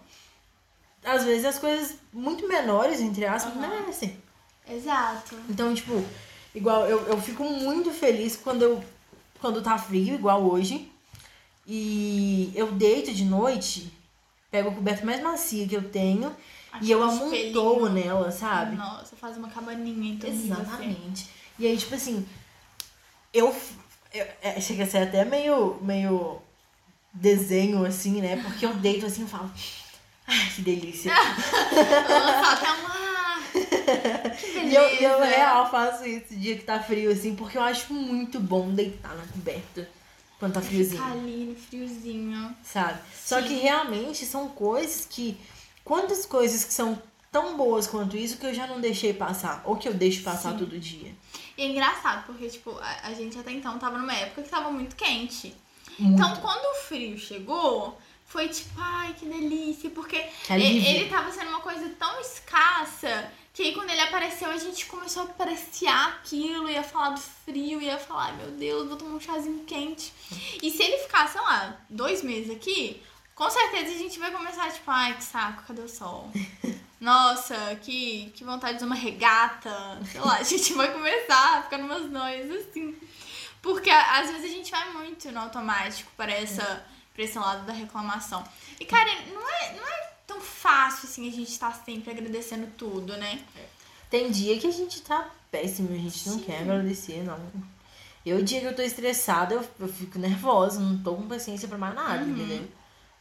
Às 1.02 1.24
vezes 1.24 1.46
as 1.46 1.58
coisas 1.58 1.96
muito 2.12 2.46
menores, 2.50 3.00
entre 3.00 3.26
aspas, 3.26 3.56
Aham. 3.56 3.62
merecem. 3.62 4.18
Exato. 4.70 5.38
Então, 5.48 5.74
tipo, 5.74 6.04
igual 6.54 6.86
eu, 6.86 7.00
eu 7.08 7.22
fico 7.22 7.46
muito 7.46 7.92
feliz 7.92 8.36
quando 8.36 8.64
eu. 8.64 8.84
Quando 9.40 9.62
tá 9.62 9.78
frio, 9.78 10.16
igual 10.16 10.44
hoje. 10.44 10.92
E 11.66 12.52
eu 12.54 12.74
deito 12.74 13.14
de 13.14 13.24
noite, 13.24 13.90
pego 14.52 14.68
a 14.68 14.74
coberta 14.76 15.06
mais 15.06 15.22
macia 15.24 15.66
que 15.66 15.78
eu 15.78 15.90
tenho 15.90 16.36
e 16.82 16.92
eu 16.92 17.02
amontoo 17.02 17.88
nela, 17.88 18.32
sabe? 18.32 18.76
Nossa, 18.76 19.16
faz 19.16 19.38
uma 19.38 19.48
cabaninha 19.48 20.16
então. 20.16 20.30
assim. 20.30 20.52
Exatamente. 20.52 21.30
E 21.58 21.66
aí, 21.66 21.78
tipo 21.78 21.96
assim, 21.96 22.26
eu. 23.34 23.56
eu 24.14 24.28
é, 24.42 24.60
chega 24.62 24.84
a 24.84 24.88
ser 24.88 25.00
até 25.00 25.26
meio, 25.26 25.78
meio 25.82 26.42
desenho, 27.14 27.86
assim, 27.86 28.22
né? 28.22 28.38
Porque 28.44 28.66
eu 28.66 28.74
deito 28.74 29.06
assim 29.06 29.26
e 29.26 29.28
falo. 29.28 29.52
Ai, 30.28 30.52
que 30.56 30.62
delícia. 30.62 31.12
Uma. 32.80 33.10
Que. 33.52 34.60
E 34.70 34.76
eu, 34.76 34.84
eu 34.84 35.20
real 35.22 35.70
faço 35.72 36.06
isso 36.06 36.36
dia 36.36 36.56
que 36.56 36.64
tá 36.64 36.80
frio, 36.80 37.12
assim, 37.12 37.36
porque 37.36 37.58
eu 37.58 37.62
acho 37.64 37.92
muito 37.92 38.40
bom 38.40 38.70
deitar 38.72 39.16
na 39.16 39.26
coberta 39.26 39.90
quando 40.38 40.54
tá 40.54 40.62
friozinho. 40.62 41.02
Ficar 41.02 41.12
ali 41.12 41.46
no 41.46 41.56
friozinho. 41.56 42.56
sabe? 42.64 43.00
Só 43.16 43.42
Sim. 43.42 43.48
que 43.48 43.54
realmente 43.56 44.26
são 44.26 44.48
coisas 44.50 45.06
que. 45.10 45.38
Quantas 45.84 46.26
coisas 46.26 46.64
que 46.64 46.74
são 46.74 47.02
tão 47.32 47.58
boas 47.58 47.88
quanto 47.88 48.16
isso 48.16 48.38
que 48.38 48.46
eu 48.46 48.54
já 48.54 48.68
não 48.68 48.80
deixei 48.80 49.14
passar? 49.14 49.62
Ou 49.66 49.76
que 49.76 49.88
eu 49.88 49.94
deixo 49.94 50.22
passar 50.24 50.52
Sim. 50.52 50.60
todo 50.60 50.80
dia? 50.80 51.12
E 51.60 51.62
é 51.62 51.66
engraçado, 51.66 52.26
porque, 52.26 52.48
tipo, 52.48 52.72
a, 52.80 53.08
a 53.10 53.14
gente 53.14 53.38
até 53.38 53.52
então 53.52 53.78
tava 53.78 53.98
numa 53.98 54.14
época 54.14 54.44
que 54.44 54.48
tava 54.48 54.72
muito 54.72 54.96
quente. 54.96 55.54
Muito. 56.00 56.14
Então, 56.14 56.34
quando 56.38 56.64
o 56.64 56.84
frio 56.86 57.18
chegou, 57.20 58.00
foi 58.26 58.48
tipo, 58.48 58.70
ai, 58.78 59.14
que 59.20 59.26
delícia, 59.26 59.90
porque 59.90 60.26
Que 60.80 60.88
ele 60.88 61.10
tava 61.10 61.30
sendo 61.34 61.50
uma 61.50 61.60
coisa 61.60 61.90
tão 62.00 62.18
escassa 62.22 63.30
que 63.54 63.64
aí 63.64 63.74
quando 63.74 63.90
ele 63.90 64.00
apareceu 64.00 64.50
a 64.50 64.56
gente 64.56 64.86
começou 64.86 65.24
a 65.24 65.26
apreciar 65.26 66.20
aquilo, 66.22 66.70
ia 66.70 66.82
falar 66.82 67.10
do 67.10 67.20
frio, 67.20 67.82
ia 67.82 67.98
falar, 67.98 68.28
ai 68.28 68.38
meu 68.38 68.52
Deus, 68.52 68.88
vou 68.88 68.96
tomar 68.96 69.16
um 69.16 69.20
chazinho 69.20 69.66
quente. 69.66 70.14
E 70.64 70.72
se 70.72 70.82
ele 70.82 71.00
ficar, 71.00 71.28
sei 71.28 71.42
lá, 71.42 71.78
dois 71.90 72.24
meses 72.24 72.56
aqui, 72.56 73.04
com 73.36 73.50
certeza 73.50 73.96
a 73.96 73.98
gente 73.98 74.18
vai 74.18 74.32
começar, 74.32 74.72
tipo, 74.72 74.90
ai, 74.90 75.14
que 75.18 75.24
saco, 75.26 75.64
cadê 75.68 75.82
o 75.82 75.90
sol? 75.90 76.32
Nossa, 77.00 77.56
que, 77.82 78.32
que 78.36 78.44
vontade 78.44 78.78
de 78.78 78.84
uma 78.84 78.96
regata. 78.96 79.70
Sei 80.12 80.20
lá, 80.20 80.36
a 80.40 80.44
gente 80.44 80.74
vai 80.74 80.92
começar 80.92 81.60
a 81.60 81.64
ficar 81.64 81.78
numas 81.78 82.10
noias 82.12 82.50
assim. 82.52 82.96
Porque 83.62 83.90
às 83.90 84.30
vezes 84.30 84.46
a 84.46 84.54
gente 84.54 84.72
vai 84.72 84.92
muito 84.94 85.32
no 85.32 85.40
automático 85.40 86.12
para 86.16 86.32
essa, 86.32 86.86
pra 87.14 87.24
esse 87.24 87.38
lado 87.38 87.66
da 87.66 87.74
reclamação. 87.74 88.44
E, 88.80 88.86
cara, 88.86 89.10
não 89.34 89.50
é, 89.50 89.74
não 89.76 89.88
é 89.88 90.10
tão 90.26 90.40
fácil 90.40 91.08
assim 91.10 91.28
a 91.28 91.32
gente 91.32 91.50
estar 91.52 91.72
sempre 91.86 92.12
agradecendo 92.12 92.68
tudo, 92.78 93.16
né? 93.18 93.40
Tem 94.10 94.32
dia 94.32 94.58
que 94.60 94.68
a 94.68 94.72
gente 94.72 95.02
tá 95.02 95.30
péssimo, 95.52 95.94
a 95.94 95.98
gente 95.98 96.28
não 96.30 96.40
Sim. 96.40 96.44
quer 96.46 96.62
agradecer, 96.62 97.24
não. 97.24 97.40
Eu, 98.26 98.38
o 98.40 98.44
dia 98.44 98.60
que 98.60 98.66
eu 98.66 98.76
tô 98.76 98.82
estressada, 98.82 99.54
eu, 99.56 99.68
eu 99.80 99.88
fico 99.88 100.18
nervosa, 100.20 100.80
não 100.80 100.98
tô 101.02 101.16
com 101.16 101.28
paciência 101.28 101.68
pra 101.68 101.78
mais 101.78 101.96
nada, 101.96 102.24
Uhum. 102.24 102.32
entendeu? 102.32 102.68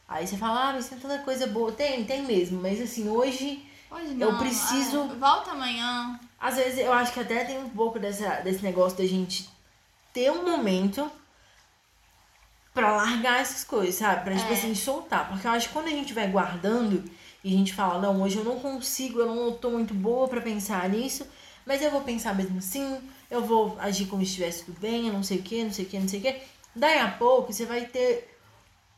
Aí 0.07 0.25
você 0.25 0.37
fala, 0.37 0.69
ah, 0.69 0.73
mas 0.73 0.89
tem 0.89 0.97
tanta 0.99 1.19
coisa 1.19 1.45
boa. 1.47 1.71
Tem, 1.71 2.03
tem 2.05 2.23
mesmo, 2.23 2.59
mas 2.61 2.81
assim, 2.81 3.07
hoje, 3.07 3.63
Hoje 3.91 4.15
Eu 4.19 4.31
não. 4.31 4.37
preciso- 4.39 5.01
ah, 5.11 5.15
volta 5.15 5.51
amanhã. 5.51 6.19
às 6.39 6.55
vezes 6.55 6.77
eu 6.79 6.93
acho 6.93 7.11
que 7.13 7.19
até 7.19 7.43
tem 7.43 7.57
um 7.57 7.69
pouco 7.69 7.99
dessa, 7.99 8.41
desse 8.41 8.63
negócio 8.63 8.97
da 8.97 9.05
gente 9.05 9.49
ter 10.13 10.31
um 10.31 10.43
momento 10.49 11.09
pra 12.73 12.95
largar 12.95 13.41
essas 13.41 13.63
coisas, 13.63 13.95
sabe? 13.95 14.23
Pra, 14.23 14.35
tipo 14.37 14.49
É. 14.49 14.53
assim, 14.53 14.73
soltar. 14.75 15.27
Porque 15.29 15.45
eu 15.45 15.51
acho 15.51 15.67
que 15.67 15.73
quando 15.73 15.87
a 15.87 15.91
gente 15.91 16.13
vai 16.13 16.27
guardando 16.27 17.03
e 17.43 17.53
a 17.53 17.57
gente 17.57 17.73
fala, 17.73 17.99
não, 17.99 18.21
hoje 18.21 18.37
eu 18.37 18.43
não 18.43 18.59
consigo, 18.59 19.19
eu 19.19 19.25
não 19.33 19.51
tô 19.53 19.71
muito 19.71 19.93
boa 19.93 20.27
pra 20.27 20.39
pensar 20.41 20.87
nisso, 20.89 21.25
mas 21.65 21.81
eu 21.81 21.91
vou 21.91 22.01
pensar 22.01 22.33
mesmo 22.35 22.59
assim, 22.59 22.99
eu 23.29 23.43
vou 23.43 23.75
agir 23.79 24.05
como 24.05 24.21
se 24.23 24.29
estivesse 24.29 24.65
tudo 24.65 24.79
bem, 24.79 25.07
eu 25.07 25.13
não 25.13 25.23
sei 25.23 25.39
o 25.39 25.43
que, 25.43 25.63
não 25.63 25.71
sei 25.73 25.85
o 25.85 25.87
que, 25.89 25.99
não 25.99 26.07
sei 26.07 26.19
o 26.19 26.21
que. 26.23 26.41
Daí 26.75 26.99
a 26.99 27.09
pouco 27.11 27.51
você 27.51 27.65
vai 27.65 27.85
ter 27.85 28.37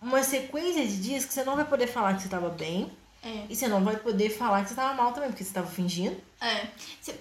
uma 0.02 0.22
sequência 0.22 0.86
de 0.86 0.98
dias 1.02 1.24
que 1.26 1.34
você 1.34 1.44
não 1.44 1.56
vai 1.56 1.66
poder 1.66 1.88
falar 1.88 2.16
que 2.16 2.24
você 2.24 2.30
tava 2.30 2.50
bem 2.50 2.92
É. 3.24 3.46
e 3.48 3.56
você 3.56 3.68
não 3.68 3.84
vai 3.84 3.98
poder 3.98 4.32
falar 4.32 4.64
que 4.64 4.70
você 4.70 4.76
tava 4.76 4.96
mal 4.96 5.14
também, 5.14 5.30
porque 5.30 5.44
você 5.44 5.54
tava 5.54 5.68
fingindo. 5.68 6.20
É, 6.40 6.68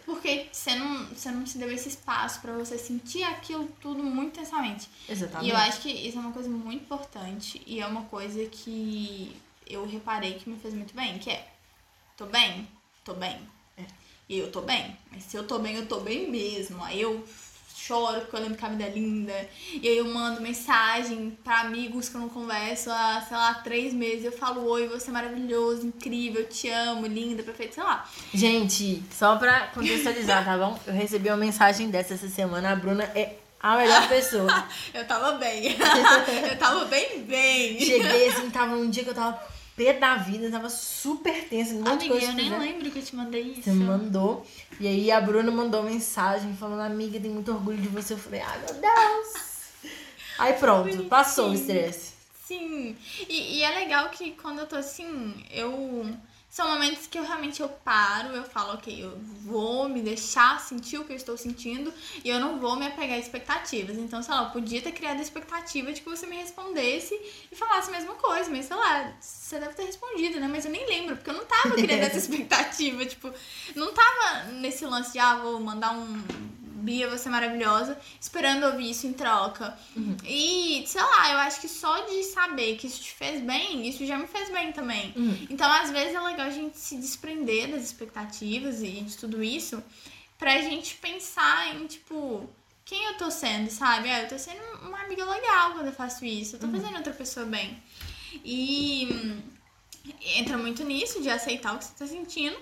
porque 0.07 0.49
você 0.51 0.75
não, 0.75 1.07
você 1.07 1.31
não 1.31 1.47
se 1.47 1.59
deu 1.59 1.71
esse 1.71 1.89
espaço 1.89 2.41
pra 2.41 2.55
você 2.55 2.79
sentir 2.79 3.23
aquilo 3.23 3.69
tudo 3.81 4.03
muito 4.03 4.39
intensamente. 4.39 4.89
Exatamente. 5.07 5.47
E 5.47 5.51
eu 5.51 5.57
acho 5.57 5.81
que 5.83 5.91
isso 5.91 6.17
é 6.17 6.21
uma 6.21 6.33
coisa 6.33 6.49
muito 6.49 6.83
importante 6.83 7.63
e 7.67 7.81
é 7.81 7.87
uma 7.87 8.05
coisa 8.05 8.45
que 8.47 9.37
eu 9.67 9.87
reparei 9.87 10.35
que 10.35 10.49
me 10.49 10.59
fez 10.59 10.73
muito 10.73 10.95
bem, 10.95 11.19
que 11.19 11.31
é 11.31 11.47
tô 12.17 12.25
bem, 12.27 12.67
tô 13.05 13.13
bem. 13.13 13.39
É. 13.77 13.85
E 14.27 14.39
eu 14.39 14.51
tô 14.51 14.63
bem. 14.63 14.97
Mas 15.11 15.25
se 15.25 15.37
eu 15.37 15.47
tô 15.47 15.59
bem, 15.59 15.77
eu 15.77 15.87
tô 15.87 16.01
bem 16.01 16.31
mesmo. 16.31 16.83
Aí 16.83 17.03
eu 17.03 17.23
choro 17.87 18.21
porque 18.21 18.37
eu 18.37 18.41
lembro 18.41 18.57
que 18.57 18.65
a 18.65 18.69
vida 18.69 18.85
é 18.85 18.91
linda. 18.91 19.49
E 19.73 19.89
aí 19.89 19.97
eu 19.99 20.05
mando 20.07 20.41
mensagem 20.41 21.37
pra 21.43 21.61
amigos 21.61 22.09
que 22.09 22.17
eu 22.17 22.21
não 22.21 22.29
converso 22.29 22.91
há, 22.91 23.25
sei 23.27 23.37
lá, 23.37 23.55
três 23.55 23.93
meses. 23.93 24.25
Eu 24.25 24.33
falo, 24.33 24.65
oi, 24.67 24.87
você 24.87 25.11
é 25.11 25.13
maravilhoso, 25.13 25.87
incrível, 25.87 26.45
te 26.47 26.69
amo, 26.69 27.07
linda, 27.07 27.43
perfeita, 27.43 27.75
sei 27.75 27.83
lá. 27.83 28.09
Gente, 28.33 29.03
só 29.11 29.37
pra 29.37 29.69
contextualizar, 29.69 30.45
tá 30.45 30.57
bom? 30.57 30.79
Eu 30.87 30.93
recebi 30.93 31.29
uma 31.29 31.37
mensagem 31.37 31.91
dessa 31.91 32.15
essa 32.15 32.29
semana. 32.29 32.73
A 32.73 32.77
Bruna 32.77 33.05
é 33.15 33.37
a 33.63 33.77
melhor 33.77 34.09
pessoa. 34.09 34.65
Eu 34.95 35.07
tava 35.07 35.33
bem. 35.33 35.77
eu 36.51 36.59
tava 36.59 36.87
bem, 36.87 37.23
bem. 37.25 37.79
Cheguei 37.79 38.29
assim, 38.29 38.51
tava 38.51 38.75
um 38.75 38.89
dia 38.89 39.05
que 39.05 39.11
eu 39.11 39.15
tava 39.15 39.39
pé 39.81 39.95
da 39.95 40.17
vida, 40.17 40.51
tava 40.51 40.69
super 40.69 41.49
tensa, 41.49 41.75
um 41.75 41.79
monte 41.79 42.11
Amiga, 42.11 42.15
eu 42.27 42.33
nem 42.35 42.59
lembro 42.59 42.91
que 42.91 42.99
eu 42.99 43.03
te 43.03 43.17
mandei 43.17 43.43
isso. 43.43 43.63
Você 43.63 43.73
mandou. 43.73 44.47
E 44.79 44.87
aí 44.87 45.11
a 45.11 45.19
Bruna 45.21 45.51
mandou 45.51 45.83
mensagem 45.83 46.55
falando, 46.55 46.81
amiga, 46.81 47.19
tenho 47.19 47.33
muito 47.33 47.51
orgulho 47.51 47.79
de 47.79 47.89
você. 47.89 48.13
Eu 48.13 48.19
falei, 48.19 48.41
ai 48.41 48.59
meu 48.59 48.75
Deus. 48.75 49.51
Aí 50.39 50.55
pronto, 50.55 51.05
passou 51.05 51.51
o 51.51 51.55
estresse. 51.55 52.15
Sim. 52.47 52.97
E, 53.29 53.59
e 53.59 53.63
é 53.63 53.71
legal 53.71 54.09
que 54.09 54.33
quando 54.33 54.61
eu 54.61 54.67
tô 54.67 54.77
assim, 54.77 55.35
eu. 55.51 56.07
São 56.51 56.69
momentos 56.69 57.07
que 57.07 57.17
eu 57.17 57.23
realmente 57.23 57.63
eu 57.63 57.69
paro, 57.69 58.35
eu 58.35 58.43
falo, 58.43 58.75
ok, 58.75 59.05
eu 59.05 59.17
vou 59.45 59.89
me 59.89 60.03
deixar 60.03 60.61
sentir 60.61 60.99
o 60.99 61.05
que 61.05 61.13
eu 61.13 61.17
estou 61.17 61.37
sentindo 61.37 61.95
e 62.25 62.29
eu 62.29 62.41
não 62.41 62.59
vou 62.59 62.75
me 62.75 62.85
apegar 62.85 63.17
a 63.17 63.21
expectativas. 63.21 63.97
Então, 63.97 64.21
sei 64.21 64.35
lá, 64.35 64.43
eu 64.43 64.51
podia 64.51 64.83
ter 64.83 64.91
criado 64.91 65.21
a 65.21 65.23
expectativa 65.23 65.93
de 65.93 66.01
que 66.01 66.09
você 66.09 66.27
me 66.27 66.35
respondesse 66.35 67.15
e 67.53 67.55
falasse 67.55 67.89
a 67.91 67.93
mesma 67.93 68.15
coisa, 68.15 68.51
mas 68.51 68.67
sei 68.67 68.77
lá, 68.77 69.13
você 69.21 69.61
deve 69.61 69.75
ter 69.75 69.85
respondido, 69.85 70.41
né? 70.41 70.49
Mas 70.49 70.65
eu 70.65 70.73
nem 70.73 70.85
lembro, 70.89 71.15
porque 71.15 71.31
eu 71.31 71.35
não 71.35 71.47
tava 71.47 71.77
criando 71.77 72.03
essa 72.03 72.19
expectativa, 72.19 73.07
tipo, 73.07 73.33
não 73.77 73.95
tava 73.95 74.51
nesse 74.55 74.85
lance 74.85 75.13
de, 75.13 75.21
ah, 75.21 75.37
vou 75.37 75.61
mandar 75.61 75.93
um 75.93 76.21
Bia, 76.81 77.09
você 77.09 77.29
é 77.29 77.31
maravilhosa, 77.31 77.99
esperando 78.21 78.67
ouvir 78.67 78.91
isso 78.91 79.07
em 79.07 79.13
troca. 79.13 79.77
E, 80.25 80.85
sei 80.87 81.03
lá, 81.03 81.33
eu 81.33 81.39
acho 81.39 81.61
que 81.61 81.69
só 81.69 82.01
de 82.07 82.25
saber 82.25 82.77
que 82.77 82.87
isso 82.87 83.03
te 83.03 83.13
fez 83.13 83.41
bem, 83.41 83.87
isso 83.89 84.05
já 84.05 84.19
me 84.19 84.27
fez 84.27 84.51
bem 84.51 84.73
também. 84.73 85.13
Uhum. 85.17 85.47
Então, 85.49 85.71
às 85.71 85.91
vezes 85.91 86.15
é 86.15 86.21
legal 86.21 86.47
a 86.47 86.51
gente 86.51 86.79
se 86.79 86.97
desprender 86.97 87.71
das 87.71 87.85
expectativas 87.85 88.83
e 88.83 89.03
de 89.03 89.17
tudo 89.17 89.43
isso 89.43 89.83
pra 90.39 90.61
gente 90.63 90.95
pensar 90.97 91.77
em, 91.77 91.87
tipo, 91.87 92.49
quem 92.85 93.05
eu 93.05 93.17
tô 93.19 93.31
sendo, 93.31 93.71
sabe? 93.71 94.11
Ah, 94.11 94.23
eu 94.23 94.29
tô 94.29 94.39
sendo 94.39 94.63
uma 94.83 95.03
amiga 95.03 95.25
legal 95.25 95.73
quando 95.73 95.87
eu 95.87 95.93
faço 95.93 96.25
isso, 96.25 96.57
eu 96.57 96.61
tô 96.61 96.69
fazendo 96.69 96.97
outra 96.97 97.13
pessoa 97.13 97.45
bem. 97.47 97.81
E 98.45 99.09
hum, 99.13 99.43
entra 100.37 100.57
muito 100.57 100.83
nisso 100.83 101.23
de 101.23 101.29
aceitar 101.29 101.75
o 101.75 101.79
que 101.79 101.85
você 101.85 101.95
tá 101.97 102.07
sentindo. 102.07 102.57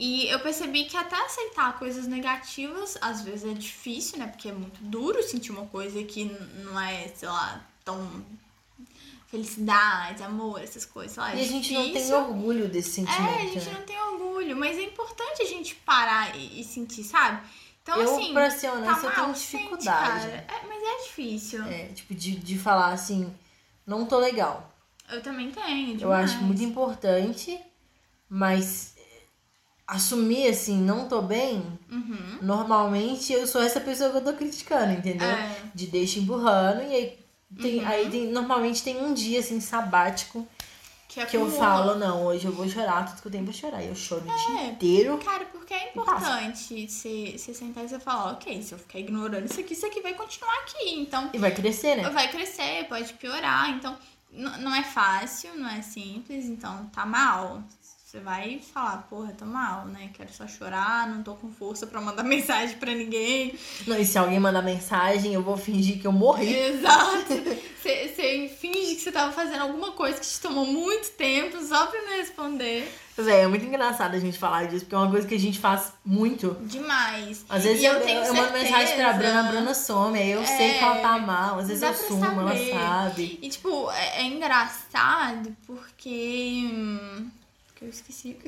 E 0.00 0.28
eu 0.28 0.38
percebi 0.38 0.84
que 0.84 0.96
até 0.96 1.16
aceitar 1.16 1.76
coisas 1.76 2.06
negativas 2.06 2.96
às 3.00 3.22
vezes 3.22 3.50
é 3.50 3.52
difícil, 3.52 4.20
né? 4.20 4.28
Porque 4.28 4.48
é 4.48 4.52
muito 4.52 4.80
duro 4.80 5.20
sentir 5.24 5.50
uma 5.50 5.66
coisa 5.66 6.00
que 6.04 6.24
não 6.62 6.78
é, 6.80 7.08
sei 7.08 7.28
lá, 7.28 7.66
tão 7.84 8.24
felicidade, 9.26 10.22
amor, 10.22 10.62
essas 10.62 10.84
coisas. 10.84 11.16
Lá, 11.16 11.32
é 11.32 11.38
E 11.38 11.40
a 11.40 11.44
gente 11.44 11.74
não 11.74 11.92
tem 11.92 12.14
orgulho 12.14 12.68
desse 12.68 12.90
sentimento. 12.90 13.28
É, 13.28 13.42
a 13.42 13.46
gente 13.46 13.66
né? 13.66 13.72
não 13.72 13.82
tem 13.82 14.00
orgulho, 14.00 14.56
mas 14.56 14.78
é 14.78 14.84
importante 14.84 15.42
a 15.42 15.46
gente 15.46 15.74
parar 15.74 16.36
e, 16.36 16.60
e 16.60 16.62
sentir, 16.62 17.02
sabe? 17.02 17.42
Então, 17.82 18.00
eu, 18.00 18.14
assim. 18.14 18.32
pra 18.32 18.50
ser 18.52 18.68
tá 18.68 18.74
honesta, 18.74 19.06
eu 19.06 19.12
tenho 19.12 19.34
sente, 19.34 19.40
dificuldade. 19.40 20.26
cara. 20.26 20.46
É, 20.46 20.66
mas 20.68 20.80
é 20.80 21.08
difícil. 21.08 21.64
É, 21.64 21.86
tipo, 21.86 22.14
de, 22.14 22.36
de 22.36 22.56
falar 22.56 22.92
assim, 22.92 23.34
não 23.84 24.06
tô 24.06 24.16
legal. 24.16 24.72
Eu 25.10 25.20
também 25.20 25.50
tenho. 25.50 25.96
Demais. 25.96 26.02
Eu 26.02 26.12
acho 26.12 26.44
muito 26.44 26.62
importante, 26.62 27.58
mas 28.30 28.96
assumir 29.88 30.46
assim, 30.48 30.78
não 30.80 31.08
tô 31.08 31.22
bem, 31.22 31.64
Uhum. 31.90 32.38
normalmente 32.42 33.32
eu 33.32 33.46
sou 33.46 33.62
essa 33.62 33.80
pessoa 33.80 34.10
que 34.10 34.16
eu 34.18 34.24
tô 34.24 34.34
criticando, 34.34 34.92
entendeu? 34.92 35.26
É. 35.26 35.62
De 35.74 35.86
deixa 35.86 36.18
empurrando 36.20 36.82
e 36.82 36.94
aí 36.94 37.18
tem, 37.60 37.80
Uhum. 37.80 37.88
aí 37.88 38.10
tem, 38.10 38.26
normalmente 38.30 38.82
tem 38.82 39.02
um 39.02 39.14
dia 39.14 39.40
assim 39.40 39.58
sabático 39.60 40.46
Que, 41.08 41.24
que 41.24 41.36
eu 41.38 41.50
falo, 41.50 41.94
não, 41.94 42.26
hoje 42.26 42.44
eu 42.44 42.52
vou 42.52 42.68
chorar 42.68 43.06
tudo 43.06 43.22
que 43.22 43.28
eu 43.28 43.32
tenho 43.32 43.44
pra 43.44 43.52
chorar. 43.54 43.82
E 43.82 43.88
eu 43.88 43.94
choro 43.94 44.20
o 44.20 44.24
dia 44.26 44.60
É. 44.60 44.66
inteiro. 44.68 45.16
Cara, 45.24 45.46
porque 45.46 45.72
é 45.72 45.88
importante 45.88 46.86
você 46.86 47.34
você 47.38 47.54
sentar 47.54 47.82
e 47.82 47.88
você 47.88 47.98
falar, 47.98 48.32
ok, 48.32 48.62
se 48.62 48.72
eu 48.72 48.78
ficar 48.78 48.98
ignorando 48.98 49.46
isso 49.46 49.58
aqui, 49.58 49.72
isso 49.72 49.86
aqui 49.86 50.02
vai 50.02 50.12
continuar 50.12 50.52
aqui. 50.58 51.00
Então, 51.00 51.30
E 51.32 51.38
vai 51.38 51.50
crescer, 51.50 51.96
né? 51.96 52.10
vai 52.10 52.28
crescer, 52.30 52.84
pode 52.90 53.10
piorar. 53.14 53.70
Então, 53.70 53.96
não 54.30 54.74
é 54.74 54.82
fácil, 54.84 55.54
não 55.56 55.68
é 55.70 55.80
simples, 55.80 56.44
então 56.44 56.84
tá 56.94 57.06
mal. 57.06 57.62
Você 58.08 58.20
vai 58.20 58.58
falar, 58.72 59.06
porra, 59.10 59.34
tô 59.36 59.44
mal, 59.44 59.84
né? 59.84 60.08
Quero 60.14 60.32
só 60.32 60.48
chorar, 60.48 61.06
não 61.06 61.22
tô 61.22 61.34
com 61.34 61.52
força 61.52 61.86
pra 61.86 62.00
mandar 62.00 62.22
mensagem 62.24 62.78
pra 62.78 62.94
ninguém. 62.94 63.54
Não, 63.86 64.00
e 64.00 64.06
se 64.06 64.16
alguém 64.16 64.40
mandar 64.40 64.62
mensagem, 64.62 65.34
eu 65.34 65.42
vou 65.42 65.58
fingir 65.58 66.00
que 66.00 66.06
eu 66.06 66.12
morri. 66.12 66.56
Exato. 66.56 67.34
Você 67.82 68.48
finge 68.58 68.94
que 68.96 69.00
você 69.00 69.12
tava 69.12 69.32
fazendo 69.32 69.62
alguma 69.62 69.92
coisa 69.92 70.18
que 70.18 70.26
te 70.26 70.40
tomou 70.40 70.66
muito 70.66 71.10
tempo 71.12 71.62
só 71.62 71.86
pra 71.86 72.00
não 72.02 72.16
responder. 72.16 72.90
Véi, 73.16 73.42
é 73.42 73.46
muito 73.46 73.64
engraçado 73.64 74.14
a 74.14 74.18
gente 74.18 74.38
falar 74.38 74.64
disso, 74.64 74.84
porque 74.84 74.94
é 74.94 74.98
uma 74.98 75.10
coisa 75.10 75.26
que 75.26 75.34
a 75.34 75.38
gente 75.38 75.58
faz 75.58 75.92
muito. 76.04 76.56
Demais. 76.62 77.44
Às 77.48 77.64
vezes 77.64 77.82
E 77.82 77.86
eu, 77.86 77.94
eu 77.94 78.00
tenho 78.02 78.24
eu 78.24 78.34
mando 78.34 78.52
mensagem 78.52 78.96
pra 78.96 79.12
Bruna, 79.12 79.40
a 79.40 79.42
Bruna 79.44 79.74
some, 79.74 80.18
aí 80.18 80.30
eu 80.30 80.44
sei 80.44 80.74
que 80.74 80.84
ela 80.84 80.96
tá 80.96 81.18
mal, 81.18 81.58
às 81.60 81.68
vezes 81.68 81.82
eu 81.82 81.94
sumo, 81.94 82.24
ela 82.24 82.50
saber. 82.50 82.72
sabe. 82.72 83.38
E, 83.40 83.48
tipo, 83.48 83.90
é, 83.90 84.22
é 84.22 84.24
engraçado 84.24 85.56
porque. 85.66 86.68
hum, 86.72 87.30
que 87.78 87.84
eu 87.84 87.88
esqueci. 87.90 88.36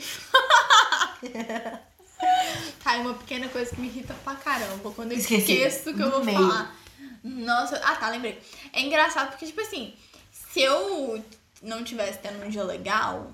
tá, 2.83 2.97
é 2.97 2.99
uma 2.99 3.15
pequena 3.15 3.49
coisa 3.49 3.71
que 3.75 3.81
me 3.81 3.87
irrita 3.87 4.13
pra 4.25 4.35
caramba. 4.35 4.91
Quando 4.91 5.13
eu 5.13 5.19
Esqueci. 5.19 5.53
esqueço 5.53 5.95
que 5.95 6.03
eu 6.03 6.11
vou 6.11 6.25
meio. 6.25 6.37
falar. 6.39 6.77
Nossa, 7.23 7.77
ah 7.85 7.95
tá, 7.97 8.09
lembrei. 8.09 8.41
É 8.73 8.81
engraçado 8.81 9.31
porque, 9.31 9.47
tipo 9.47 9.61
assim, 9.61 9.95
se 10.33 10.61
eu 10.61 11.23
não 11.63 11.85
tivesse 11.85 12.19
tendo 12.19 12.45
um 12.45 12.51
dia 12.51 12.65
legal, 12.65 13.33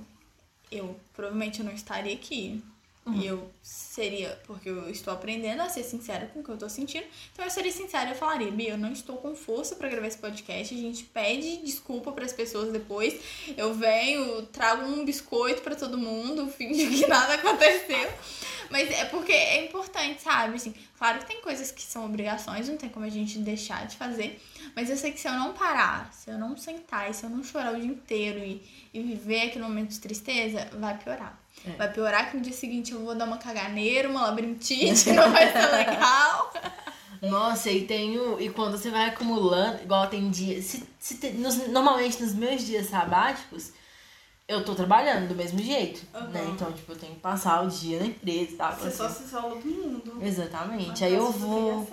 eu 0.70 0.98
provavelmente 1.14 1.60
eu 1.60 1.64
não 1.64 1.72
estaria 1.72 2.12
aqui. 2.14 2.62
Uhum. 3.06 3.20
E 3.20 3.26
eu 3.26 3.48
seria, 3.62 4.36
porque 4.46 4.68
eu 4.68 4.90
estou 4.90 5.14
aprendendo 5.14 5.62
a 5.62 5.68
ser 5.68 5.84
sincera 5.84 6.26
com 6.26 6.40
o 6.40 6.42
que 6.42 6.48
eu 6.48 6.58
tô 6.58 6.68
sentindo. 6.68 7.06
Então 7.32 7.44
eu 7.44 7.50
seria 7.50 7.70
sincera 7.70 8.10
e 8.10 8.12
eu 8.12 8.16
falaria, 8.16 8.50
Bia, 8.50 8.70
eu 8.70 8.78
não 8.78 8.92
estou 8.92 9.16
com 9.18 9.34
força 9.36 9.76
pra 9.76 9.88
gravar 9.88 10.08
esse 10.08 10.18
podcast. 10.18 10.74
A 10.74 10.76
gente 10.78 11.04
pede 11.04 11.58
desculpa 11.58 12.10
pras 12.10 12.32
pessoas 12.32 12.72
depois. 12.72 13.14
Eu 13.56 13.72
venho, 13.74 14.42
trago 14.46 14.84
um 14.84 15.04
biscoito 15.04 15.62
pra 15.62 15.76
todo 15.76 15.96
mundo, 15.96 16.48
finge 16.50 16.88
que 16.88 17.06
nada 17.06 17.34
aconteceu. 17.34 18.12
Mas 18.70 18.90
é 18.90 19.04
porque 19.04 19.32
é 19.32 19.64
importante, 19.64 20.20
sabe? 20.20 20.56
Assim, 20.56 20.74
claro 20.98 21.20
que 21.20 21.26
tem 21.26 21.40
coisas 21.40 21.70
que 21.70 21.82
são 21.82 22.04
obrigações, 22.04 22.68
não 22.68 22.76
tem 22.76 22.90
como 22.90 23.06
a 23.06 23.08
gente 23.08 23.38
deixar 23.38 23.86
de 23.86 23.96
fazer. 23.96 24.42
Mas 24.74 24.90
eu 24.90 24.96
sei 24.96 25.12
que 25.12 25.20
se 25.20 25.28
eu 25.28 25.32
não 25.32 25.52
parar, 25.52 26.12
se 26.12 26.28
eu 26.28 26.36
não 26.36 26.56
sentar 26.56 27.08
e 27.08 27.14
se 27.14 27.22
eu 27.22 27.30
não 27.30 27.44
chorar 27.44 27.72
o 27.72 27.80
dia 27.80 27.88
inteiro 27.88 28.40
e, 28.40 28.60
e 28.92 29.00
viver 29.00 29.42
aquele 29.42 29.62
momento 29.62 29.90
de 29.90 30.00
tristeza, 30.00 30.68
vai 30.72 30.98
piorar. 30.98 31.45
É. 31.66 31.70
Vai 31.72 31.92
piorar 31.92 32.30
que 32.30 32.36
no 32.36 32.42
dia 32.42 32.52
seguinte 32.52 32.92
eu 32.92 33.04
vou 33.04 33.14
dar 33.14 33.24
uma 33.24 33.38
caganeira, 33.38 34.08
uma 34.08 34.22
labirintite, 34.22 35.10
não 35.12 35.30
vai 35.30 35.50
ser 35.50 35.66
legal. 35.66 36.52
Nossa, 37.22 37.70
e 37.70 37.86
tenho. 37.86 38.40
E 38.40 38.50
quando 38.50 38.76
você 38.78 38.90
vai 38.90 39.06
acumulando, 39.08 39.82
igual 39.82 40.06
tem 40.06 40.30
dias. 40.30 40.64
Se, 40.64 40.84
se 40.98 41.30
nos- 41.32 41.68
normalmente 41.68 42.22
nos 42.22 42.34
meus 42.34 42.62
dias 42.64 42.88
sabáticos, 42.88 43.72
eu 44.46 44.64
tô 44.64 44.74
trabalhando 44.74 45.28
do 45.28 45.34
mesmo 45.34 45.58
jeito. 45.58 46.06
Uhum. 46.14 46.28
Né? 46.28 46.46
Então, 46.52 46.70
tipo, 46.72 46.92
eu 46.92 46.96
tenho 46.96 47.14
que 47.14 47.20
passar 47.20 47.64
o 47.64 47.68
dia 47.68 47.98
na 47.98 48.06
empresa 48.06 48.52
e 48.52 48.56
tal. 48.56 48.72
Você 48.74 48.88
assim. 48.88 48.96
só 48.96 49.08
se 49.08 49.24
isola 49.24 49.56
do 49.56 49.66
mundo. 49.66 50.18
Exatamente. 50.22 51.04
Aí 51.04 51.14
eu 51.14 51.30
vou. 51.32 51.88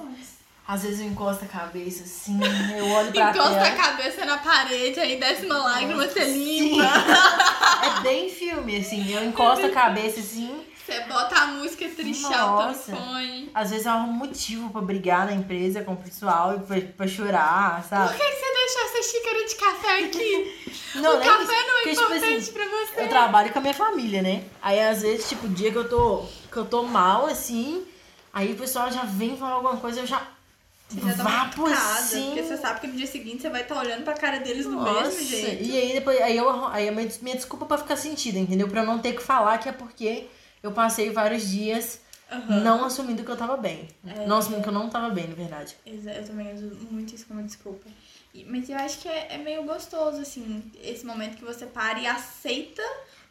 Às 0.65 0.83
vezes 0.83 1.01
eu 1.01 1.07
encosto 1.07 1.43
a 1.43 1.47
cabeça 1.47 2.03
assim, 2.03 2.39
eu 2.77 2.85
olho 2.87 3.11
pra 3.11 3.31
Encosta 3.31 3.59
a 3.59 3.63
tela. 3.63 3.75
cabeça 3.75 4.25
na 4.25 4.37
parede, 4.37 4.97
aí 4.99 5.19
desce 5.19 5.45
uma 5.45 5.57
lágrima, 5.57 6.07
você 6.07 6.23
limpa. 6.23 6.83
É 7.85 8.01
bem 8.01 8.29
filme, 8.29 8.77
assim. 8.77 9.11
Eu 9.13 9.25
encosto 9.25 9.65
a 9.65 9.69
cabeça 9.69 10.21
assim. 10.21 10.65
Você 10.85 10.99
bota 11.01 11.35
a 11.35 11.47
música 11.47 11.85
Nossa. 12.29 12.95
fone. 12.95 13.49
Às 13.53 13.71
vezes 13.71 13.85
eu 13.85 13.91
arrumo 13.93 14.13
motivo 14.13 14.69
pra 14.69 14.81
brigar 14.81 15.25
na 15.25 15.33
empresa 15.33 15.81
com 15.83 15.93
o 15.93 15.97
pessoal 15.97 16.55
e 16.55 16.59
pra, 16.59 16.81
pra 16.95 17.07
chorar, 17.07 17.81
Por 17.81 17.89
sabe? 17.89 18.17
que 18.17 18.23
que 18.23 18.35
você 18.35 18.53
deixou 18.53 18.81
essa 18.85 19.09
xícara 19.09 19.45
de 19.45 19.55
café 19.55 20.05
aqui? 20.05 20.73
Não, 20.99 21.15
o 21.15 21.19
nem 21.19 21.27
café 21.27 21.45
não 21.45 21.77
é 21.77 21.81
Porque, 21.81 21.89
tipo 21.91 22.03
importante 22.03 22.37
assim, 22.37 22.51
pra 22.53 22.65
você. 22.65 23.01
Eu 23.01 23.09
trabalho 23.09 23.51
com 23.51 23.59
a 23.59 23.61
minha 23.61 23.73
família, 23.73 24.21
né? 24.21 24.43
Aí 24.61 24.79
às 24.79 25.01
vezes, 25.01 25.27
tipo, 25.27 25.47
o 25.47 25.49
dia 25.49 25.71
que 25.71 25.77
eu 25.77 25.89
tô, 25.89 26.23
que 26.51 26.57
eu 26.57 26.65
tô 26.65 26.83
mal, 26.83 27.25
assim, 27.25 27.83
aí 28.31 28.53
o 28.53 28.55
pessoal 28.57 28.91
já 28.91 29.03
vem 29.03 29.35
falar 29.37 29.53
alguma 29.53 29.77
coisa, 29.77 30.01
eu 30.01 30.05
já 30.05 30.21
Você 30.93 31.07
já 31.07 31.13
dá 31.23 31.23
uma 31.23 31.73
assim. 31.97 32.25
Porque 32.27 32.43
você 32.43 32.57
sabe 32.57 32.79
que 32.81 32.87
no 32.87 32.93
dia 32.93 33.07
seguinte 33.07 33.41
você 33.41 33.49
vai 33.49 33.61
estar 33.61 33.77
olhando 33.77 34.03
pra 34.03 34.13
cara 34.13 34.39
deles 34.39 34.65
do 34.65 34.71
Nossa, 34.71 35.03
mesmo 35.09 35.27
jeito. 35.27 35.63
E 35.63 35.77
aí 35.77 35.93
depois, 35.93 36.21
aí 36.21 36.37
eu 36.37 36.65
aí 36.67 36.87
a 36.87 36.91
minha, 36.91 37.09
minha 37.21 37.35
desculpa 37.35 37.65
pra 37.65 37.77
ficar 37.77 37.95
sentida, 37.95 38.37
entendeu? 38.39 38.67
Pra 38.67 38.81
eu 38.81 38.85
não 38.85 38.99
ter 38.99 39.13
que 39.13 39.21
falar 39.23 39.57
que 39.57 39.67
é 39.69 39.71
porque 39.71 40.27
eu 40.61 40.71
passei 40.71 41.09
vários 41.09 41.49
dias 41.49 41.99
Aham. 42.31 42.61
não 42.61 42.85
assumindo 42.85 43.23
que 43.23 43.29
eu 43.29 43.37
tava 43.37 43.57
bem. 43.57 43.87
É. 44.05 44.25
Não 44.25 44.37
assumindo 44.37 44.63
que 44.63 44.69
eu 44.69 44.73
não 44.73 44.89
tava 44.89 45.09
bem, 45.09 45.27
na 45.27 45.35
verdade. 45.35 45.75
Exa- 45.85 46.13
Eu 46.13 46.25
também 46.25 46.53
uso 46.53 46.71
muito 46.89 47.13
isso 47.15 47.25
como 47.27 47.41
desculpa. 47.43 47.87
E- 48.33 48.45
Mas 48.45 48.69
eu 48.69 48.77
acho 48.77 48.99
que 48.99 49.07
é, 49.07 49.27
é 49.35 49.37
meio 49.37 49.63
gostoso, 49.63 50.19
assim, 50.21 50.63
esse 50.83 51.05
momento 51.05 51.37
que 51.37 51.43
você 51.45 51.65
para 51.65 51.99
e 51.99 52.07
aceita 52.07 52.81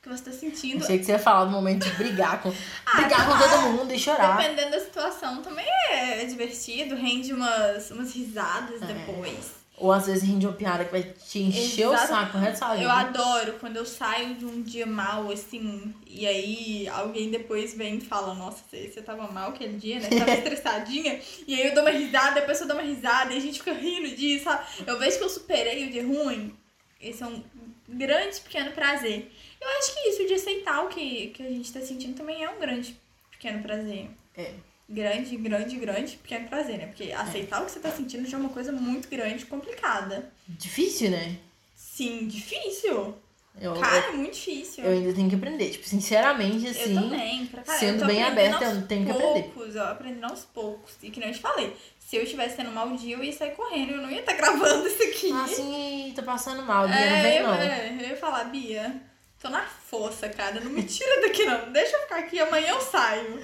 que 0.02 0.08
você 0.08 0.24
tá 0.24 0.32
sentindo. 0.32 0.82
Achei 0.82 0.98
que 0.98 1.04
você 1.04 1.12
ia 1.12 1.18
falar 1.18 1.44
do 1.44 1.50
momento 1.52 1.84
de 1.84 1.92
brigar 1.92 2.42
com, 2.42 2.52
Ah, 2.84 2.96
brigar 3.02 3.26
com 3.26 3.38
todo 3.38 3.62
mundo 3.72 3.94
e 3.94 3.98
chorar. 3.98 4.36
Dependendo 4.36 4.72
da 4.72 4.80
situação, 4.80 5.42
também 5.42 5.64
é 5.90 6.24
divertido, 6.24 6.94
rende 6.96 7.32
umas, 7.32 7.90
umas 7.92 8.12
risadas 8.12 8.82
É. 8.82 8.86
depois. 8.86 9.62
Ou 9.78 9.90
às 9.90 10.06
vezes 10.06 10.22
rende 10.22 10.46
uma 10.46 10.52
piada 10.54 10.84
que 10.84 10.92
vai 10.92 11.02
te 11.02 11.40
encher 11.40 11.88
o 11.88 11.94
Exato. 11.94 12.08
saco, 12.08 12.38
resto 12.38 12.60
da 12.60 12.66
sua 12.66 12.76
Eu 12.82 12.90
adoro 12.90 13.54
quando 13.58 13.76
eu 13.78 13.86
saio 13.86 14.34
de 14.34 14.44
um 14.44 14.62
dia 14.62 14.86
mal, 14.86 15.28
assim, 15.30 15.92
e 16.06 16.26
aí 16.26 16.88
alguém 16.88 17.30
depois 17.30 17.74
vem 17.74 17.96
e 17.96 18.00
fala, 18.00 18.34
nossa, 18.34 18.58
você, 18.70 18.88
você 18.92 19.02
tava 19.02 19.26
mal 19.32 19.48
aquele 19.50 19.76
dia, 19.78 19.98
né? 19.98 20.08
Você 20.08 20.18
tava 20.18 20.34
estressadinha. 20.38 21.20
E 21.48 21.54
aí 21.54 21.68
eu 21.68 21.74
dou 21.74 21.82
uma 21.82 21.90
risada, 21.90 22.40
a 22.40 22.44
pessoa 22.44 22.68
dá 22.68 22.74
uma 22.74 22.82
risada, 22.82 23.32
e 23.32 23.38
a 23.38 23.40
gente 23.40 23.58
fica 23.58 23.72
rindo 23.72 24.14
disso, 24.14 24.44
sabe? 24.44 24.64
Eu 24.86 24.98
vejo 24.98 25.18
que 25.18 25.24
eu 25.24 25.28
superei 25.30 25.86
o 25.86 25.90
dia 25.90 26.04
ruim. 26.06 26.54
Esse 27.00 27.22
é 27.24 27.26
um 27.26 27.42
grande 27.88 28.40
pequeno 28.40 28.70
prazer. 28.72 29.32
Eu 29.62 29.78
acho 29.78 29.94
que 29.94 30.08
isso 30.08 30.26
de 30.26 30.34
aceitar 30.34 30.84
o 30.84 30.88
que, 30.88 31.28
que 31.28 31.42
a 31.42 31.48
gente 31.48 31.72
tá 31.72 31.80
sentindo 31.80 32.16
também 32.16 32.42
é 32.42 32.50
um 32.50 32.58
grande 32.58 32.96
pequeno 33.30 33.62
prazer. 33.62 34.10
É. 34.36 34.52
Grande, 34.88 35.36
grande, 35.36 35.76
grande 35.76 36.16
pequeno 36.16 36.48
prazer, 36.48 36.78
né? 36.78 36.86
Porque 36.86 37.12
aceitar 37.12 37.62
o 37.62 37.66
que 37.66 37.70
você 37.70 37.78
tá 37.80 37.90
sentindo 37.90 38.28
já 38.28 38.36
é 38.36 38.40
uma 38.40 38.48
coisa 38.48 38.72
muito 38.72 39.08
grande 39.08 39.46
complicada. 39.46 40.30
Difícil, 40.48 41.10
né? 41.10 41.36
Sim, 41.76 42.26
difícil. 42.26 43.14
Eu, 43.60 43.74
Cara, 43.74 44.08
é 44.08 44.12
muito 44.12 44.34
difícil. 44.34 44.82
eu, 44.82 44.92
eu 44.92 44.98
ainda 44.98 45.12
tenho 45.14 45.28
que 45.28 45.36
aprender. 45.36 45.70
Tipo, 45.70 45.86
sinceramente, 45.86 46.66
assim. 46.66 46.96
Eu 46.96 47.02
também, 47.02 47.46
pra 47.46 47.62
caralho. 47.62 47.86
sendo 47.86 48.00
eu 48.02 48.06
bem 48.06 48.22
aberta, 48.22 48.64
eu 48.64 48.86
tenho 48.86 49.04
que 49.04 49.12
aprender. 49.12 49.42
poucos, 49.42 49.76
ó, 49.76 49.84
aprendendo 49.84 50.24
aos 50.24 50.44
poucos. 50.46 50.94
E 51.02 51.10
que 51.10 51.20
nem 51.20 51.28
eu 51.28 51.34
te 51.34 51.40
falei, 51.40 51.76
se 51.98 52.16
eu 52.16 52.22
estivesse 52.22 52.56
tendo 52.56 52.72
mau 52.72 52.96
dia, 52.96 53.14
eu 53.14 53.22
ia 53.22 53.32
sair 53.32 53.52
correndo, 53.52 53.92
eu 53.92 54.02
não 54.02 54.10
ia 54.10 54.20
estar 54.20 54.32
gravando 54.36 54.86
isso 54.86 55.02
aqui. 55.02 55.30
Ah, 55.32 55.44
assim, 55.44 56.12
tô 56.16 56.22
passando 56.22 56.62
mal, 56.62 56.88
Bia, 56.88 56.96
não 56.96 57.16
é, 57.16 57.22
vem 57.22 57.36
eu, 57.36 57.46
não. 57.46 57.54
é, 57.54 57.96
eu 58.00 58.08
ia 58.08 58.16
falar, 58.16 58.44
Bia, 58.44 59.00
tô 59.42 59.50
na 59.50 59.62
força, 59.66 60.28
cara, 60.28 60.60
não 60.60 60.70
me 60.70 60.84
tira 60.84 61.20
daqui 61.20 61.44
não, 61.44 61.72
deixa 61.72 61.96
eu 61.96 62.02
ficar 62.02 62.20
aqui, 62.20 62.38
amanhã 62.38 62.68
eu 62.68 62.80
saio. 62.80 63.40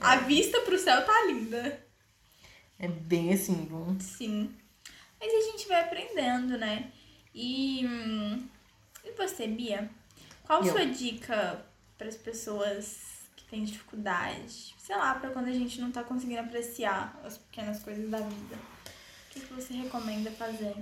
A 0.00 0.16
vista 0.16 0.62
pro 0.62 0.78
céu 0.78 1.04
tá 1.04 1.26
linda. 1.26 1.84
É 2.78 2.88
bem 2.88 3.32
assim, 3.32 3.66
bom. 3.66 3.94
Sim. 4.00 4.54
Mas 5.20 5.32
a 5.32 5.50
gente 5.50 5.68
vai 5.68 5.82
aprendendo, 5.82 6.56
né? 6.58 6.90
E, 7.34 7.86
hum, 7.86 8.48
e 9.04 9.10
você, 9.12 9.46
Bia? 9.46 9.90
Qual 10.44 10.64
Eu. 10.64 10.72
sua 10.72 10.86
dica 10.86 11.64
para 11.96 12.08
as 12.08 12.16
pessoas 12.16 13.28
que 13.36 13.44
têm 13.44 13.64
dificuldade? 13.64 14.74
Sei 14.78 14.96
lá, 14.96 15.14
para 15.14 15.30
quando 15.30 15.48
a 15.48 15.52
gente 15.52 15.80
não 15.80 15.92
tá 15.92 16.02
conseguindo 16.02 16.40
apreciar 16.40 17.20
as 17.22 17.38
pequenas 17.38 17.82
coisas 17.82 18.08
da 18.10 18.18
vida. 18.18 18.56
O 18.56 19.30
que, 19.30 19.40
que 19.40 19.52
você 19.52 19.74
recomenda 19.74 20.30
fazer? 20.30 20.74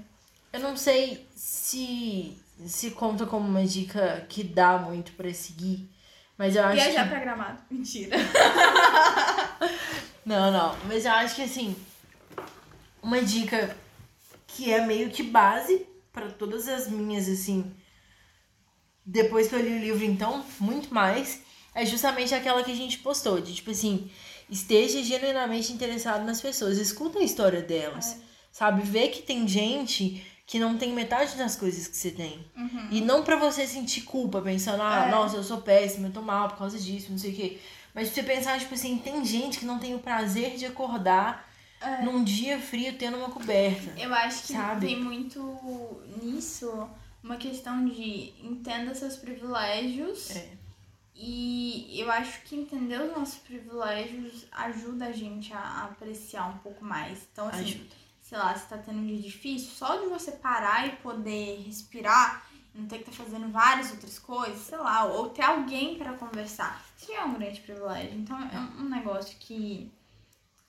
Eu 0.52 0.60
não 0.60 0.76
sei 0.76 1.26
se 1.34 2.36
se 2.66 2.92
conta 2.92 3.26
como 3.26 3.48
uma 3.48 3.64
dica 3.66 4.24
que 4.28 4.44
dá 4.44 4.78
muito 4.78 5.12
pra 5.12 5.32
seguir, 5.34 5.88
mas 6.38 6.54
eu 6.54 6.64
acho 6.64 6.74
Viajar 6.76 7.04
que... 7.04 7.08
pra 7.08 7.20
gramado. 7.20 7.58
Mentira. 7.70 8.16
Não, 10.24 10.52
não, 10.52 10.76
mas 10.86 11.04
eu 11.04 11.10
acho 11.10 11.34
que 11.34 11.42
assim, 11.42 11.74
uma 13.02 13.20
dica 13.20 13.76
que 14.46 14.72
é 14.72 14.86
meio 14.86 15.10
que 15.10 15.20
base 15.20 15.84
pra 16.12 16.30
todas 16.30 16.68
as 16.68 16.88
minhas 16.88 17.28
assim, 17.28 17.74
depois 19.04 19.48
que 19.48 19.56
eu 19.56 19.60
li 19.60 19.74
o 19.74 19.80
livro 19.80 20.04
então, 20.04 20.44
muito 20.60 20.94
mais, 20.94 21.42
é 21.74 21.84
justamente 21.84 22.32
aquela 22.36 22.62
que 22.62 22.70
a 22.70 22.76
gente 22.76 22.98
postou, 22.98 23.40
de 23.40 23.52
tipo 23.52 23.72
assim, 23.72 24.08
esteja 24.48 25.02
genuinamente 25.02 25.72
interessado 25.72 26.24
nas 26.24 26.40
pessoas, 26.40 26.78
escuta 26.78 27.18
a 27.18 27.24
história 27.24 27.60
delas. 27.60 28.20
Sabe, 28.52 28.82
ver 28.82 29.08
que 29.08 29.22
tem 29.22 29.48
gente 29.48 30.24
que 30.46 30.58
não 30.58 30.76
tem 30.76 30.92
metade 30.92 31.36
das 31.36 31.56
coisas 31.56 31.86
que 31.86 31.96
você 31.96 32.10
tem. 32.10 32.44
Uhum. 32.56 32.88
E 32.90 33.00
não 33.00 33.22
pra 33.22 33.36
você 33.36 33.66
sentir 33.66 34.02
culpa, 34.02 34.40
pensando, 34.42 34.82
ah, 34.82 35.06
É. 35.06 35.10
nossa, 35.10 35.36
eu 35.36 35.42
sou 35.44 35.62
péssima, 35.62 36.08
eu 36.08 36.12
tô 36.12 36.20
mal 36.22 36.48
por 36.48 36.58
causa 36.58 36.78
disso, 36.78 37.10
não 37.10 37.18
sei 37.18 37.32
o 37.32 37.34
quê. 37.36 37.58
Mas 37.94 38.08
pra 38.08 38.14
você 38.14 38.22
pensar, 38.22 38.58
tipo 38.58 38.74
assim, 38.74 38.98
tem 38.98 39.24
gente 39.24 39.58
que 39.58 39.64
não 39.64 39.78
tem 39.78 39.94
o 39.94 39.98
prazer 39.98 40.56
de 40.56 40.66
acordar 40.66 41.48
É. 41.80 42.02
num 42.02 42.22
dia 42.24 42.58
frio 42.60 42.96
tendo 42.98 43.16
uma 43.18 43.28
coberta. 43.28 43.92
Eu 43.98 44.12
acho 44.14 44.42
que 44.46 44.52
Sabe? 44.52 44.86
tem 44.86 45.00
muito 45.00 46.02
nisso 46.22 46.88
uma 47.22 47.36
questão 47.36 47.84
de 47.84 48.32
entenda 48.42 48.94
seus 48.94 49.16
privilégios. 49.16 50.30
É. 50.30 50.48
E 51.14 52.00
eu 52.00 52.10
acho 52.10 52.42
que 52.42 52.56
entender 52.56 53.00
os 53.00 53.16
nossos 53.16 53.36
privilégios 53.38 54.46
ajuda 54.50 55.06
a 55.06 55.12
gente 55.12 55.52
a, 55.52 55.58
a 55.58 55.84
apreciar 55.84 56.48
um 56.48 56.58
pouco 56.58 56.84
mais. 56.84 57.18
Então, 57.32 57.46
assim, 57.48 57.62
Ajuda. 57.64 57.94
Sei 58.32 58.38
lá, 58.38 58.54
se 58.54 58.66
tá 58.66 58.78
tendo 58.78 58.98
um 59.00 59.06
dia 59.06 59.18
difícil, 59.20 59.68
só 59.72 59.94
de 59.98 60.06
você 60.06 60.32
parar 60.32 60.86
e 60.88 60.92
poder 60.96 61.62
respirar, 61.66 62.46
não 62.74 62.86
ter 62.86 63.00
que 63.00 63.10
estar 63.10 63.24
fazendo 63.24 63.52
várias 63.52 63.90
outras 63.90 64.18
coisas, 64.18 64.56
sei 64.58 64.78
lá, 64.78 65.04
ou 65.04 65.28
ter 65.28 65.42
alguém 65.42 65.98
para 65.98 66.14
conversar. 66.14 66.82
Isso 66.96 67.12
já 67.12 67.20
é 67.20 67.24
um 67.24 67.34
grande 67.34 67.60
privilégio. 67.60 68.14
Então 68.14 68.40
é 68.40 68.58
um- 68.80 68.88
negócio 68.88 69.36
que 69.38 69.92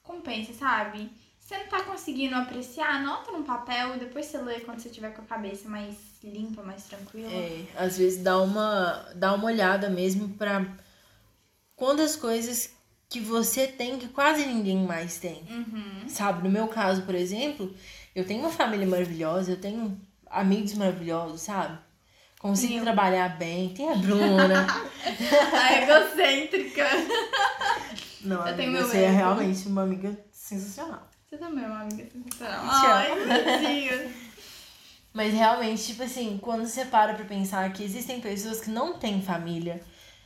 compensa, 0.01 0.51
sabe? 0.51 1.09
Você 1.39 1.57
não 1.57 1.67
tá 1.67 1.83
conseguindo 1.83 2.35
apreciar, 2.35 2.95
anota 2.95 3.31
num 3.31 3.43
papel 3.43 3.95
e 3.95 3.99
depois 3.99 4.25
você 4.25 4.39
lê 4.39 4.59
quando 4.59 4.79
você 4.81 4.89
tiver 4.89 5.11
com 5.13 5.21
a 5.21 5.25
cabeça 5.25 5.69
mais 5.69 5.95
limpa, 6.21 6.63
mais 6.63 6.83
tranquila. 6.83 7.31
É, 7.31 7.65
às 7.77 7.97
vezes 7.97 8.21
dá 8.21 8.41
uma, 8.41 9.09
dá 9.15 9.33
uma 9.33 9.45
olhada 9.45 9.89
mesmo 9.89 10.27
pra 10.35 10.65
quantas 11.77 12.17
coisas 12.17 12.73
que 13.13 13.19
você 13.19 13.67
tem 13.67 13.99
que 13.99 14.07
quase 14.07 14.43
ninguém 14.43 14.87
mais 14.87 15.19
tem. 15.19 15.43
Uhum. 15.47 16.09
Sabe, 16.09 16.43
no 16.43 16.49
meu 16.49 16.67
caso, 16.67 17.03
por 17.03 17.13
exemplo, 17.13 17.71
eu 18.15 18.25
tenho 18.25 18.39
uma 18.39 18.49
família 18.49 18.87
maravilhosa, 18.87 19.51
eu 19.51 19.61
tenho 19.61 19.95
amigos 20.25 20.73
maravilhosos, 20.73 21.41
sabe? 21.41 21.77
Consigo 22.39 22.73
Eu. 22.73 22.81
trabalhar 22.81 23.37
bem, 23.37 23.69
tem 23.69 23.87
a 23.91 23.95
Bruna. 23.95 24.65
A 25.53 25.81
egocêntrica. 25.83 26.87
Não, 28.21 28.47
Eu 28.47 28.55
tenho 28.55 28.69
amiga, 28.69 28.83
meu 28.83 28.87
você 28.87 28.97
é 29.03 29.11
realmente 29.11 29.67
uma 29.67 29.83
amiga 29.83 30.17
sensacional. 30.31 31.07
Você 31.29 31.37
também 31.37 31.63
é 31.63 31.67
uma 31.67 31.81
amiga 31.81 32.07
sensacional. 32.11 32.65
Ai, 32.67 33.09
tadinha. 33.27 34.11
Mas 35.13 35.31
realmente, 35.33 35.83
tipo 35.85 36.01
assim, 36.01 36.39
quando 36.41 36.65
você 36.65 36.83
para 36.85 37.13
pra 37.13 37.25
pensar 37.25 37.71
que 37.71 37.83
existem 37.83 38.19
pessoas 38.19 38.59
que 38.59 38.71
não 38.71 38.97
têm 38.97 39.21
família, 39.21 39.83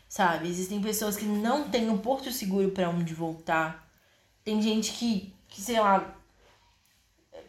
sabe? 0.08 0.48
Existem 0.50 0.82
pessoas 0.82 1.16
que 1.18 1.26
não 1.26 1.70
têm 1.70 1.90
um 1.90 1.98
porto 1.98 2.32
seguro 2.32 2.72
pra 2.72 2.90
onde 2.90 3.14
voltar. 3.14 3.88
Tem 4.44 4.62
gente 4.62 4.92
que, 4.94 5.34
que 5.48 5.62
sei 5.62 5.80
lá. 5.80 6.14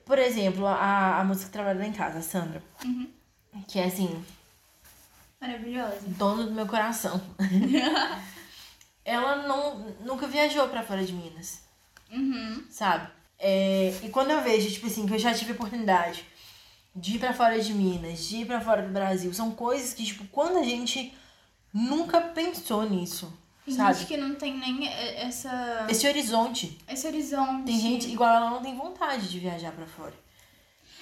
Por 0.05 0.19
exemplo, 0.19 0.67
a, 0.67 1.19
a 1.21 1.25
moça 1.25 1.45
que 1.45 1.51
trabalha 1.51 1.79
lá 1.81 1.87
em 1.87 1.93
casa, 1.93 2.19
a 2.19 2.23
Sandra. 2.23 2.63
Uhum. 2.85 3.09
Que 3.67 3.79
é 3.79 3.85
assim, 3.85 4.25
Maravilhosa. 5.41 5.99
dona 6.07 6.45
do 6.45 6.53
meu 6.53 6.67
coração. 6.67 7.21
Ela 9.05 9.47
não, 9.49 9.79
nunca 10.01 10.27
viajou 10.27 10.69
pra 10.69 10.83
fora 10.83 11.05
de 11.05 11.13
Minas, 11.13 11.63
Uhum. 12.11 12.65
sabe? 12.71 13.11
É, 13.39 13.95
e 14.03 14.09
quando 14.11 14.31
eu 14.31 14.43
vejo, 14.43 14.71
tipo 14.71 14.87
assim, 14.87 15.07
que 15.07 15.15
eu 15.15 15.19
já 15.19 15.33
tive 15.33 15.53
oportunidade 15.53 16.25
de 16.95 17.17
ir 17.17 17.19
pra 17.19 17.33
fora 17.33 17.59
de 17.61 17.73
Minas, 17.73 18.27
de 18.27 18.39
ir 18.39 18.47
pra 18.47 18.61
fora 18.61 18.83
do 18.83 18.93
Brasil, 18.93 19.33
são 19.33 19.53
coisas 19.53 19.95
que, 19.95 20.05
tipo, 20.05 20.27
quando 20.27 20.59
a 20.59 20.65
gente 20.65 21.15
nunca 21.73 22.21
pensou 22.21 22.89
nisso, 22.89 23.33
Tem 23.65 23.75
sabe? 23.75 23.95
gente 23.99 24.07
que 24.09 24.17
não 24.17 24.35
tem 24.35 24.57
nem 24.59 24.89
essa, 24.89 25.87
Esse 25.89 26.07
horizonte. 26.09 26.79
esse 26.89 27.07
horizonte. 27.07 27.65
Tem 27.67 27.79
gente, 27.81 28.09
igual 28.11 28.35
ela 28.37 28.51
não 28.51 28.63
tem 28.63 28.77
vontade 28.77 29.29
de 29.29 29.39
viajar 29.39 29.73
pra 29.73 29.87
fora. 29.87 30.15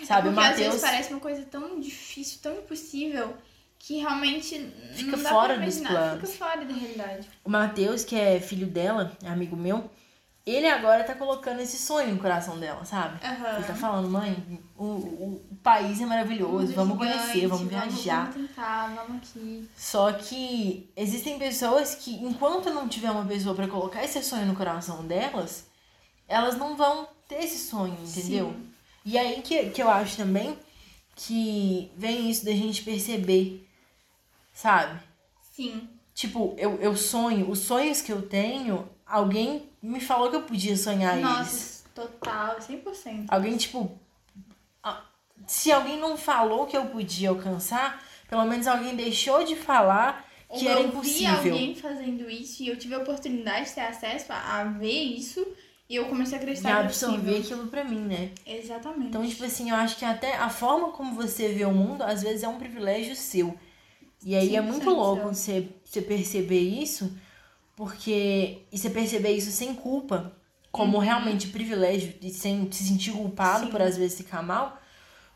Sabe, 0.05 0.29
o 0.29 0.33
Porque 0.35 0.47
às 0.49 0.57
vezes 0.59 0.81
parece 0.83 1.11
uma 1.13 1.21
coisa 1.21 1.43
tão 1.45 1.81
difícil, 1.81 2.39
tão 2.43 2.55
impossível, 2.59 3.35
que 3.79 3.99
realmente 4.01 4.59
Fica 4.95 5.17
não 5.17 5.23
dá 5.23 5.31
fora 5.31 5.55
pra 5.55 5.65
dos 5.65 5.77
imaginar. 5.79 6.01
planos. 6.19 6.31
Fica 6.31 6.45
fora 6.45 6.65
da 6.67 6.75
realidade. 6.75 7.29
O 7.45 7.49
Matheus, 7.51 8.05
que 8.05 8.15
é 8.15 8.39
filho 8.41 8.67
dela, 8.67 9.17
amigo 9.25 9.57
meu, 9.57 9.91
ele 10.47 10.69
agora 10.69 11.03
tá 11.03 11.13
colocando 11.15 11.61
esse 11.61 11.77
sonho 11.77 12.15
no 12.15 12.21
coração 12.21 12.57
dela, 12.59 12.85
sabe? 12.85 13.19
Aham. 13.25 13.57
Ele 13.57 13.65
tá 13.65 13.75
falando, 13.75 14.09
mãe, 14.09 14.63
o, 14.77 14.85
o, 14.85 15.47
o 15.51 15.57
país 15.57 16.01
é 16.01 16.07
maravilhoso, 16.07 16.69
Mundo 16.69 16.75
vamos 16.75 16.99
gigante, 16.99 17.19
conhecer, 17.19 17.47
vamos 17.49 17.69
viajar. 17.69 18.31
Vamos 18.31 18.49
tentar, 18.49 18.95
vamos 18.95 19.17
aqui. 19.17 19.69
Só 19.77 20.13
que 20.13 20.89
existem 20.97 21.37
pessoas 21.37 21.97
que, 21.97 22.15
enquanto 22.25 22.71
não 22.71 22.89
tiver 22.89 23.11
uma 23.11 23.25
pessoa 23.25 23.57
pra 23.57 23.67
colocar 23.67 24.05
esse 24.05 24.23
sonho 24.23 24.47
no 24.47 24.55
coração 24.55 25.05
delas, 25.05 25.67
elas 26.29 26.57
não 26.57 26.77
vão 26.77 27.09
ter 27.29 27.43
esse 27.43 27.59
sonho, 27.59 27.99
entendeu? 28.01 28.51
Sim. 28.51 28.71
E 29.05 29.19
aí 29.19 29.43
que, 29.43 29.71
que 29.71 29.83
eu 29.83 29.91
acho 29.91 30.17
também 30.17 30.57
que 31.17 31.91
vem 31.97 32.31
isso 32.31 32.45
da 32.45 32.53
gente 32.53 32.85
perceber, 32.85 33.69
sabe? 34.53 35.01
Sim. 35.53 35.89
Tipo, 36.15 36.55
eu, 36.57 36.77
eu 36.81 36.97
sonho, 36.97 37.51
os 37.51 37.59
sonhos 37.59 38.01
que 38.01 38.13
eu 38.13 38.23
tenho, 38.23 38.89
alguém 39.07 39.71
me 39.83 40.01
falou 40.01 40.31
que 40.31 40.37
eu 40.37 40.43
podia 40.43 40.77
sonhar. 40.77 41.17
Nossa, 41.19 41.85
total, 41.95 42.57
100%. 42.59 43.27
Alguém, 43.29 43.57
tipo. 43.57 43.99
Se 45.47 45.71
alguém 45.71 45.99
não 46.01 46.17
falou 46.17 46.67
que 46.67 46.77
eu 46.77 46.87
podia 46.87 47.29
alcançar, 47.29 48.03
pelo 48.29 48.45
menos 48.45 48.67
alguém 48.67 48.97
deixou 48.97 49.45
de 49.45 49.55
falar 49.55 50.27
que 50.59 50.65
Ou 50.65 50.71
era 50.71 50.81
eu 50.81 50.85
vi 50.85 50.89
impossível. 50.89 51.53
alguém 51.53 51.75
fazendo 51.77 52.29
isso 52.29 52.63
e 52.63 52.69
eu 52.69 52.77
tive 52.77 52.95
a 52.95 52.99
oportunidade 52.99 53.69
de 53.69 53.75
ter 53.75 53.83
acesso 53.83 54.33
a, 54.33 54.61
a 54.61 54.65
ver 54.65 54.91
isso 54.91 55.47
e 55.89 55.95
eu 55.95 56.07
comecei 56.07 56.37
a 56.37 56.41
E 56.41 56.43
acreditar 56.43 56.69
que 56.69 56.75
é 56.75 56.81
absorver 56.81 57.39
aquilo 57.39 57.69
pra 57.69 57.85
mim, 57.85 58.01
né? 58.01 58.33
Exatamente. 58.45 59.09
Então, 59.09 59.27
tipo 59.27 59.45
assim, 59.45 59.71
eu 59.71 59.77
acho 59.77 59.97
que 59.97 60.05
até 60.05 60.37
a 60.37 60.49
forma 60.49 60.91
como 60.91 61.15
você 61.15 61.49
vê 61.49 61.65
o 61.65 61.73
mundo, 61.73 62.03
às 62.03 62.23
vezes 62.23 62.43
é 62.43 62.49
um 62.49 62.59
privilégio 62.59 63.15
seu. 63.15 63.57
E 64.25 64.35
aí 64.35 64.57
é 64.57 64.61
100% 64.61 64.65
muito 64.65 64.91
louco 64.91 65.29
você, 65.29 65.69
você 65.85 66.03
perceber 66.03 66.59
isso, 66.61 67.17
porque. 67.77 68.63
E 68.73 68.79
você 68.79 68.91
perceber 68.91 69.31
isso 69.37 69.53
sem 69.53 69.75
culpa, 69.75 70.33
como 70.73 70.99
realmente 70.99 71.49
privilégio, 71.49 72.15
e 72.21 72.31
sem 72.31 72.71
se 72.73 72.83
sentir 72.85 73.13
culpado 73.13 73.61
Uhum. 73.61 73.65
Sim. 73.67 73.71
por 73.71 73.83
às 73.83 73.97
vezes 73.97 74.17
ficar 74.17 74.43
mal, 74.43 74.81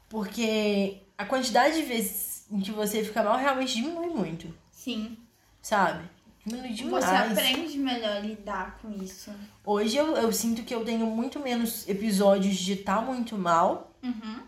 porque 0.08 1.02
a 1.16 1.24
quantidade 1.24 1.76
de 1.76 1.82
vezes 1.82 2.46
em 2.50 2.60
que 2.60 2.72
você 2.72 3.04
fica 3.04 3.22
mal 3.22 3.36
realmente 3.38 3.74
diminui 3.74 4.08
muito, 4.08 4.52
Sim. 4.72 5.16
sabe? 5.62 6.02
Diminui 6.44 6.72
demais. 6.72 7.04
Você 7.04 7.10
aprende 7.14 7.78
melhor 7.78 8.16
a 8.16 8.20
lidar 8.20 8.78
com 8.80 8.90
isso. 9.02 9.30
Hoje 9.64 9.96
eu, 9.96 10.16
eu 10.16 10.32
sinto 10.32 10.62
que 10.64 10.74
eu 10.74 10.84
tenho 10.84 11.06
muito 11.06 11.38
menos 11.38 11.86
episódios 11.88 12.56
de 12.56 12.72
estar 12.72 13.02
muito 13.02 13.36
mal, 13.38 13.94
Uhum. 14.02 14.40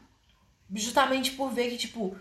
justamente 0.75 1.33
por 1.33 1.51
ver 1.53 1.69
que, 1.71 1.77
tipo, 1.77 2.17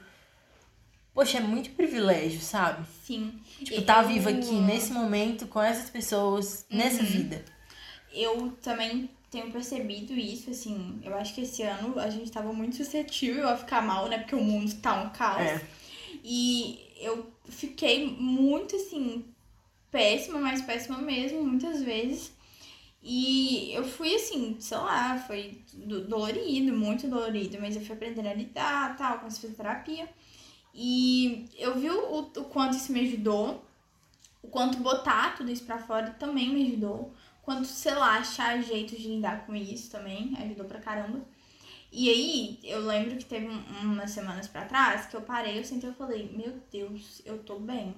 poxa, 1.14 1.38
é 1.38 1.42
muito 1.42 1.72
privilégio, 1.72 2.40
sabe? 2.42 2.86
Sim. 3.06 3.40
Tipo, 3.64 3.82
tá 3.84 4.02
Eu- 4.02 4.08
viva 4.10 4.30
aqui 4.30 4.52
nesse 4.54 4.92
momento, 4.92 5.48
com 5.48 5.62
essas 5.62 5.90
pessoas, 5.90 6.66
nessa 6.70 7.02
Uhum. 7.02 7.06
vida. 7.10 7.46
Eu 8.14 8.52
também 8.62 9.10
tenho 9.30 9.52
percebido 9.52 10.14
isso, 10.14 10.50
assim. 10.50 11.00
Eu 11.04 11.16
acho 11.16 11.34
que 11.34 11.42
esse 11.42 11.62
ano 11.64 11.98
a 12.00 12.10
gente 12.10 12.30
tava 12.32 12.52
muito 12.52 12.76
suscetível 12.76 13.48
a 13.48 13.56
ficar 13.56 13.82
mal, 13.82 14.08
né? 14.10 14.18
Porque 14.18 14.36
o 14.36 14.44
mundo 14.44 14.74
tá 14.82 15.02
um 15.02 15.10
caos. 15.12 15.42
É. 15.42 15.62
E 16.24 16.80
eu 17.00 17.32
fiquei 17.48 18.06
muito, 18.08 18.76
assim, 18.76 19.24
péssima, 19.90 20.40
mas 20.40 20.62
péssima 20.62 20.98
mesmo, 20.98 21.44
muitas 21.44 21.82
vezes. 21.82 22.32
E 23.04 23.72
eu 23.74 23.84
fui, 23.84 24.14
assim, 24.14 24.56
sei 24.60 24.78
lá, 24.78 25.18
foi 25.26 25.58
do- 25.74 26.06
dolorido, 26.08 26.72
muito 26.78 27.08
dolorido, 27.08 27.58
mas 27.60 27.76
eu 27.76 27.82
fui 27.82 27.96
aprendendo 27.96 28.28
a 28.28 28.34
lidar, 28.34 28.96
tal, 28.98 29.20
com 29.20 29.28
essa 29.28 29.48
terapia. 29.48 30.08
E 30.74 31.48
eu 31.58 31.78
vi 31.80 31.90
o, 31.90 32.20
o 32.20 32.46
quanto 32.46 32.78
isso 32.78 32.92
me 32.92 33.02
ajudou, 33.02 33.64
o 34.44 34.48
quanto 34.50 34.78
botar 34.80 35.36
tudo 35.36 35.52
isso 35.52 35.66
pra 35.66 35.80
fora 35.80 36.12
também 36.12 36.50
me 36.54 36.68
ajudou, 36.68 37.14
o 37.42 37.44
quanto, 37.44 37.66
sei 37.68 37.96
lá, 37.96 38.18
achar 38.18 38.62
jeitos 38.64 39.00
de 39.00 39.08
lidar 39.10 39.46
com 39.46 39.56
isso 39.56 39.92
também 39.92 40.36
ajudou 40.40 40.66
pra 40.66 40.80
caramba. 40.82 41.22
E 41.92 42.10
aí, 42.10 42.60
eu 42.64 42.82
lembro 42.86 43.18
que 43.18 43.26
teve 43.26 43.48
um- 43.48 43.64
umas 43.84 44.12
semanas 44.12 44.48
pra 44.48 44.66
trás 44.66 45.06
que 45.08 45.16
eu 45.16 45.22
parei, 45.22 45.60
eu 45.60 45.64
sentei 45.66 45.90
e 45.90 45.94
falei, 45.94 46.30
meu 46.34 46.62
Deus, 46.72 47.22
eu 47.26 47.40
tô 47.44 47.60
bem. 47.60 47.96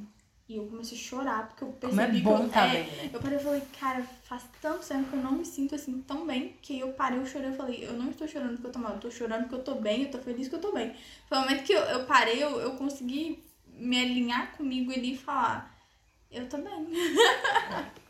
E 0.54 0.58
eu 0.58 0.66
comecei 0.68 0.98
a 0.98 1.02
chorar, 1.02 1.48
porque 1.48 1.64
eu 1.64 1.72
Como 1.82 2.02
é 2.02 2.08
percebi 2.08 2.22
que 2.22 2.28
bom 2.28 2.34
eu, 2.34 2.50
tá 2.50 2.68
é, 2.68 2.74
bem, 2.74 2.88
né? 2.92 3.12
eu 3.14 3.20
parei 3.20 3.38
e 3.38 3.42
falei, 3.42 3.62
cara, 3.80 4.04
faz 4.24 4.44
tanto 4.62 4.86
tempo 4.88 5.10
que 5.10 5.16
eu 5.16 5.22
não 5.24 5.32
me 5.34 5.46
sinto 5.46 5.76
assim 5.76 6.02
tão 6.02 6.26
bem, 6.28 6.56
que 6.62 6.80
eu 6.80 6.94
parei, 6.94 7.20
eu 7.20 7.26
chorei, 7.26 7.50
eu 7.50 7.56
falei, 7.56 7.86
eu 7.86 7.94
não 7.94 8.10
estou 8.12 8.28
chorando 8.28 8.52
porque 8.54 8.68
eu 8.68 8.72
tô 8.72 8.80
mal, 8.80 8.94
eu 8.94 9.00
tô 9.00 9.12
chorando 9.12 9.42
porque 9.44 9.56
eu 9.56 9.64
tô 9.64 9.76
bem, 9.76 10.04
eu 10.04 10.12
tô 10.12 10.20
feliz 10.20 10.48
que 10.48 10.56
eu 10.56 10.62
tô 10.62 10.72
bem. 10.74 10.96
Foi 11.28 11.38
o 11.38 11.42
momento 11.42 11.64
que 11.64 11.74
eu, 11.74 11.82
eu 11.82 12.06
parei, 12.06 12.44
eu, 12.44 12.60
eu 12.62 12.72
consegui 12.76 13.44
me 13.68 14.00
alinhar 14.00 14.56
comigo 14.56 14.92
ali 14.92 15.14
e 15.14 15.18
falar, 15.18 15.76
eu 16.32 16.48
tô 16.50 16.58
bem. 16.58 16.88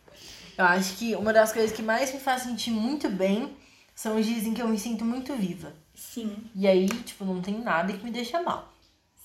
Eu 0.58 0.66
acho 0.66 0.98
que 0.98 1.16
uma 1.16 1.34
das 1.34 1.52
coisas 1.52 1.72
que 1.76 1.82
mais 1.82 2.14
me 2.14 2.20
faz 2.20 2.44
sentir 2.44 2.72
muito 2.72 3.10
bem 3.10 3.56
são 3.96 4.18
os 4.20 4.26
dias 4.26 4.44
em 4.46 4.54
que 4.54 4.62
eu 4.62 4.68
me 4.68 4.80
sinto 4.80 5.04
muito 5.06 5.36
viva. 5.36 5.74
Sim, 5.96 6.52
E 6.56 6.68
aí, 6.68 6.88
tipo, 7.04 7.26
não 7.26 7.41
tem 7.41 7.60
nada 7.62 7.94
que 7.94 8.04
me 8.04 8.12
deixa 8.12 8.41
mal. 8.41 8.74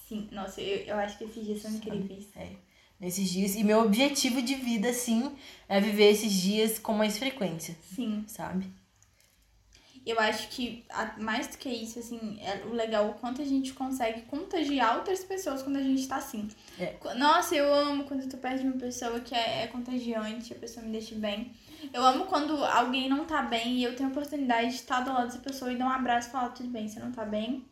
sim. 0.09 0.29
Nossa, 0.33 0.61
eu, 0.63 0.79
eu 0.87 0.97
acho 0.97 1.19
que 1.19 1.25
esses 1.25 1.45
dias 1.45 1.61
são 1.61 1.71
incríveis. 1.71 2.27
É, 2.35 2.53
nesses 2.99 3.29
dias. 3.31 3.55
E 3.55 3.65
meu 3.65 3.81
objetivo 3.81 4.43
de 4.43 4.55
vida, 4.55 4.93
sim, 4.93 5.37
é 5.69 5.81
viver 5.81 6.11
esses 6.11 6.33
dias 6.33 6.79
com 6.79 6.95
mais 6.95 7.19
frequência, 7.19 7.77
Sim. 7.95 8.25
sabe? 8.27 8.67
eu 10.11 10.19
acho 10.19 10.49
que 10.49 10.85
mais 11.19 11.49
do 11.49 11.59
que 11.59 11.69
isso, 11.69 11.99
assim, 11.99 12.39
é 12.41 12.65
o 12.65 12.73
legal 12.73 13.11
o 13.11 13.15
quanto 13.15 13.43
a 13.43 13.45
gente 13.45 13.75
consegue 13.75 14.23
contagiar 14.23 14.97
outras 14.97 15.23
pessoas 15.23 15.63
quando 15.63 15.77
a 15.77 15.83
gente 15.83 16.09
tá 16.09 16.17
assim. 16.17 16.49
É. 16.79 16.97
Nossa, 17.15 17.55
eu 17.55 17.73
amo 17.73 18.05
quando 18.05 18.23
eu 18.23 18.29
tô 18.29 18.39
perto 18.39 18.63
de 18.63 18.69
uma 18.69 18.79
pessoa 18.79 19.21
que 19.21 19.35
é, 19.35 19.65
é 19.65 19.67
contagiante, 19.67 20.55
a 20.55 20.57
pessoa 20.57 20.85
me 20.85 20.93
deixa 20.93 21.15
bem. 21.15 21.53
Eu 21.93 22.05
amo 22.05 22.25
quando 22.25 22.65
alguém 22.65 23.09
não 23.09 23.27
tá 23.27 23.43
bem 23.43 23.77
e 23.77 23.85
eu 23.85 23.95
tenho 23.95 24.09
a 24.09 24.13
oportunidade 24.13 24.71
de 24.71 24.77
estar 24.77 25.01
do 25.01 25.13
lado 25.13 25.27
dessa 25.27 25.39
pessoa 25.41 25.71
e 25.71 25.77
dar 25.77 25.87
um 25.87 25.91
abraço 25.91 26.29
e 26.29 26.33
falar, 26.33 26.49
tudo 26.51 26.71
bem, 26.71 26.89
você 26.89 26.99
não 26.99 27.13
tá 27.13 27.27
bem? 27.27 27.67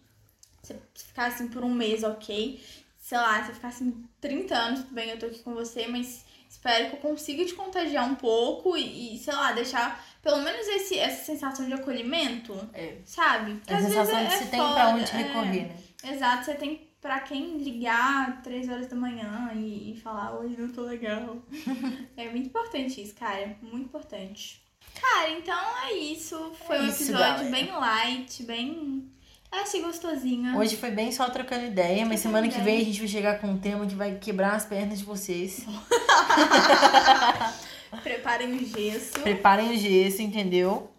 Você 0.63 0.77
ficar 0.95 1.27
assim 1.27 1.49
por 1.49 1.65
um 1.65 1.73
mês, 1.73 2.03
ok? 2.03 2.61
Sei 3.07 3.17
lá, 3.17 3.41
você 3.41 3.53
ficar 3.53 3.69
assim 3.69 4.05
30 4.21 4.57
anos, 4.57 4.81
tudo 4.81 4.93
bem, 4.95 5.11
eu 5.11 5.17
tô 5.21 5.27
aqui 5.27 5.39
com 5.39 5.55
você, 5.55 5.87
mas 5.87 6.25
espero 6.51 6.91
que 6.91 6.97
eu 6.97 7.01
consiga 7.01 7.45
te 7.45 7.55
contagiar 7.55 8.05
um 8.05 8.17
pouco 8.17 8.77
e, 8.77 9.15
e, 9.15 9.19
sei 9.21 9.33
lá, 9.33 9.53
deixar 9.53 10.05
pelo 10.21 10.39
menos 10.39 10.67
esse, 10.67 10.99
essa 10.99 11.25
sensação 11.25 11.67
de 11.67 11.73
acolhimento, 11.73 12.53
É. 12.75 12.97
sabe? 13.05 13.55
Porque 13.55 13.73
A 13.73 13.77
às 13.77 13.83
vezes 13.85 13.97
sensação 13.97 14.19
é- 14.19 14.27
de 14.27 14.35
é 14.35 14.39
se 14.39 14.47
tem 14.49 14.59
foda, 14.61 14.75
pra 14.75 14.89
onde 14.89 15.05
é. 15.05 15.17
recorrer, 15.19 15.69
né? 15.69 15.77
Exato, 16.03 16.45
você 16.47 16.55
tem 16.55 16.91
pra 17.01 17.21
quem 17.21 17.59
ligar 17.59 18.43
3 18.43 18.69
horas 18.69 18.89
da 18.89 18.97
manhã 18.97 19.53
e, 19.55 19.93
e 19.93 20.01
falar, 20.01 20.37
hoje 20.41 20.57
não 20.61 20.69
tô 20.73 20.81
legal. 20.83 21.37
é 22.17 22.29
muito 22.29 22.49
importante 22.49 23.01
isso, 23.01 23.15
cara. 23.15 23.57
Muito 23.63 23.85
importante. 23.85 24.61
Cara, 25.01 25.31
então 25.31 25.61
é 25.85 25.93
isso. 25.93 26.53
Foi 26.67 26.75
É 26.77 26.81
um 26.81 26.89
isso, 26.89 27.05
episódio 27.05 27.45
galera. 27.45 27.51
bem 27.51 27.71
light, 27.71 28.43
bem. 28.43 29.09
Achei 29.51 29.81
gostosinho. 29.83 30.57
Hoje 30.59 30.77
foi 30.77 30.91
bem 30.91 31.11
só 31.13 31.29
trocando 31.31 31.67
ideia, 31.67 32.05
mas 32.05 32.21
semana 32.21 32.49
que 32.49 32.59
ideia. 32.59 32.65
vem 32.65 32.83
a 32.83 32.85
gente 32.85 32.99
vai 32.99 33.09
chegar 33.09 33.41
com 33.41 33.47
um 33.49 33.59
tema 33.59 33.87
que 33.87 33.95
vai 33.95 34.17
quebrar 34.17 34.55
as 34.55 34.65
pernas 34.65 34.99
de 34.99 35.05
vocês. 35.05 35.65
Preparem 38.03 38.55
o 38.57 38.65
gesso. 38.65 39.21
Preparem 39.21 39.75
o 39.75 39.79
gesso, 39.79 40.23
entendeu? 40.23 40.91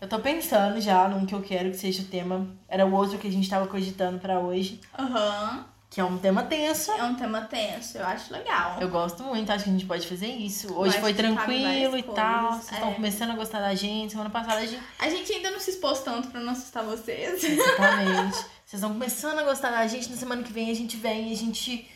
Eu 0.00 0.08
tô 0.08 0.18
pensando 0.18 0.80
já 0.80 1.06
num 1.08 1.26
que 1.26 1.34
eu 1.34 1.42
quero 1.42 1.70
que 1.70 1.76
seja 1.76 2.02
o 2.02 2.06
tema. 2.06 2.46
Era 2.68 2.86
o 2.86 2.92
outro 2.92 3.18
que 3.18 3.28
a 3.28 3.32
gente 3.32 3.50
tava 3.50 3.66
cogitando 3.66 4.18
pra 4.18 4.40
hoje, 4.40 4.80
Aham. 4.98 5.66
Que 5.90 6.00
é 6.00 6.04
um 6.04 6.16
tema 6.16 6.44
tenso. 6.44 6.92
É 6.92 7.02
um 7.02 7.16
tema 7.16 7.40
tenso, 7.42 7.98
eu 7.98 8.06
acho 8.06 8.32
legal. 8.32 8.80
Eu 8.80 8.88
gosto 8.88 9.24
muito, 9.24 9.50
acho 9.50 9.64
que 9.64 9.70
a 9.70 9.72
gente 9.72 9.86
pode 9.86 10.06
fazer 10.06 10.28
isso. 10.28 10.72
Hoje 10.72 10.98
foi 11.00 11.12
tranquilo 11.12 11.98
e 11.98 12.02
tal. 12.04 12.52
Vocês 12.52 12.72
estão 12.72 12.90
é. 12.90 12.94
começando 12.94 13.30
a 13.32 13.34
gostar 13.34 13.60
da 13.60 13.74
gente. 13.74 14.12
Semana 14.12 14.30
passada 14.30 14.60
a 14.60 14.66
gente. 14.66 14.82
A 15.00 15.10
gente 15.10 15.32
ainda 15.32 15.50
não 15.50 15.58
se 15.58 15.70
expôs 15.70 15.98
tanto 16.00 16.28
pra 16.28 16.40
não 16.40 16.52
assustar 16.52 16.84
vocês. 16.84 17.42
Exatamente. 17.42 18.38
Vocês 18.70 18.80
estão 18.80 18.92
começando 18.92 19.40
a 19.40 19.42
gostar 19.42 19.72
da 19.72 19.84
gente. 19.88 20.08
Na 20.08 20.16
semana 20.16 20.44
que 20.44 20.52
vem 20.52 20.70
a 20.70 20.74
gente 20.74 20.96
vem 20.96 21.30
e 21.30 21.32
a 21.32 21.36
gente 21.36 21.90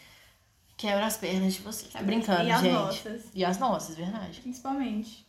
quebra 0.77 1.07
as 1.07 1.17
pernas 1.17 1.55
de 1.55 1.61
vocês. 1.61 1.93
Tô 1.93 2.03
brincando, 2.03 2.49
e 2.49 2.51
as 2.51 2.61
gente. 2.63 2.73
nossas, 2.73 3.23
E 3.33 3.45
as 3.45 3.59
nossas, 3.59 3.95
verdade. 3.95 4.41
principalmente. 4.41 5.25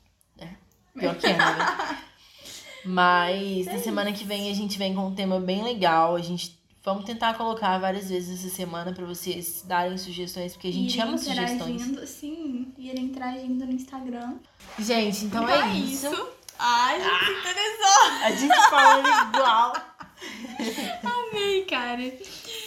Pior 0.98 1.16
que 1.16 1.28
é, 1.28 1.38
né? 1.38 2.04
Mas 2.86 3.68
É 3.68 3.74
na 3.74 3.80
semana 3.80 4.12
que 4.12 4.24
vem 4.24 4.50
a 4.50 4.54
gente 4.56 4.78
vem 4.78 4.94
com 4.94 5.08
um 5.08 5.16
tema 5.16 5.40
bem 5.40 5.64
legal. 5.64 6.16
A 6.16 6.22
gente 6.22 6.58
vamos 6.86 7.04
tentar 7.04 7.34
colocar 7.34 7.80
várias 7.80 8.10
vezes 8.10 8.46
essa 8.46 8.56
semana 8.56 8.94
pra 8.94 9.04
vocês 9.04 9.64
darem 9.68 9.98
sugestões, 9.98 10.54
porque 10.54 10.68
a 10.68 10.72
gente 10.72 11.02
ama 11.02 11.18
sugestões. 11.18 12.10
sim, 12.10 12.72
irem 12.78 13.06
interagindo 13.06 13.66
no 13.66 13.72
Instagram. 13.72 14.36
Gente, 14.78 15.26
então, 15.26 15.50
é 15.50 15.68
isso. 15.72 16.30
Ai, 16.60 17.02
a 17.02 17.04
gente 17.04 17.26
se 17.26 17.32
interessou. 17.40 18.12
A 18.24 18.32
gente 18.32 18.70
falando 18.70 19.36
igual. 19.36 19.74
Amei, 21.34 21.66
cara. 21.66 22.14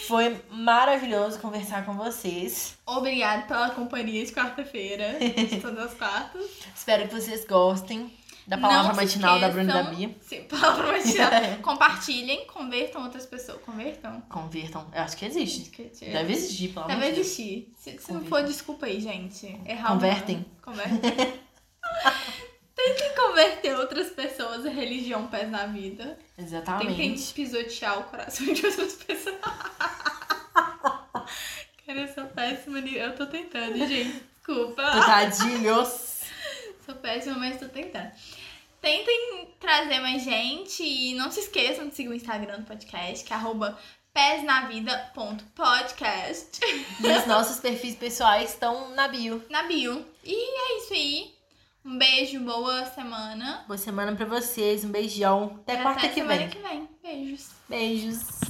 Foi 0.09 0.43
maravilhoso 0.51 1.39
conversar 1.39 1.87
com 1.87 1.95
vocês. 1.95 2.77
Obrigada 2.85 3.43
pela 3.43 3.71
companhia 3.71 4.25
de 4.27 4.33
quarta-feira, 4.33 5.17
de 5.21 5.61
todas 5.61 5.93
as 5.93 5.95
quartas. 5.95 6.45
Espero 6.75 7.09
que 7.09 7.15
vocês 7.15 7.47
gostem 7.47 8.11
da 8.49 8.57
palavra 8.57 8.95
matinal 8.95 9.39
da 9.39 9.51
Bruna 9.51 9.73
da 9.75 9.83
Bia. 9.91 10.17
Sim, 10.27 10.45
palavra 10.45 10.87
matinal. 10.93 11.31
Compartilhem, 11.63 12.47
convertam 12.47 13.05
outras 13.05 13.27
pessoas. 13.27 13.61
Convertam? 13.61 14.23
Convertam. 14.23 14.91
Eu 14.95 15.03
acho 15.03 15.17
que 15.19 15.27
existe. 15.27 15.71
Deve, 16.01 16.33
existir, 16.33 16.69
pelo 16.69 16.87
Deve 16.87 17.01
de 17.01 17.13
Deus. 17.13 17.19
existir. 17.27 17.73
Se, 17.77 17.99
se 17.99 18.13
não 18.13 18.25
for, 18.25 18.43
desculpa 18.43 18.87
aí, 18.87 19.01
gente. 19.01 19.47
Errar 19.67 19.89
Convertem. 19.89 20.47
Convertem. 20.63 20.99
Tentem 22.75 23.15
converter 23.15 23.77
outras 23.77 24.11
pessoas 24.11 24.65
à 24.65 24.71
religião 24.71 25.27
pés 25.27 25.51
na 25.51 25.67
vida. 25.67 26.05
Tentem 26.37 26.47
Exatamente. 26.47 27.35
pisotear 27.35 27.99
o 27.99 28.05
coração 28.05 28.47
de 28.47 28.65
outras 28.65 28.95
pessoas. 28.95 29.37
Cara, 31.87 32.01
eu 32.01 32.09
sou 32.15 32.25
péssima. 32.27 32.79
Eu 32.79 33.15
tô 33.15 33.27
tentando, 33.27 33.77
gente. 33.79 34.23
Desculpa. 34.37 34.83
Tadilhos. 34.83 36.23
Sou 36.87 36.95
péssima, 36.95 37.39
mas 37.39 37.59
tô 37.59 37.69
tentando. 37.69 38.11
Tentem 38.81 39.49
trazer 39.59 39.99
mais 40.01 40.23
gente 40.23 40.83
e 40.83 41.13
não 41.15 41.31
se 41.31 41.41
esqueçam 41.41 41.89
de 41.89 41.95
seguir 41.95 42.09
o 42.09 42.15
Instagram 42.15 42.61
do 42.61 42.67
podcast, 42.67 43.25
que 43.25 43.33
é 43.33 43.37
arroba 43.37 43.79
pesnavida.podcast 44.15 46.61
E 47.01 47.07
os 47.19 47.27
nossos 47.27 47.59
perfis 47.61 47.95
pessoais 47.97 48.51
estão 48.51 48.91
na 48.95 49.09
bio. 49.09 49.43
na 49.51 49.65
bio. 49.65 50.07
E 50.25 50.33
é 50.35 50.79
isso 50.79 50.93
aí. 50.95 51.35
Um 51.85 51.99
beijo, 51.99 52.39
boa 52.41 52.85
semana. 52.87 53.65
Boa 53.67 53.79
semana 53.79 54.15
pra 54.15 54.27
vocês. 54.27 54.85
Um 54.85 54.91
beijão. 54.91 55.59
Até 55.63 55.77
quarta 55.83 56.09
que 56.09 56.15
semana 56.15 56.39
vem. 56.39 56.49
que 56.51 56.59
vem. 56.59 56.89
Beijos. 57.03 57.51
Beijos. 57.69 58.48